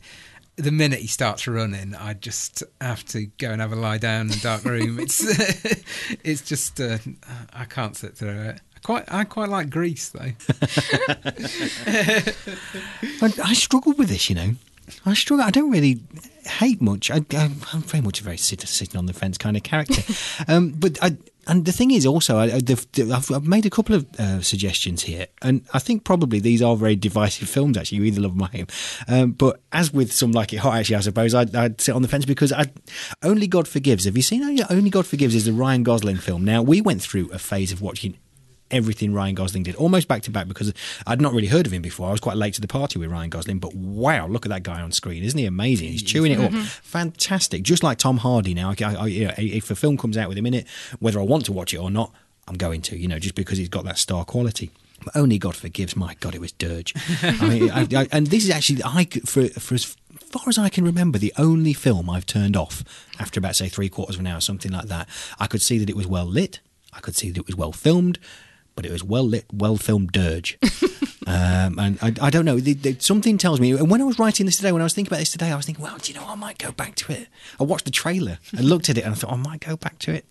the 0.58 0.72
minute 0.72 1.00
he 1.00 1.08
starts 1.08 1.48
running, 1.48 1.96
I 1.96 2.14
just 2.16 2.64
have 2.82 3.06
to 3.06 3.28
go 3.38 3.52
and 3.52 3.62
have 3.62 3.72
a 3.72 3.76
lie 3.76 4.00
down 4.00 4.28
in 4.28 4.34
a 4.34 4.40
dark 4.42 4.66
room. 4.66 5.00
it's 5.02 5.24
it's 6.24 6.42
just 6.42 6.82
uh, 6.82 6.98
I 7.54 7.66
can't 7.66 7.96
sit 7.96 8.18
through 8.18 8.42
it. 8.42 8.62
I 8.76 8.80
quite 8.84 9.06
I 9.08 9.24
quite 9.24 9.50
like 9.50 9.70
Grease 9.70 10.10
though. 10.10 10.20
I, 13.22 13.34
I 13.44 13.54
struggle 13.54 13.94
with 13.94 14.10
this, 14.10 14.30
you 14.30 14.36
know. 14.36 14.56
I 15.06 15.14
struggle. 15.14 15.46
I 15.46 15.52
don't 15.52 15.70
really 15.72 16.02
hate 16.46 16.82
much. 16.82 17.12
I, 17.12 17.18
I'm 17.36 17.50
very 17.84 18.02
much 18.02 18.22
a 18.22 18.24
very 18.24 18.38
sit, 18.38 18.62
sitting 18.62 18.98
on 18.98 19.06
the 19.06 19.14
fence 19.14 19.38
kind 19.38 19.58
of 19.58 19.64
character. 19.64 20.02
um, 20.48 20.70
but 20.72 20.98
I, 21.04 21.18
and 21.46 21.66
the 21.66 21.72
thing 21.72 21.92
is 21.92 22.06
also, 22.06 22.38
I, 22.38 22.44
I- 22.46 22.60
the, 22.60 22.86
the, 22.94 23.12
I've, 23.14 23.30
I've 23.32 23.48
made 23.48 23.66
a 23.66 23.70
couple 23.70 23.96
of 23.96 24.06
uh, 24.20 24.42
suggestions 24.42 25.04
here, 25.04 25.28
and 25.42 25.66
I 25.74 25.80
think 25.80 26.04
probably 26.04 26.40
these 26.40 26.62
are 26.62 26.76
very 26.76 26.96
divisive 26.96 27.50
films. 27.50 27.78
Actually, 27.78 28.00
you 28.00 28.04
either 28.06 28.22
love 28.22 28.34
them 28.38 28.44
or 28.44 28.48
hate 28.50 28.68
them. 29.08 29.14
Um, 29.24 29.32
but 29.32 29.62
as 29.72 29.92
with 29.94 30.12
some 30.14 30.32
like 30.32 30.54
it 30.54 30.58
hot, 30.58 30.78
actually, 30.78 30.98
I 30.98 31.02
suppose 31.02 31.34
I'd, 31.34 31.56
I'd 31.56 31.82
sit 31.82 31.94
on 31.96 32.02
the 32.02 32.08
fence 32.08 32.26
because 32.26 32.54
I 32.54 32.66
only 33.24 33.48
God 33.48 33.68
forgives. 33.68 34.06
Have 34.06 34.16
you 34.16 34.24
seen 34.24 34.44
Only 34.70 34.90
God 34.90 35.06
Forgives? 35.06 35.36
Is 35.36 35.46
the 35.46 35.54
Ryan 35.54 35.84
Gosling 35.84 36.18
film. 36.18 36.46
Now 36.46 36.62
we 36.62 36.80
went 36.82 37.02
through 37.02 37.30
a 37.32 37.40
phase 37.40 37.72
of 37.72 37.82
watching 37.82 38.18
everything 38.72 39.14
Ryan 39.14 39.36
Gosling 39.36 39.64
did, 39.64 39.76
almost 39.76 40.08
back 40.08 40.22
to 40.24 40.32
back, 40.32 40.48
because 40.48 40.74
I'd 41.06 41.22
not 41.22 41.34
really 41.34 41.48
heard 41.48 41.66
of 41.66 41.74
him 41.74 41.82
before. 41.82 42.08
I 42.08 42.12
was 42.12 42.20
quite 42.20 42.38
late 42.38 42.54
to 42.56 42.62
the 42.62 42.68
party 42.68 43.00
with 43.00 43.12
Ryan 43.12 43.30
Gosling, 43.30 43.60
but 43.60 43.74
wow, 43.76 44.28
look 44.28 44.46
at 44.46 44.50
that 44.50 44.64
guy 44.64 44.82
on 44.82 44.92
screen, 44.92 45.24
isn't 45.24 45.38
he 45.38 45.46
amazing? 45.46 45.90
He's 45.90 46.04
chewing 46.04 46.32
it 46.32 46.40
up, 46.40 46.52
mm-hmm. 46.52 46.62
fantastic, 46.62 47.64
just 47.64 47.84
like 47.84 47.98
Tom 47.98 48.18
Hardy. 48.18 48.54
Now, 48.54 48.74
I, 48.80 48.96
I, 48.96 49.06
you 49.08 49.28
know, 49.28 49.34
if 49.38 49.72
a 49.72 49.76
film 49.76 49.98
comes 49.98 50.18
out 50.18 50.30
with 50.30 50.38
him 50.38 50.46
in 50.46 50.54
it, 50.54 50.68
whether 51.00 51.20
I 51.20 51.24
want 51.24 51.46
to 51.46 51.52
watch 51.52 51.74
it 51.74 51.78
or 51.78 51.92
not, 51.92 52.12
I'm 52.48 52.56
going 52.56 52.82
to, 52.84 52.98
you 52.98 53.08
know, 53.08 53.20
just 53.20 53.36
because 53.36 53.58
he's 53.58 53.70
got 53.70 53.86
that 53.86 53.98
star 53.98 54.24
quality. 54.24 54.72
But 55.04 55.16
only 55.16 55.38
God 55.38 55.56
forgives. 55.56 55.96
My 55.96 56.16
God, 56.16 56.34
it 56.34 56.42
was 56.42 56.52
dirge. 56.52 56.94
I 57.22 57.48
mean, 57.48 57.72
I, 57.72 57.88
I, 57.96 58.08
and 58.12 58.28
this 58.28 58.44
is 58.44 58.50
actually, 58.50 58.82
I 58.84 59.06
for 59.26 59.48
for 59.50 59.76
as 59.76 59.96
far 60.28 60.44
as 60.48 60.58
I 60.58 60.70
can 60.70 60.86
remember, 60.86 61.18
the 61.18 61.34
only 61.38 61.74
film 61.74 62.10
I've 62.10 62.26
turned 62.26 62.58
off 62.58 62.84
after 63.20 63.40
about 63.40 63.56
say 63.56 63.70
three 63.70 63.90
quarters 63.90 64.16
of 64.16 64.22
an 64.22 64.28
hour, 64.28 64.42
something 64.42 64.72
like 64.72 64.88
that. 64.88 65.08
I 65.40 65.48
could 65.48 65.62
see 65.62 65.78
that 65.78 65.90
it 65.90 65.96
was 65.96 66.08
well 66.08 66.26
lit. 66.26 66.60
I 66.94 67.00
could 67.00 67.16
see 67.16 67.30
that 67.30 67.40
it 67.40 67.46
was 67.46 67.56
well 67.56 67.72
filmed, 67.72 68.18
but 68.78 68.86
it 68.86 68.92
was 68.92 69.04
well 69.04 69.24
lit, 69.24 69.46
well 69.52 69.76
filmed 69.76 70.14
dirge. 70.14 70.58
um, 71.28 71.78
and 71.80 71.98
I, 72.02 72.14
I 72.22 72.30
don't 72.30 72.46
know. 72.46 72.60
Something 73.00 73.38
tells 73.38 73.60
me. 73.60 73.72
And 73.72 73.90
when 73.90 74.02
I 74.02 74.06
was 74.06 74.20
writing 74.20 74.46
this 74.46 74.56
today, 74.56 74.72
when 74.72 74.82
I 74.82 74.86
was 74.86 74.94
thinking 74.94 75.10
about 75.10 75.20
this 75.20 75.32
today, 75.32 75.52
I 75.52 75.56
was 75.56 75.66
thinking, 75.66 75.84
well, 75.84 75.98
do 75.98 76.14
you 76.14 76.18
know, 76.18 76.26
I 76.26 76.36
might 76.36 76.60
go 76.60 76.72
back 76.72 76.96
to 76.96 77.12
it. 77.12 77.28
I 77.60 77.64
watched 77.64 77.86
the 77.86 77.92
trailer 77.92 78.38
and 78.56 78.70
looked 78.70 78.88
at 78.88 78.98
it, 78.98 79.04
and 79.04 79.14
I 79.14 79.18
thought, 79.18 79.34
I 79.34 79.36
might 79.36 79.62
go 79.62 79.76
back 79.76 80.00
to 80.00 80.14
it. 80.14 80.26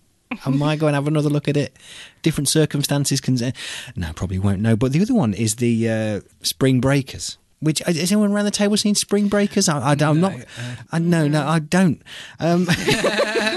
I 0.45 0.51
might 0.51 0.79
go 0.79 0.87
and 0.87 0.95
have 0.95 1.07
another 1.07 1.29
look 1.29 1.49
at 1.49 1.57
it. 1.57 1.77
Different 2.23 2.49
circumstances 2.49 3.21
can. 3.21 3.37
No, 3.97 4.13
probably 4.15 4.39
won't. 4.39 4.61
know. 4.61 4.77
but 4.77 4.93
the 4.93 5.03
other 5.03 5.15
one 5.15 5.35
is 5.35 5.57
the 5.57 5.89
uh, 5.89 6.21
Spring 6.43 6.81
Breakers. 6.81 7.39
Which 7.61 7.79
has 7.81 8.13
anyone 8.13 8.33
around 8.33 8.45
the 8.45 8.51
table 8.51 8.77
seen 8.77 8.95
Spring 8.95 9.29
Breakers? 9.29 9.69
I, 9.69 9.79
I, 9.79 9.97
am 9.99 10.21
not. 10.21 10.35
I 10.93 10.99
no, 10.99 11.27
no, 11.27 11.47
I 11.47 11.59
don't. 11.59 12.03
Um, 12.39 12.65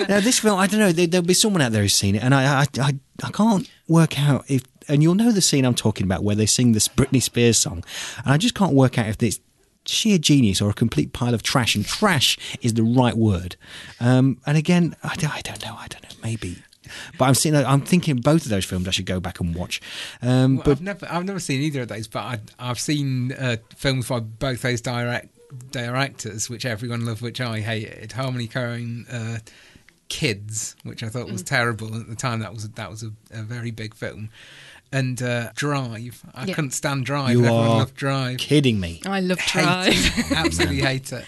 now 0.10 0.22
this 0.22 0.40
film, 0.40 0.58
I 0.58 0.68
don't 0.68 0.80
know. 0.80 0.94
There, 0.94 1.06
there'll 1.06 1.28
be 1.28 1.34
someone 1.34 1.62
out 1.62 1.74
there 1.74 1.82
who's 1.82 1.96
seen 1.96 2.16
it, 2.16 2.24
and 2.24 2.34
I, 2.34 2.62
I, 2.62 2.66
I, 2.80 2.92
I 3.24 3.32
can't 3.32 3.70
work 3.88 4.18
out 4.20 4.46
if. 4.48 4.64
And 4.90 5.02
you'll 5.04 5.16
know 5.16 5.32
the 5.32 5.42
scene 5.42 5.66
I'm 5.66 5.76
talking 5.76 6.06
about 6.06 6.24
where 6.24 6.36
they 6.36 6.46
sing 6.46 6.74
this 6.74 6.88
Britney 6.88 7.22
Spears 7.22 7.58
song, 7.58 7.84
and 8.18 8.34
I 8.34 8.38
just 8.38 8.56
can't 8.56 8.74
work 8.74 8.98
out 8.98 9.08
if 9.08 9.22
it's 9.24 9.40
sheer 9.86 10.18
genius 10.18 10.62
or 10.62 10.70
a 10.70 10.74
complete 10.74 11.14
pile 11.14 11.34
of 11.34 11.44
trash. 11.44 11.76
And 11.76 11.86
trash 11.86 12.38
is 12.62 12.74
the 12.74 12.84
right 12.84 13.16
word. 13.16 13.56
Um, 14.00 14.40
and 14.46 14.58
again, 14.58 14.96
I 15.04 15.16
don't, 15.16 15.34
I 15.34 15.42
don't 15.42 15.64
know. 15.66 15.76
I 15.80 15.88
don't 15.88 16.04
know. 16.04 16.16
Maybe. 16.24 16.58
But 17.18 17.26
I'm 17.26 17.36
seeing. 17.36 17.56
I'm 17.56 17.82
thinking 17.82 18.18
both 18.18 18.44
of 18.44 18.50
those 18.50 18.66
films 18.66 18.88
I 18.88 18.92
should 18.92 19.06
go 19.06 19.20
back 19.20 19.40
and 19.40 19.54
watch. 19.54 19.80
Um, 20.22 20.56
Well, 20.56 20.66
but 20.66 20.72
I've 20.72 20.82
never, 20.82 21.08
I've 21.10 21.26
never 21.26 21.40
seen 21.40 21.62
either 21.62 21.82
of 21.82 21.88
those, 21.88 22.08
but 22.08 22.20
I, 22.20 22.40
I've 22.58 22.80
seen 22.80 23.32
uh, 23.34 23.58
films 23.76 24.10
by 24.10 24.20
both 24.22 24.64
those 24.64 24.82
direct 24.82 25.30
directors, 25.72 26.50
which 26.50 26.66
everyone 26.66 27.06
loved, 27.06 27.22
which 27.22 27.42
I 27.42 27.60
hated. 27.60 28.14
Harmony 28.14 28.48
Korine, 28.48 29.06
uh, 29.12 29.40
Kids, 30.08 30.76
which 30.84 31.04
I 31.04 31.10
thought 31.10 31.28
was 31.32 31.44
terrible 31.44 31.96
at 31.96 32.08
the 32.08 32.16
time. 32.16 32.40
That 32.40 32.54
was 32.54 32.68
that 32.68 32.90
was 32.90 33.04
a, 33.04 33.12
a 33.32 33.44
very 33.44 33.70
big 33.70 33.94
film, 33.94 34.30
and 34.92 35.22
uh, 35.22 35.52
Drive. 35.56 36.24
I 36.34 36.46
Yeah. 36.46 36.54
couldn't 36.54 36.72
stand 36.72 37.06
Drive. 37.06 37.32
you 37.32 37.40
Everyone 37.46 37.66
are 37.68 37.78
loved 37.80 37.96
Drive. 37.96 38.38
kidding 38.38 38.80
me. 38.80 39.02
I 39.06 39.20
love 39.20 39.40
Hate 39.40 39.62
Drive. 39.64 39.94
it. 39.94 40.32
Absolutely 40.38 40.82
hate 40.82 41.12
it. 41.12 41.26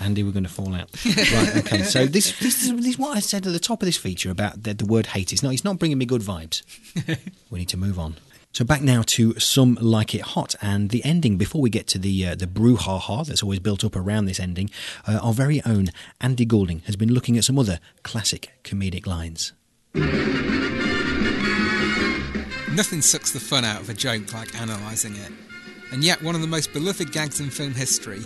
Andy, 0.00 0.22
we're 0.22 0.30
going 0.30 0.44
to 0.44 0.48
fall 0.50 0.74
out. 0.74 0.88
right, 1.04 1.56
okay. 1.56 1.82
So 1.82 2.06
this, 2.06 2.38
this, 2.38 2.62
is, 2.62 2.72
this 2.76 2.86
is 2.86 2.98
what 2.98 3.16
I 3.16 3.20
said 3.20 3.46
at 3.48 3.52
the 3.52 3.58
top 3.58 3.82
of 3.82 3.86
this 3.86 3.96
feature 3.96 4.30
about 4.30 4.62
the, 4.62 4.72
the 4.74 4.84
word 4.86 5.06
hate. 5.06 5.32
It's 5.32 5.42
not, 5.42 5.52
it's 5.52 5.64
not 5.64 5.78
bringing 5.80 5.98
me 5.98 6.06
good 6.06 6.22
vibes. 6.22 6.62
we 7.50 7.58
need 7.58 7.68
to 7.70 7.76
move 7.76 7.98
on. 7.98 8.14
So 8.52 8.64
back 8.64 8.80
now 8.80 9.02
to 9.06 9.38
some 9.40 9.76
like 9.80 10.14
it 10.14 10.22
hot 10.22 10.54
and 10.62 10.90
the 10.90 11.04
ending. 11.04 11.36
Before 11.36 11.60
we 11.60 11.68
get 11.68 11.86
to 11.88 11.98
the 11.98 12.28
uh, 12.28 12.34
the 12.34 12.46
brouhaha 12.46 13.26
that's 13.26 13.42
always 13.42 13.58
built 13.58 13.84
up 13.84 13.94
around 13.94 14.24
this 14.24 14.40
ending, 14.40 14.70
uh, 15.06 15.18
our 15.22 15.32
very 15.34 15.60
own 15.66 15.88
Andy 16.20 16.44
Goulding 16.46 16.80
has 16.86 16.96
been 16.96 17.12
looking 17.12 17.36
at 17.36 17.44
some 17.44 17.58
other 17.58 17.78
classic 18.04 18.50
comedic 18.64 19.06
lines. 19.06 19.52
Nothing 22.78 23.02
sucks 23.02 23.32
the 23.32 23.40
fun 23.40 23.64
out 23.64 23.80
of 23.80 23.90
a 23.90 23.92
joke 23.92 24.32
like 24.32 24.54
analysing 24.54 25.16
it. 25.16 25.32
And 25.90 26.04
yet, 26.04 26.22
one 26.22 26.36
of 26.36 26.40
the 26.40 26.46
most 26.46 26.72
beloved 26.72 27.10
gags 27.10 27.40
in 27.40 27.50
film 27.50 27.74
history, 27.74 28.20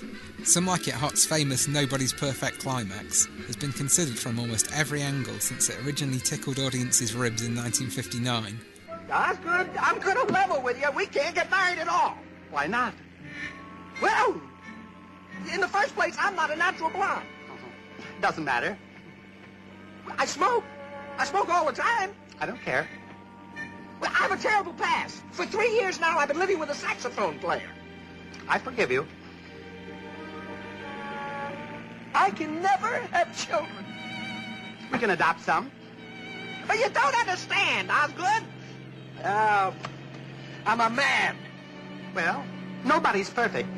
Some 0.45 0.67
Like 0.67 0.87
It 0.89 0.93
Hot's 0.93 1.25
famous 1.25 1.67
Nobody's 1.67 2.13
Perfect 2.13 2.59
climax, 2.59 3.29
has 3.47 3.57
been 3.57 3.73
considered 3.73 4.19
from 4.19 4.39
almost 4.39 4.71
every 4.75 5.01
angle 5.01 5.41
since 5.41 5.71
it 5.71 5.83
originally 5.87 6.19
tickled 6.19 6.59
audiences' 6.59 7.15
ribs 7.15 7.41
in 7.41 7.57
1959. 7.57 8.61
Osgood, 9.11 9.71
I'm 9.81 9.99
gonna 10.01 10.31
level 10.31 10.61
with 10.61 10.79
you. 10.79 10.91
We 10.95 11.07
can't 11.07 11.35
get 11.35 11.51
married 11.51 11.79
at 11.79 11.89
all. 11.89 12.19
Why 12.51 12.67
not? 12.67 12.93
Well, 14.03 14.39
in 15.51 15.63
the 15.63 15.69
first 15.69 15.95
place, 15.95 16.15
I'm 16.19 16.37
not 16.37 16.51
a 16.51 16.57
natural 16.57 16.91
blonde. 16.91 17.25
Doesn't 18.21 18.45
matter. 18.45 18.77
I 20.19 20.27
smoke. 20.27 20.65
I 21.17 21.25
smoke 21.25 21.49
all 21.49 21.65
the 21.65 21.73
time. 21.73 22.11
I 22.39 22.45
don't 22.45 22.61
care. 22.61 22.87
Well, 24.03 24.11
I 24.11 24.27
have 24.27 24.33
a 24.33 24.43
terrible 24.43 24.73
past. 24.73 25.23
For 25.31 25.47
three 25.47 25.73
years 25.75 26.01
now, 26.01 26.19
I've 26.19 26.27
been 26.27 26.41
living 26.41 26.59
with 26.59 26.71
a 26.71 26.75
saxophone 26.75 27.39
player. 27.39 27.71
I 28.49 28.59
forgive 28.59 28.91
you. 28.91 29.07
I 32.13 32.31
can 32.31 32.61
never 32.61 32.99
have 33.13 33.47
children. 33.47 33.87
We 34.93 34.99
can 34.99 35.11
adopt 35.11 35.43
some. 35.43 35.71
But 36.67 36.79
you 36.79 36.89
don't 36.89 37.15
understand, 37.15 37.93
Osgood. 37.93 38.43
Uh, 39.23 39.71
I'm 40.67 40.81
a 40.81 40.91
man. 40.91 41.37
Well, 42.13 42.45
nobody's 42.85 43.31
perfect. 43.31 43.69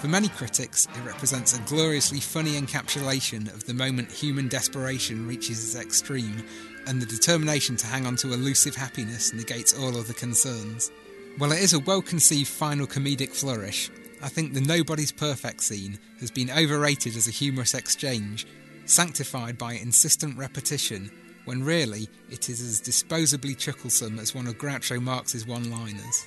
For 0.00 0.08
many 0.08 0.26
critics, 0.26 0.88
it 0.96 1.06
represents 1.06 1.56
a 1.56 1.60
gloriously 1.60 2.18
funny 2.18 2.60
encapsulation 2.60 3.54
of 3.54 3.66
the 3.66 3.74
moment 3.74 4.10
human 4.10 4.48
desperation 4.48 5.28
reaches 5.28 5.62
its 5.62 5.80
extreme 5.80 6.44
and 6.86 7.00
the 7.00 7.06
determination 7.06 7.76
to 7.76 7.86
hang 7.86 8.06
on 8.06 8.16
to 8.16 8.32
elusive 8.32 8.74
happiness 8.74 9.32
negates 9.32 9.78
all 9.78 9.96
other 9.96 10.12
concerns. 10.12 10.90
While 11.38 11.52
it 11.52 11.60
is 11.60 11.72
a 11.72 11.80
well 11.80 12.02
conceived 12.02 12.48
final 12.48 12.86
comedic 12.86 13.30
flourish, 13.30 13.90
I 14.22 14.28
think 14.28 14.52
the 14.52 14.60
Nobody's 14.60 15.12
Perfect 15.12 15.62
scene 15.62 15.98
has 16.20 16.30
been 16.30 16.50
overrated 16.50 17.16
as 17.16 17.26
a 17.26 17.32
humorous 17.32 17.74
exchange, 17.74 18.46
sanctified 18.84 19.58
by 19.58 19.74
insistent 19.74 20.36
repetition, 20.38 21.10
when 21.44 21.64
really 21.64 22.08
it 22.30 22.48
is 22.48 22.60
as 22.60 22.80
disposably 22.80 23.56
chucklesome 23.58 24.18
as 24.18 24.34
one 24.34 24.46
of 24.46 24.58
Groucho 24.58 25.02
Marx's 25.02 25.46
one 25.46 25.70
liners. 25.70 26.26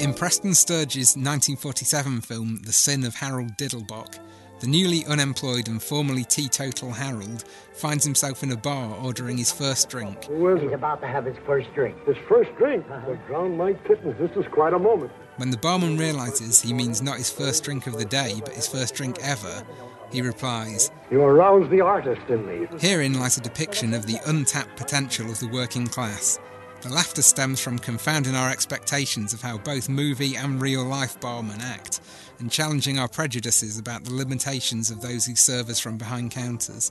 In 0.00 0.14
Preston 0.14 0.54
Sturges' 0.54 1.16
1947 1.16 2.22
film 2.22 2.62
The 2.64 2.72
Sin 2.72 3.04
of 3.04 3.14
Harold 3.14 3.56
Diddlebock, 3.56 4.18
the 4.62 4.68
newly 4.68 5.04
unemployed 5.06 5.66
and 5.66 5.82
formerly 5.82 6.22
teetotal 6.22 6.92
Harold 6.92 7.42
finds 7.72 8.04
himself 8.04 8.44
in 8.44 8.52
a 8.52 8.56
bar 8.56 8.96
ordering 9.02 9.36
his 9.36 9.50
first 9.50 9.88
drink. 9.88 10.22
He's 10.22 10.72
about 10.72 11.00
to 11.00 11.08
have 11.08 11.24
his 11.24 11.36
first 11.44 11.74
drink. 11.74 11.96
His 12.06 12.16
first 12.28 12.54
drink. 12.56 12.86
Uh-huh. 12.88 13.06
Well, 13.08 13.18
drown 13.26 13.56
my 13.56 13.72
kittens. 13.72 14.14
This 14.20 14.30
is 14.36 14.48
quite 14.52 14.72
a 14.72 14.78
moment. 14.78 15.10
When 15.38 15.50
the 15.50 15.56
barman 15.56 15.98
realizes 15.98 16.62
he 16.62 16.72
means 16.72 17.02
not 17.02 17.16
his 17.16 17.28
first 17.28 17.64
drink 17.64 17.88
of 17.88 17.98
the 17.98 18.04
day, 18.04 18.40
but 18.44 18.54
his 18.54 18.68
first 18.68 18.94
drink 18.94 19.18
ever, 19.20 19.66
he 20.12 20.22
replies, 20.22 20.92
You 21.10 21.22
arouse 21.22 21.68
the 21.68 21.80
artist 21.80 22.22
in 22.28 22.46
me. 22.46 22.68
Herein 22.78 23.18
lies 23.18 23.36
a 23.38 23.40
depiction 23.40 23.92
of 23.92 24.06
the 24.06 24.20
untapped 24.26 24.76
potential 24.76 25.28
of 25.28 25.40
the 25.40 25.48
working 25.48 25.88
class. 25.88 26.38
The 26.82 26.88
laughter 26.88 27.22
stems 27.22 27.60
from 27.60 27.78
confounding 27.78 28.34
our 28.34 28.50
expectations 28.50 29.32
of 29.32 29.40
how 29.40 29.56
both 29.56 29.88
movie 29.88 30.34
and 30.34 30.60
real 30.60 30.82
life 30.82 31.20
barmen 31.20 31.60
act, 31.60 32.00
and 32.40 32.50
challenging 32.50 32.98
our 32.98 33.06
prejudices 33.06 33.78
about 33.78 34.02
the 34.02 34.12
limitations 34.12 34.90
of 34.90 35.00
those 35.00 35.24
who 35.24 35.36
serve 35.36 35.68
us 35.68 35.78
from 35.78 35.96
behind 35.96 36.32
counters. 36.32 36.90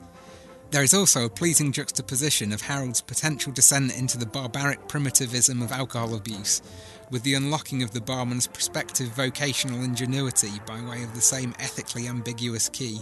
There 0.70 0.82
is 0.82 0.94
also 0.94 1.26
a 1.26 1.30
pleasing 1.30 1.74
juxtaposition 1.74 2.54
of 2.54 2.62
Harold's 2.62 3.02
potential 3.02 3.52
descent 3.52 3.94
into 4.00 4.18
the 4.18 4.26
barbaric 4.26 4.88
primitivism 4.88 5.62
of 5.62 5.74
alcohol 5.74 6.16
abuse, 6.16 6.62
with 7.10 7.24
the 7.24 7.34
unlocking 7.34 7.84
of 7.84 7.92
the 7.92 8.00
barman's 8.00 8.48
prospective 8.48 9.10
vocational 9.10 9.84
ingenuity 9.84 10.52
by 10.66 10.82
way 10.90 11.04
of 11.04 11.14
the 11.16 11.22
same 11.22 11.54
ethically 11.60 12.08
ambiguous 12.08 12.70
key. 12.70 13.02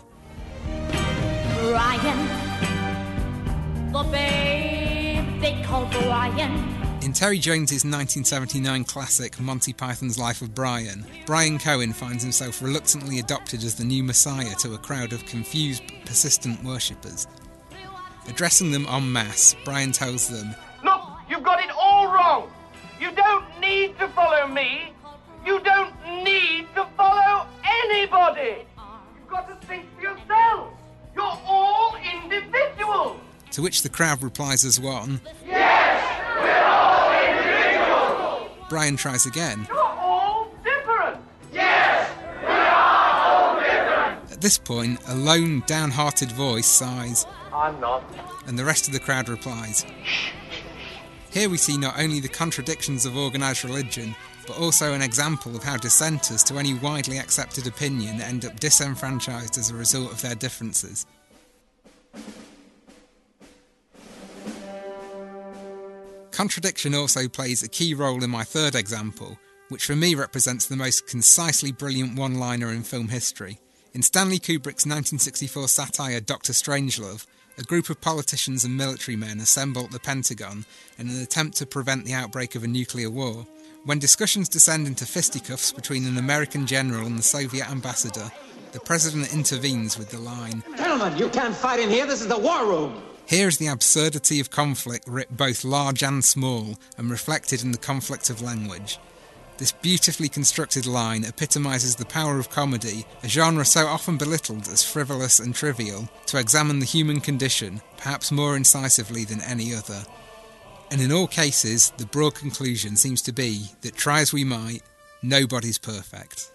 Brian, 1.53 2.27
the 3.91 4.03
babe 4.11 5.39
they 5.39 5.61
call 5.61 5.85
Brian. 5.85 6.78
In 7.01 7.13
Terry 7.13 7.39
Jones's 7.39 7.85
1979 7.85 8.83
classic 8.83 9.39
Monty 9.39 9.71
Python's 9.71 10.19
Life 10.19 10.41
of 10.41 10.53
Brian, 10.53 11.05
Brian 11.25 11.57
Cohen 11.57 11.93
finds 11.93 12.21
himself 12.21 12.61
reluctantly 12.61 13.19
adopted 13.19 13.63
as 13.63 13.75
the 13.75 13.85
new 13.85 14.03
messiah 14.03 14.53
to 14.55 14.73
a 14.73 14.77
crowd 14.77 15.13
of 15.13 15.25
confused 15.25 15.81
persistent 16.05 16.61
worshippers. 16.61 17.25
Addressing 18.27 18.71
them 18.71 18.85
en 18.87 19.09
masse, 19.13 19.55
Brian 19.63 19.93
tells 19.93 20.27
them, 20.27 20.53
Look, 20.83 21.01
you've 21.29 21.41
got 21.43 21.63
it 21.63 21.71
all 21.71 22.13
wrong. 22.13 22.51
You 22.99 23.11
don't 23.13 23.45
need 23.61 23.97
to 23.99 24.09
follow 24.09 24.45
me. 24.47 24.91
You 25.45 25.61
don't 25.61 25.95
need 26.25 26.67
to 26.75 26.85
follow 26.97 27.47
anybody! 27.63 28.65
You've 29.15 29.29
got 29.29 29.47
to 29.47 29.67
think 29.67 29.85
for 29.95 30.01
yourselves. 30.01 30.75
You're 31.15 31.23
all 31.23 31.95
individuals. 31.95 33.21
To 33.51 33.61
which 33.61 33.81
the 33.81 33.89
crowd 33.89 34.21
replies 34.21 34.63
as 34.63 34.79
one. 34.79 35.21
Yes, 35.45 36.21
we're 36.37 36.65
all 36.65 38.39
individuals. 38.47 38.67
Brian 38.69 38.95
tries 38.95 39.25
again. 39.25 39.65
You're 39.67 39.81
all 39.83 40.53
different. 40.63 41.17
Yes, 41.51 42.09
we 42.41 42.47
are 42.47 43.25
all 43.25 43.59
different. 43.59 44.31
At 44.31 44.41
this 44.41 44.57
point, 44.57 44.99
a 45.07 45.15
lone, 45.15 45.63
downhearted 45.65 46.31
voice 46.31 46.67
sighs, 46.67 47.25
I'm 47.53 47.79
not. 47.79 48.03
and 48.47 48.57
the 48.57 48.65
rest 48.65 48.87
of 48.87 48.93
the 48.93 48.99
crowd 48.99 49.27
replies. 49.29 49.85
Here 51.31 51.49
we 51.49 51.57
see 51.57 51.77
not 51.77 51.99
only 51.99 52.19
the 52.19 52.27
contradictions 52.29 53.05
of 53.05 53.17
organised 53.17 53.63
religion, 53.63 54.15
but 54.47 54.57
also 54.57 54.93
an 54.93 55.01
example 55.03 55.55
of 55.55 55.63
how 55.63 55.77
dissenters 55.77 56.43
to 56.45 56.57
any 56.57 56.73
widely 56.73 57.17
accepted 57.19 57.67
opinion 57.67 58.19
end 58.21 58.45
up 58.45 58.59
disenfranchised 58.59 59.57
as 59.57 59.69
a 59.69 59.75
result 59.75 60.11
of 60.11 60.21
their 60.21 60.33
differences. 60.35 61.05
Contradiction 66.39 66.95
also 66.95 67.27
plays 67.27 67.63
a 67.63 67.67
key 67.67 67.93
role 67.93 68.23
in 68.23 68.29
my 68.29 68.45
third 68.45 68.73
example, 68.73 69.37
which 69.67 69.85
for 69.85 69.93
me 69.93 70.15
represents 70.15 70.67
the 70.67 70.77
most 70.77 71.05
concisely 71.05 71.73
brilliant 71.73 72.17
one 72.17 72.35
liner 72.35 72.69
in 72.69 72.81
film 72.81 73.09
history. 73.09 73.59
In 73.93 74.01
Stanley 74.01 74.39
Kubrick's 74.39 74.85
1964 74.85 75.67
satire 75.67 76.21
Doctor 76.21 76.53
Strangelove, 76.53 77.27
a 77.57 77.63
group 77.63 77.89
of 77.89 77.99
politicians 77.99 78.63
and 78.63 78.77
military 78.77 79.17
men 79.17 79.41
assemble 79.41 79.83
at 79.83 79.91
the 79.91 79.99
Pentagon 79.99 80.63
in 80.97 81.09
an 81.09 81.21
attempt 81.21 81.57
to 81.57 81.65
prevent 81.65 82.05
the 82.05 82.13
outbreak 82.13 82.55
of 82.55 82.63
a 82.63 82.67
nuclear 82.67 83.09
war. 83.09 83.45
When 83.83 83.99
discussions 83.99 84.47
descend 84.47 84.87
into 84.87 85.05
fisticuffs 85.05 85.73
between 85.73 86.05
an 86.05 86.17
American 86.17 86.65
general 86.65 87.05
and 87.05 87.17
the 87.17 87.21
Soviet 87.21 87.69
ambassador, 87.69 88.31
the 88.71 88.79
president 88.79 89.33
intervenes 89.33 89.97
with 89.97 90.09
the 90.09 90.19
line 90.19 90.63
Gentlemen, 90.77 91.17
you 91.17 91.27
can't 91.27 91.53
fight 91.53 91.81
in 91.81 91.89
here. 91.89 92.05
This 92.05 92.21
is 92.21 92.27
the 92.29 92.39
war 92.39 92.65
room. 92.65 93.08
Here 93.29 93.47
is 93.47 93.59
the 93.59 93.67
absurdity 93.67 94.39
of 94.39 94.49
conflict 94.49 95.07
writ 95.07 95.37
both 95.37 95.63
large 95.63 96.01
and 96.01 96.25
small 96.25 96.79
and 96.97 97.11
reflected 97.11 97.61
in 97.61 97.71
the 97.71 97.77
conflict 97.77 98.31
of 98.31 98.41
language. 98.41 98.97
This 99.59 99.71
beautifully 99.71 100.29
constructed 100.29 100.87
line 100.87 101.23
epitomises 101.23 101.95
the 101.95 102.07
power 102.07 102.39
of 102.39 102.49
comedy, 102.49 103.05
a 103.21 103.29
genre 103.29 103.65
so 103.65 103.85
often 103.85 104.17
belittled 104.17 104.67
as 104.67 104.83
frivolous 104.83 105.39
and 105.39 105.53
trivial, 105.53 106.09
to 106.25 106.39
examine 106.39 106.79
the 106.79 106.87
human 106.87 107.21
condition, 107.21 107.81
perhaps 107.97 108.31
more 108.31 108.57
incisively 108.57 109.25
than 109.25 109.41
any 109.41 109.75
other. 109.75 110.01
And 110.89 110.99
in 110.99 111.11
all 111.11 111.27
cases, 111.27 111.93
the 111.97 112.07
broad 112.07 112.33
conclusion 112.33 112.95
seems 112.95 113.21
to 113.21 113.31
be 113.31 113.67
that 113.81 113.95
try 113.95 114.21
as 114.21 114.33
we 114.33 114.43
might, 114.43 114.81
nobody's 115.21 115.77
perfect. 115.77 116.51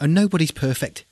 And 0.00 0.14
nobody's 0.14 0.52
perfect, 0.52 1.04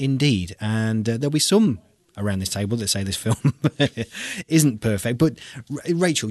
indeed. 0.00 0.56
And 0.60 1.08
uh, 1.08 1.16
there'll 1.16 1.30
be 1.30 1.38
some 1.38 1.78
around 2.18 2.40
this 2.40 2.48
table 2.48 2.76
that 2.78 2.88
say 2.88 3.02
this 3.04 3.16
film 3.16 3.54
isn't 4.48 4.80
perfect. 4.80 5.18
But 5.18 5.38
R- 5.70 5.94
Rachel, 5.94 6.30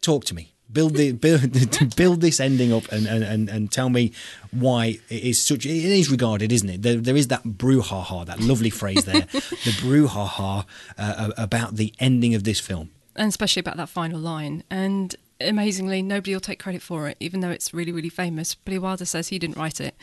talk 0.00 0.24
to 0.26 0.34
me. 0.34 0.52
Build 0.72 0.94
the 0.94 1.10
build, 1.12 1.96
build 1.96 2.20
this 2.20 2.38
ending 2.38 2.72
up 2.72 2.86
and, 2.92 3.04
and, 3.06 3.24
and, 3.24 3.48
and 3.48 3.72
tell 3.72 3.90
me 3.90 4.12
why 4.52 5.00
it 5.08 5.24
is 5.24 5.42
such. 5.42 5.66
It 5.66 5.72
is 5.72 6.10
regarded, 6.10 6.52
isn't 6.52 6.68
it? 6.68 6.82
There, 6.82 6.96
there 6.96 7.16
is 7.16 7.26
that 7.26 7.42
brouhaha, 7.42 8.24
that 8.26 8.38
lovely 8.38 8.70
phrase 8.70 9.04
there, 9.04 9.20
the 9.32 9.74
brouhaha 9.82 10.64
uh, 10.96 11.30
about 11.36 11.74
the 11.74 11.92
ending 11.98 12.36
of 12.36 12.44
this 12.44 12.60
film. 12.60 12.90
and 13.16 13.28
especially 13.28 13.58
about 13.60 13.78
that 13.78 13.88
final 13.88 14.20
line. 14.20 14.62
And 14.70 15.16
amazingly, 15.40 16.02
nobody 16.02 16.32
will 16.34 16.40
take 16.40 16.58
credit 16.58 16.82
for 16.82 17.08
it, 17.08 17.16
even 17.20 17.40
though 17.40 17.50
it's 17.50 17.72
really, 17.74 17.92
really 17.92 18.08
famous. 18.08 18.54
Billy 18.54 18.78
Wilder 18.78 19.04
says 19.04 19.28
he 19.28 19.38
didn't 19.38 19.56
write 19.56 19.80
it, 19.80 19.94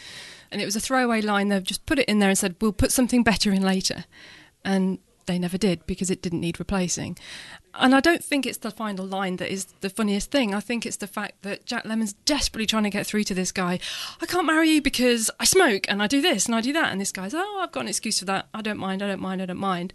and 0.52 0.62
it 0.62 0.66
was 0.66 0.76
a 0.76 0.80
throwaway 0.80 1.22
line. 1.22 1.50
They've 1.50 1.64
just 1.64 1.86
put 1.86 2.00
it 2.00 2.10
in 2.10 2.20
there 2.20 2.30
and 2.30 2.38
said, 2.38 2.56
"We'll 2.62 2.74
put 2.74 2.92
something 2.92 3.24
better 3.24 3.52
in 3.52 3.62
later," 3.62 4.06
and 4.64 5.00
they 5.28 5.38
never 5.38 5.58
did 5.58 5.86
because 5.86 6.10
it 6.10 6.22
didn't 6.22 6.42
need 6.42 6.60
replacing. 6.60 7.18
And 7.80 7.94
I 7.94 8.00
don't 8.00 8.24
think 8.24 8.46
it's 8.46 8.58
the 8.58 8.72
final 8.72 9.06
line 9.06 9.36
that 9.36 9.52
is 9.52 9.66
the 9.82 9.90
funniest 9.90 10.32
thing. 10.32 10.54
I 10.54 10.60
think 10.60 10.86
it's 10.86 10.98
the 10.98 11.06
fact 11.06 11.44
that 11.44 11.66
Jack 11.66 11.84
Lemmon's 11.84 12.14
desperately 12.14 12.66
trying 12.66 12.84
to 12.84 12.90
get 12.90 13.06
through 13.06 13.24
to 13.26 13.36
this 13.36 13.52
guy. 13.52 13.80
I 14.20 14.26
can't 14.26 14.48
marry 14.48 14.70
you 14.72 14.82
because 14.82 15.30
I 15.40 15.46
smoke 15.46 15.86
and 15.88 16.02
I 16.02 16.08
do 16.08 16.20
this 16.20 16.48
and 16.48 16.56
I 16.56 16.62
do 16.62 16.74
that. 16.74 16.92
And 16.92 17.00
this 17.00 17.12
guy's, 17.12 17.36
oh, 17.36 17.60
I've 17.62 17.72
got 17.72 17.82
an 17.82 17.88
excuse 17.88 18.18
for 18.18 18.26
that. 18.26 18.48
I 18.54 18.64
don't 18.64 18.80
mind. 18.80 19.04
I 19.04 19.08
don't 19.08 19.22
mind. 19.22 19.42
I 19.42 19.46
don't 19.46 19.60
mind. 19.60 19.94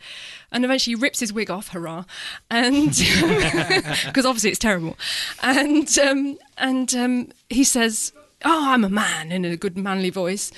And 0.53 0.64
eventually 0.64 0.97
he 0.97 1.03
rips 1.03 1.18
his 1.18 1.33
wig 1.33 1.51
off. 1.51 1.68
Hurrah! 1.68 2.05
And 2.51 2.91
because 4.07 4.26
obviously 4.26 4.51
it's 4.51 4.59
terrible. 4.59 4.97
And 5.43 5.99
um, 5.99 6.39
and 6.59 6.95
um, 6.95 7.28
he 7.49 7.64
says, 7.64 8.12
"Oh, 8.45 8.70
I'm 8.70 8.85
a 8.85 8.91
man," 8.91 9.33
in 9.33 9.45
a 9.45 9.57
good 9.57 9.76
manly 9.76 10.11
voice. 10.11 10.53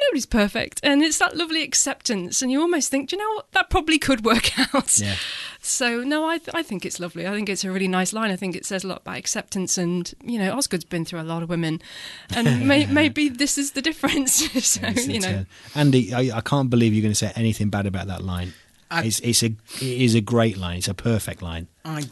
Nobody's 0.00 0.26
perfect, 0.26 0.80
and 0.82 1.02
it's 1.02 1.18
that 1.18 1.36
lovely 1.36 1.62
acceptance, 1.62 2.42
and 2.42 2.50
you 2.52 2.60
almost 2.60 2.90
think, 2.90 3.08
do 3.08 3.16
you 3.16 3.22
know 3.22 3.34
what, 3.36 3.50
that 3.52 3.70
probably 3.70 3.98
could 3.98 4.24
work 4.24 4.58
out. 4.74 4.98
Yeah. 4.98 5.16
So 5.62 6.04
no, 6.04 6.28
I 6.28 6.38
th- 6.38 6.54
I 6.54 6.62
think 6.62 6.84
it's 6.84 7.00
lovely. 7.00 7.26
I 7.26 7.30
think 7.32 7.48
it's 7.48 7.64
a 7.64 7.70
really 7.70 7.88
nice 7.88 8.12
line. 8.12 8.30
I 8.30 8.36
think 8.36 8.54
it 8.54 8.64
says 8.66 8.84
a 8.84 8.88
lot 8.88 8.98
about 9.02 9.16
acceptance, 9.16 9.78
and 9.78 10.12
you 10.22 10.38
know, 10.38 10.52
Osgood's 10.56 10.84
been 10.84 11.04
through 11.04 11.20
a 11.20 11.22
lot 11.24 11.42
of 11.42 11.48
women, 11.48 11.80
and 12.30 12.68
may- 12.68 12.86
maybe 12.86 13.28
this 13.28 13.56
is 13.58 13.72
the 13.72 13.82
difference. 13.82 14.34
so 14.64 14.80
It's- 14.86 15.08
you 15.08 15.20
know, 15.20 15.46
Andy, 15.74 16.12
I, 16.12 16.36
I 16.36 16.40
can't 16.42 16.68
believe 16.70 16.92
you're 16.92 17.02
going 17.02 17.12
to 17.12 17.16
say 17.16 17.32
anything 17.34 17.70
bad 17.70 17.86
about 17.86 18.06
that 18.08 18.22
line. 18.22 18.52
I- 18.90 19.04
it's 19.04 19.18
it's 19.20 19.42
a 19.42 19.46
it 19.46 19.56
is 19.82 20.14
a 20.14 20.20
great 20.20 20.56
line. 20.56 20.78
It's 20.78 20.88
a 20.88 20.94
perfect 20.94 21.42
line. 21.42 21.66
I, 21.84 22.04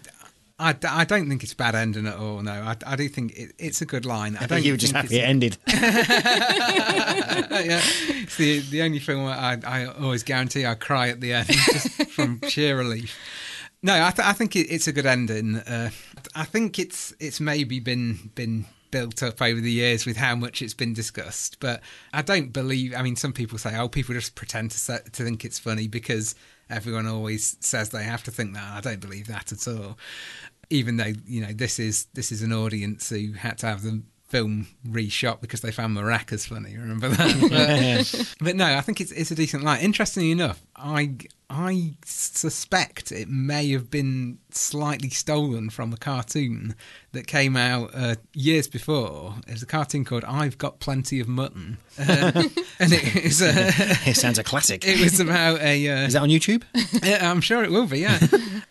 I, 0.65 0.75
I 0.89 1.05
don't 1.05 1.29
think 1.29 1.43
it's 1.43 1.53
a 1.53 1.57
bad 1.57 1.75
ending 1.75 2.07
at 2.07 2.17
all. 2.17 2.41
No, 2.41 2.53
I, 2.53 2.75
I 2.87 2.97
do 2.97 3.07
think 3.09 3.37
it, 3.37 3.53
it's 3.59 3.83
a 3.83 3.87
good 3.87 4.07
line. 4.07 4.37
I, 4.41 4.47
don't 4.47 4.65
you 4.65 4.73
were 4.73 4.79
just 4.79 4.95
happy 4.95 5.19
it 5.19 5.23
ended. 5.23 5.59
yeah, 5.67 5.83
it's 7.51 8.37
the 8.37 8.61
the 8.61 8.81
only 8.81 8.99
film 8.99 9.25
where 9.25 9.35
I, 9.35 9.59
I 9.67 9.85
always 9.87 10.23
guarantee 10.23 10.65
I 10.65 10.75
cry 10.75 11.11
at 11.11 11.21
the 11.21 11.35
end 11.35 11.49
just 11.73 12.11
from 12.13 12.41
sheer 12.49 12.79
relief. 12.79 13.15
No, 13.83 13.93
I, 13.93 14.11
th- 14.11 14.27
I 14.27 14.33
think 14.33 14.57
it, 14.57 14.69
it's 14.71 14.89
a 14.89 14.93
good 14.93 15.05
ending. 15.05 15.57
Uh, 15.57 15.91
I 16.35 16.45
think 16.45 16.79
it's 16.79 17.13
it's 17.21 17.41
maybe 17.41 17.79
been 17.81 18.31
been 18.35 18.65
built 18.91 19.23
up 19.23 19.43
over 19.43 19.61
the 19.61 19.73
years 19.73 20.07
with 20.07 20.17
how 20.17 20.37
much 20.37 20.63
it's 20.63 20.73
been 20.73 20.95
discussed, 20.95 21.59
but 21.61 21.83
I 22.13 22.23
don't 22.23 22.53
believe. 22.53 22.95
I 22.95 23.03
mean, 23.03 23.17
some 23.17 23.35
people 23.35 23.59
say, 23.59 23.77
"Oh, 23.77 23.89
people 23.89 24.15
just 24.15 24.35
pretend 24.35 24.71
to 24.71 24.99
to 25.01 25.25
think 25.25 25.45
it's 25.45 25.59
funny 25.59 25.89
because 25.89 26.35
everyone 26.71 27.07
always 27.07 27.59
says 27.61 27.91
they 27.91 28.05
have 28.05 28.23
to 28.25 28.31
think 28.31 28.55
that." 28.55 28.65
I 28.65 28.81
don't 28.81 29.01
believe 29.01 29.27
that 29.27 29.53
at 29.53 29.69
all. 29.69 29.99
Even 30.71 30.97
though 30.97 31.13
you 31.27 31.41
know 31.41 31.53
this 31.53 31.79
is 31.79 32.07
this 32.15 32.33
is 32.33 32.43
an 32.43 32.53
audience 32.53 33.11
who 33.11 33.33
had 33.33 33.59
to 33.59 33.67
have 33.67 33.83
the 33.83 34.03
film 34.27 34.67
reshot 34.89 35.41
because 35.41 35.61
they 35.61 35.71
found 35.71 35.97
maracas 35.97 36.47
funny. 36.47 36.77
Remember 36.77 37.09
that? 37.09 38.05
But, 38.39 38.47
but 38.47 38.57
no, 38.57 38.67
I 38.67 38.81
think 38.81 39.01
it's 39.01 39.13
it's 39.13 39.31
a 39.31 39.35
decent 39.35 39.63
line. 39.63 39.81
Interestingly 39.81 40.31
enough, 40.31 40.63
I 40.77 41.17
I 41.51 41.95
suspect 42.05 43.13
it 43.13 43.29
may 43.29 43.71
have 43.73 43.91
been 43.91 44.39
slightly 44.51 45.11
stolen 45.11 45.69
from 45.69 45.93
a 45.93 45.97
cartoon 45.97 46.75
that 47.13 47.27
came 47.27 47.55
out 47.57 47.91
uh, 47.95 48.15
years 48.33 48.67
before. 48.67 49.35
It's 49.47 49.63
a 49.63 49.67
cartoon 49.67 50.05
called 50.05 50.25
"I've 50.25 50.57
Got 50.57 50.81
Plenty 50.81 51.21
of 51.21 51.29
Mutton," 51.29 51.77
uh, 51.99 52.33
and 52.81 52.93
it 52.93 53.25
was 53.25 53.43
uh, 53.43 53.53
it 54.07 54.17
sounds 54.17 54.39
a 54.39 54.45
classic. 54.45 54.85
It 54.95 55.01
was 55.01 55.21
about 55.21 55.61
a. 55.61 55.89
Uh, 55.89 56.07
Is 56.07 56.15
that 56.15 56.23
on 56.23 56.31
YouTube? 56.31 56.63
I'm 57.23 57.41
sure 57.41 57.63
it 57.63 57.71
will 57.71 57.87
be. 57.87 58.01
Yeah, 58.01 58.19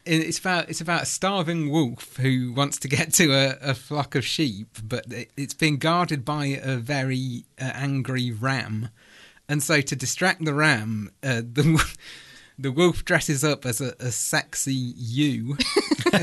it's 0.05 0.39
about 0.39 0.67
it's 0.69 0.81
about 0.81 1.03
a 1.03 1.05
starving 1.05 1.69
wolf 1.69 2.17
who 2.17 2.53
wants 2.53 2.79
to 2.79 2.87
get 2.87 3.13
to 3.13 3.33
a, 3.33 3.57
a 3.61 3.73
flock 3.75 4.15
of 4.15 4.25
sheep, 4.25 4.79
but 4.83 5.11
it, 5.11 5.31
it's 5.37 5.53
being 5.53 5.77
guarded 5.77 6.25
by 6.25 6.59
a 6.61 6.77
very 6.77 7.45
uh, 7.61 7.71
angry 7.75 8.31
ram, 8.31 8.89
and 9.47 9.61
so 9.61 9.79
to 9.79 9.95
distract 9.95 10.43
the 10.43 10.53
ram, 10.53 11.11
uh, 11.21 11.41
the 11.41 11.95
the 12.57 12.71
wolf 12.71 13.03
dresses 13.05 13.43
up 13.43 13.65
as 13.65 13.81
a, 13.81 13.93
a 13.99 14.11
sexy 14.11 14.73
ewe, 14.73 15.57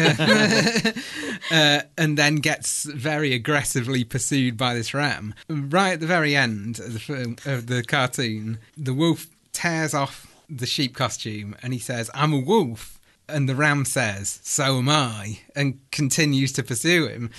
uh, 1.51 1.81
and 1.99 2.17
then 2.17 2.37
gets 2.37 2.85
very 2.85 3.33
aggressively 3.35 4.05
pursued 4.05 4.57
by 4.57 4.75
this 4.75 4.95
ram. 4.95 5.35
Right 5.49 5.95
at 5.95 6.01
the 6.01 6.07
very 6.07 6.37
end 6.37 6.79
of 6.79 6.93
the 6.93 7.01
film, 7.01 7.37
of 7.45 7.67
the 7.67 7.83
cartoon, 7.83 8.59
the 8.77 8.95
wolf 8.95 9.27
tears 9.53 9.95
off 9.95 10.27
the 10.49 10.67
sheep 10.67 10.95
costume 10.95 11.57
and 11.63 11.73
he 11.73 11.79
says, 11.79 12.11
"I'm 12.15 12.33
a 12.33 12.39
wolf." 12.39 12.99
And 13.29 13.49
the 13.49 13.55
ram 13.55 13.85
says, 13.85 14.41
"So 14.43 14.79
am 14.79 14.89
I," 14.89 15.41
and 15.55 15.79
continues 15.93 16.53
to 16.55 16.65
pursue 16.65 17.07
him. 17.07 17.31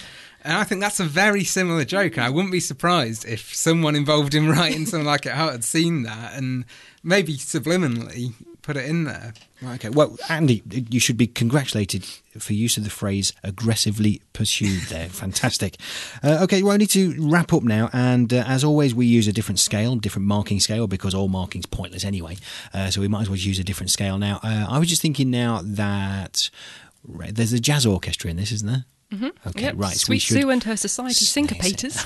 And 0.43 0.57
I 0.57 0.63
think 0.63 0.81
that's 0.81 0.99
a 0.99 1.05
very 1.05 1.43
similar 1.43 1.85
joke, 1.85 2.17
and 2.17 2.25
I 2.25 2.29
wouldn't 2.29 2.51
be 2.51 2.59
surprised 2.59 3.25
if 3.25 3.53
someone 3.53 3.95
involved 3.95 4.33
in 4.33 4.49
writing 4.49 4.85
something 4.85 5.05
like 5.05 5.25
it 5.25 5.33
out 5.33 5.51
had 5.51 5.63
seen 5.63 6.03
that 6.03 6.33
and 6.33 6.65
maybe 7.03 7.33
subliminally 7.33 8.33
put 8.61 8.77
it 8.77 8.85
in 8.85 9.05
there. 9.05 9.33
Okay. 9.63 9.89
Well, 9.89 10.17
Andy, 10.29 10.63
you 10.89 10.99
should 10.99 11.17
be 11.17 11.27
congratulated 11.27 12.05
for 12.37 12.53
use 12.53 12.77
of 12.77 12.83
the 12.83 12.89
phrase 12.89 13.33
aggressively 13.43 14.21
pursued 14.33 14.81
there. 14.89 15.07
Fantastic. 15.09 15.77
Uh, 16.23 16.39
okay, 16.43 16.63
well, 16.63 16.73
I 16.73 16.77
need 16.77 16.89
to 16.91 17.15
wrap 17.19 17.53
up 17.53 17.63
now. 17.63 17.89
And 17.93 18.33
uh, 18.33 18.43
as 18.47 18.63
always, 18.63 18.95
we 18.95 19.05
use 19.05 19.27
a 19.27 19.33
different 19.33 19.59
scale, 19.59 19.95
different 19.95 20.27
marking 20.27 20.59
scale, 20.59 20.87
because 20.87 21.13
all 21.13 21.27
marking's 21.27 21.65
pointless 21.65 22.03
anyway. 22.03 22.37
Uh, 22.73 22.89
so 22.89 23.01
we 23.01 23.07
might 23.07 23.21
as 23.21 23.29
well 23.29 23.37
use 23.37 23.59
a 23.59 23.63
different 23.63 23.91
scale 23.91 24.17
now. 24.17 24.39
Uh, 24.43 24.65
I 24.69 24.79
was 24.79 24.89
just 24.89 25.01
thinking 25.01 25.29
now 25.29 25.61
that 25.63 26.49
there's 27.03 27.53
a 27.53 27.59
jazz 27.59 27.85
orchestra 27.85 28.29
in 28.29 28.37
this, 28.37 28.51
isn't 28.51 28.67
there? 28.67 28.85
Mm-hmm. 29.11 29.47
Okay, 29.49 29.61
Yep, 29.63 29.73
right. 29.77 29.91
so 29.93 29.97
Sweet 30.05 30.29
we 30.31 30.41
Sue 30.41 30.49
and 30.49 30.63
her 30.63 30.77
Society 30.77 31.25
Syncopators. 31.25 31.97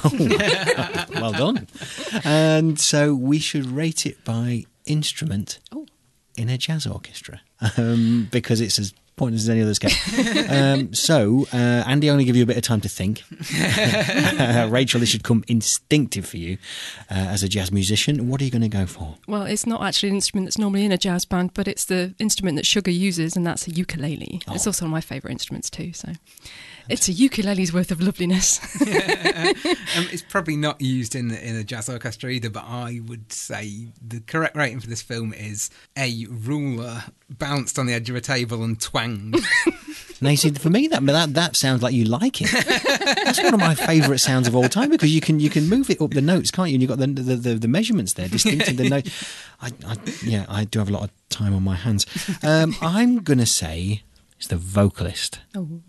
well 1.21 1.31
done. 1.31 1.67
And 2.23 2.79
so 2.79 3.13
we 3.13 3.37
should 3.39 3.65
rate 3.67 4.05
it 4.05 4.23
by 4.25 4.65
instrument 4.85 5.59
Oh. 5.73 5.85
in 6.35 6.49
a 6.49 6.57
jazz 6.57 6.87
orchestra 6.87 7.41
um, 7.77 8.27
because 8.31 8.59
it's 8.61 8.79
as 8.79 8.93
pointless 9.17 9.43
as 9.43 9.49
any 9.49 9.61
other 9.61 9.73
scale. 9.73 9.91
um, 10.49 10.93
so, 10.93 11.47
uh, 11.53 11.55
Andy, 11.87 12.09
only 12.09 12.25
give 12.25 12.35
you 12.35 12.43
a 12.43 12.45
bit 12.45 12.57
of 12.57 12.63
time 12.63 12.81
to 12.81 12.89
think. 12.89 13.23
Rachel, 14.71 14.99
this 14.99 15.09
should 15.09 15.23
come 15.23 15.43
instinctive 15.47 16.25
for 16.25 16.37
you 16.37 16.57
uh, 17.09 17.13
as 17.13 17.43
a 17.43 17.47
jazz 17.47 17.71
musician. 17.71 18.27
What 18.27 18.41
are 18.41 18.43
you 18.43 18.51
going 18.51 18.61
to 18.63 18.67
go 18.67 18.85
for? 18.85 19.15
Well, 19.27 19.43
it's 19.43 19.65
not 19.65 19.81
actually 19.83 20.09
an 20.09 20.15
instrument 20.15 20.47
that's 20.47 20.57
normally 20.57 20.83
in 20.85 20.91
a 20.91 20.97
jazz 20.97 21.23
band, 21.25 21.53
but 21.53 21.67
it's 21.67 21.85
the 21.85 22.13
instrument 22.19 22.57
that 22.57 22.65
Sugar 22.65 22.91
uses, 22.91 23.35
and 23.37 23.45
that's 23.47 23.67
a 23.67 23.71
ukulele. 23.71 24.41
Oh. 24.47 24.53
It's 24.55 24.67
also 24.67 24.85
one 24.85 24.89
of 24.91 24.93
my 24.93 25.01
favourite 25.01 25.31
instruments 25.31 25.69
too. 25.69 25.93
So, 25.93 26.09
it's 26.89 27.07
a 27.07 27.13
ukulele's 27.13 27.73
worth 27.73 27.91
of 27.91 28.01
loveliness. 28.01 28.59
um, 28.81 30.07
it's 30.11 30.23
probably 30.23 30.55
not 30.55 30.79
used 30.81 31.15
in 31.15 31.29
the, 31.29 31.47
in 31.47 31.55
a 31.55 31.63
jazz 31.63 31.89
orchestra 31.89 32.29
either, 32.29 32.49
but 32.49 32.63
I 32.65 33.01
would 33.05 33.31
say 33.31 33.88
the 34.05 34.19
correct 34.21 34.55
rating 34.55 34.79
for 34.79 34.88
this 34.88 35.01
film 35.01 35.33
is 35.33 35.69
a 35.97 36.25
ruler 36.29 37.03
bounced 37.29 37.79
on 37.79 37.86
the 37.86 37.93
edge 37.93 38.09
of 38.09 38.15
a 38.15 38.21
table 38.21 38.63
and 38.63 38.79
twanged. 38.79 39.39
Now, 40.21 40.29
you 40.29 40.38
see, 40.38 40.51
for 40.51 40.69
me, 40.69 40.88
that 40.88 41.05
that 41.05 41.33
that 41.33 41.55
sounds 41.55 41.83
like 41.83 41.93
you 41.93 42.05
like 42.05 42.41
it. 42.41 42.49
That's 42.49 43.43
one 43.43 43.53
of 43.53 43.59
my 43.59 43.75
favourite 43.75 44.19
sounds 44.19 44.47
of 44.47 44.55
all 44.55 44.69
time 44.69 44.89
because 44.89 45.13
you 45.13 45.19
can 45.19 45.39
you 45.41 45.49
can 45.49 45.67
move 45.67 45.89
it 45.89 46.01
up 46.01 46.11
the 46.11 46.21
notes, 46.21 46.51
can't 46.51 46.69
you? 46.69 46.75
And 46.75 46.81
you've 46.81 46.89
got 46.89 46.99
the 46.99 47.07
the, 47.07 47.36
the, 47.36 47.53
the 47.55 47.67
measurements 47.67 48.13
there, 48.13 48.27
distinctive 48.29 48.77
the 48.77 48.89
note. 48.89 49.09
I, 49.61 49.71
I, 49.86 49.97
yeah, 50.23 50.45
I 50.47 50.63
do 50.63 50.79
have 50.79 50.89
a 50.89 50.93
lot 50.93 51.03
of 51.03 51.11
time 51.29 51.53
on 51.53 51.63
my 51.63 51.75
hands. 51.75 52.05
Um, 52.43 52.75
I'm 52.81 53.23
gonna 53.23 53.45
say 53.45 54.03
it's 54.38 54.47
the 54.47 54.57
vocalist. 54.57 55.39
oh. 55.55 55.81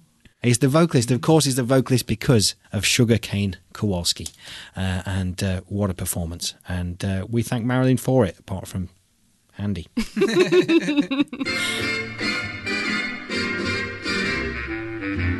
He's 0.42 0.58
the 0.58 0.68
vocalist. 0.68 1.10
Of 1.10 1.22
course, 1.22 1.44
he's 1.44 1.56
the 1.56 1.62
vocalist 1.62 2.06
because 2.06 2.54
of 2.72 2.84
Sugar 2.84 3.18
Kane 3.18 3.56
Kowalski. 3.72 4.28
Uh, 4.76 5.02
and 5.04 5.42
uh, 5.42 5.60
what 5.66 5.90
a 5.90 5.94
performance. 5.94 6.54
And 6.68 7.04
uh, 7.04 7.26
we 7.28 7.42
thank 7.42 7.64
Marilyn 7.64 7.96
for 7.96 8.24
it, 8.24 8.38
apart 8.38 8.68
from 8.68 8.88
Andy. 9.58 9.88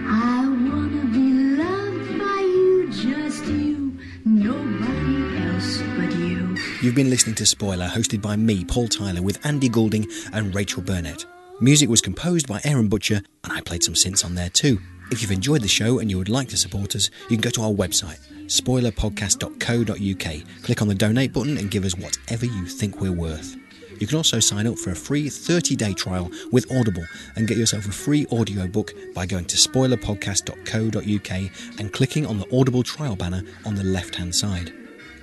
I 0.09 0.47
wanna 0.49 1.05
be 1.13 1.33
loved 1.57 2.19
by 2.19 2.41
you, 2.41 2.89
just 2.91 3.45
you, 3.47 3.99
nobody 4.25 5.39
else 5.47 5.83
but 5.97 6.13
you. 6.17 6.57
You've 6.81 6.95
been 6.95 7.11
listening 7.11 7.35
to 7.37 7.47
Spoiler, 7.47 7.87
hosted 7.89 8.23
by 8.23 8.37
me, 8.37 8.65
Paul 8.65 8.89
Tyler, 8.89 9.23
with 9.23 9.45
Andy 9.45 9.69
Goulding 9.69 10.07
and 10.33 10.55
Rachel 10.55 10.83
Burnett. 10.83 11.25
Music 11.59 11.89
was 11.89 12.03
composed 12.03 12.47
by 12.47 12.61
Aaron 12.65 12.87
Butcher, 12.87 13.23
and 13.43 13.51
I 13.51 13.63
played 13.63 13.83
some 13.83 13.95
synths 13.95 14.23
on 14.23 14.35
there 14.35 14.51
too. 14.51 14.79
If 15.11 15.23
you've 15.23 15.31
enjoyed 15.31 15.63
the 15.63 15.69
show 15.69 15.99
and 15.99 16.11
you 16.11 16.19
would 16.19 16.29
like 16.29 16.49
to 16.49 16.57
support 16.57 16.95
us, 16.95 17.09
you 17.31 17.39
can 17.39 17.41
go 17.41 17.49
to 17.49 17.63
our 17.63 17.71
website, 17.71 18.19
spoilerpodcast.co.uk. 18.45 20.63
Click 20.63 20.83
on 20.83 20.89
the 20.89 20.95
donate 20.95 21.33
button 21.33 21.57
and 21.57 21.71
give 21.71 21.87
us 21.87 21.97
whatever 21.97 22.45
you 22.45 22.67
think 22.67 23.01
we're 23.01 23.11
worth. 23.11 23.57
You 23.99 24.07
can 24.07 24.19
also 24.19 24.39
sign 24.39 24.67
up 24.67 24.79
for 24.79 24.91
a 24.91 24.95
free 24.95 25.31
30 25.31 25.77
day 25.77 25.95
trial 25.95 26.31
with 26.53 26.71
Audible 26.71 27.07
and 27.37 27.49
get 27.49 27.57
yourself 27.57 27.87
a 27.87 27.93
free 27.93 28.27
audiobook 28.27 28.93
by 29.15 29.25
going 29.25 29.47
to 29.47 29.57
spoilerpodcast.co.uk 29.57 31.81
and 31.81 31.91
clicking 31.91 32.27
on 32.27 32.39
the 32.39 32.55
Audible 32.55 32.83
trial 32.83 33.17
banner 33.17 33.43
on 33.65 33.77
the 33.77 33.85
left 33.85 34.17
hand 34.17 34.35
side. 34.35 34.75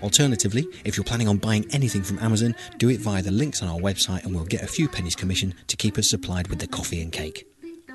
Alternatively, 0.03 0.67
if 0.83 0.97
you're 0.97 1.05
planning 1.05 1.29
on 1.29 1.37
buying 1.37 1.65
anything 1.71 2.03
from 2.03 2.19
Amazon, 2.19 2.53
do 2.77 2.89
it 2.89 2.99
via 2.99 3.21
the 3.21 3.31
links 3.31 3.63
on 3.63 3.69
our 3.69 3.79
website 3.79 4.25
and 4.25 4.35
we'll 4.35 4.43
get 4.43 4.61
a 4.61 4.67
few 4.67 4.89
pennies 4.89 5.15
commission 5.15 5.53
to 5.67 5.77
keep 5.77 5.97
us 5.97 6.09
supplied 6.09 6.49
with 6.49 6.59
the 6.59 6.67
coffee 6.67 7.01
and 7.01 7.13
cake. 7.13 7.47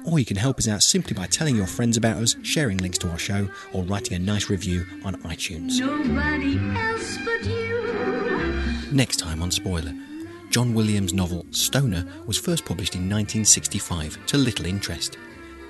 Or 0.06 0.18
you 0.18 0.24
can 0.24 0.38
help 0.38 0.56
us 0.56 0.66
out 0.66 0.82
simply 0.82 1.14
by 1.14 1.26
telling 1.26 1.54
your 1.54 1.66
friends 1.66 1.98
about 1.98 2.16
us, 2.16 2.34
sharing 2.42 2.78
links 2.78 2.96
to 2.98 3.10
our 3.10 3.18
show, 3.18 3.46
or 3.74 3.82
writing 3.82 4.16
a 4.16 4.18
nice 4.18 4.48
review 4.48 4.86
on 5.04 5.16
iTunes. 5.22 5.78
Nobody 5.78 6.58
else 6.78 7.18
but 7.26 7.44
you. 7.44 8.90
Next 8.90 9.18
time 9.18 9.42
on 9.42 9.50
Spoiler. 9.50 9.92
John 10.48 10.72
Williams' 10.72 11.12
novel 11.12 11.44
Stoner 11.50 12.06
was 12.24 12.38
first 12.38 12.64
published 12.64 12.94
in 12.94 13.02
1965 13.02 14.24
to 14.26 14.38
little 14.38 14.64
interest. 14.64 15.18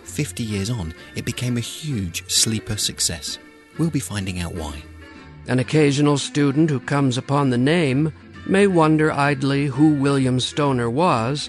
50 0.04 0.44
years 0.44 0.70
on, 0.70 0.94
it 1.16 1.24
became 1.24 1.56
a 1.56 1.60
huge 1.60 2.30
sleeper 2.30 2.76
success. 2.76 3.38
We'll 3.76 3.90
be 3.90 3.98
finding 3.98 4.38
out 4.38 4.54
why. 4.54 4.84
An 5.48 5.58
occasional 5.58 6.18
student 6.18 6.68
who 6.68 6.78
comes 6.78 7.16
upon 7.16 7.48
the 7.48 7.56
name 7.56 8.12
may 8.46 8.66
wonder 8.66 9.10
idly 9.10 9.64
who 9.66 9.94
William 9.94 10.40
Stoner 10.40 10.90
was, 10.90 11.48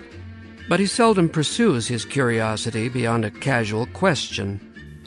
but 0.69 0.79
he 0.79 0.85
seldom 0.85 1.27
pursues 1.27 1.85
his 1.87 2.05
curiosity 2.05 2.87
beyond 2.87 3.25
a 3.25 3.31
casual 3.31 3.87
question. 3.87 4.61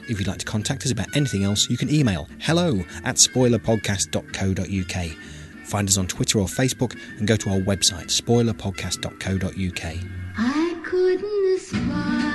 If 0.07 0.19
you'd 0.19 0.27
like 0.27 0.37
to 0.39 0.45
contact 0.45 0.85
us 0.85 0.91
about 0.91 1.15
anything 1.15 1.43
else, 1.43 1.67
you 1.71 1.77
can 1.77 1.91
email 1.91 2.29
hello 2.39 2.83
at 3.03 3.15
spoilerpodcast.co.uk. 3.15 5.65
Find 5.65 5.89
us 5.89 5.97
on 5.97 6.05
Twitter 6.07 6.39
or 6.39 6.45
Facebook 6.45 6.95
and 7.17 7.27
go 7.27 7.35
to 7.37 7.49
our 7.49 7.59
website, 7.59 8.11
spoilerpodcast.co.uk. 8.11 9.97
I 10.37 10.79
couldn't 10.83 11.55
aspire. 11.55 12.32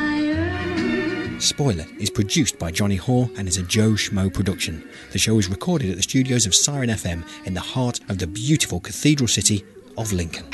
Spoiler 1.39 1.87
is 2.01 2.11
produced 2.11 2.59
by 2.59 2.73
Johnny 2.73 2.97
Hoare 2.97 3.31
and 3.37 3.47
is 3.47 3.59
a 3.59 3.63
Joe 3.63 3.91
Schmo 3.91 4.33
production. 4.33 4.89
The 5.13 5.19
show 5.19 5.39
is 5.39 5.49
recorded 5.49 5.89
at 5.89 5.97
the 5.97 6.03
studios 6.03 6.47
of 6.47 6.55
Siren 6.55 6.91
FM 6.91 7.25
in 7.47 7.55
the 7.55 7.61
heart 7.61 8.01
of 8.09 8.19
the 8.19 8.27
beautiful 8.27 8.81
cathedral 8.81 9.29
city 9.29 9.65
of 9.97 10.13
Lincoln. 10.13 10.47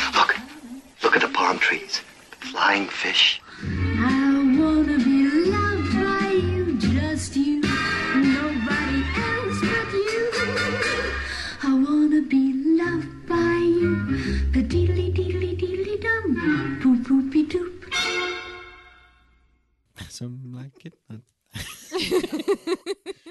Look 1.03 1.17
at 1.17 1.23
the 1.23 1.29
palm 1.29 1.59
trees, 1.59 2.03
the 2.39 2.47
flying 2.49 2.89
fish. 2.89 3.41
Ah. 3.63 4.24
Some 20.15 20.53
like 20.53 20.87
it. 20.87 20.95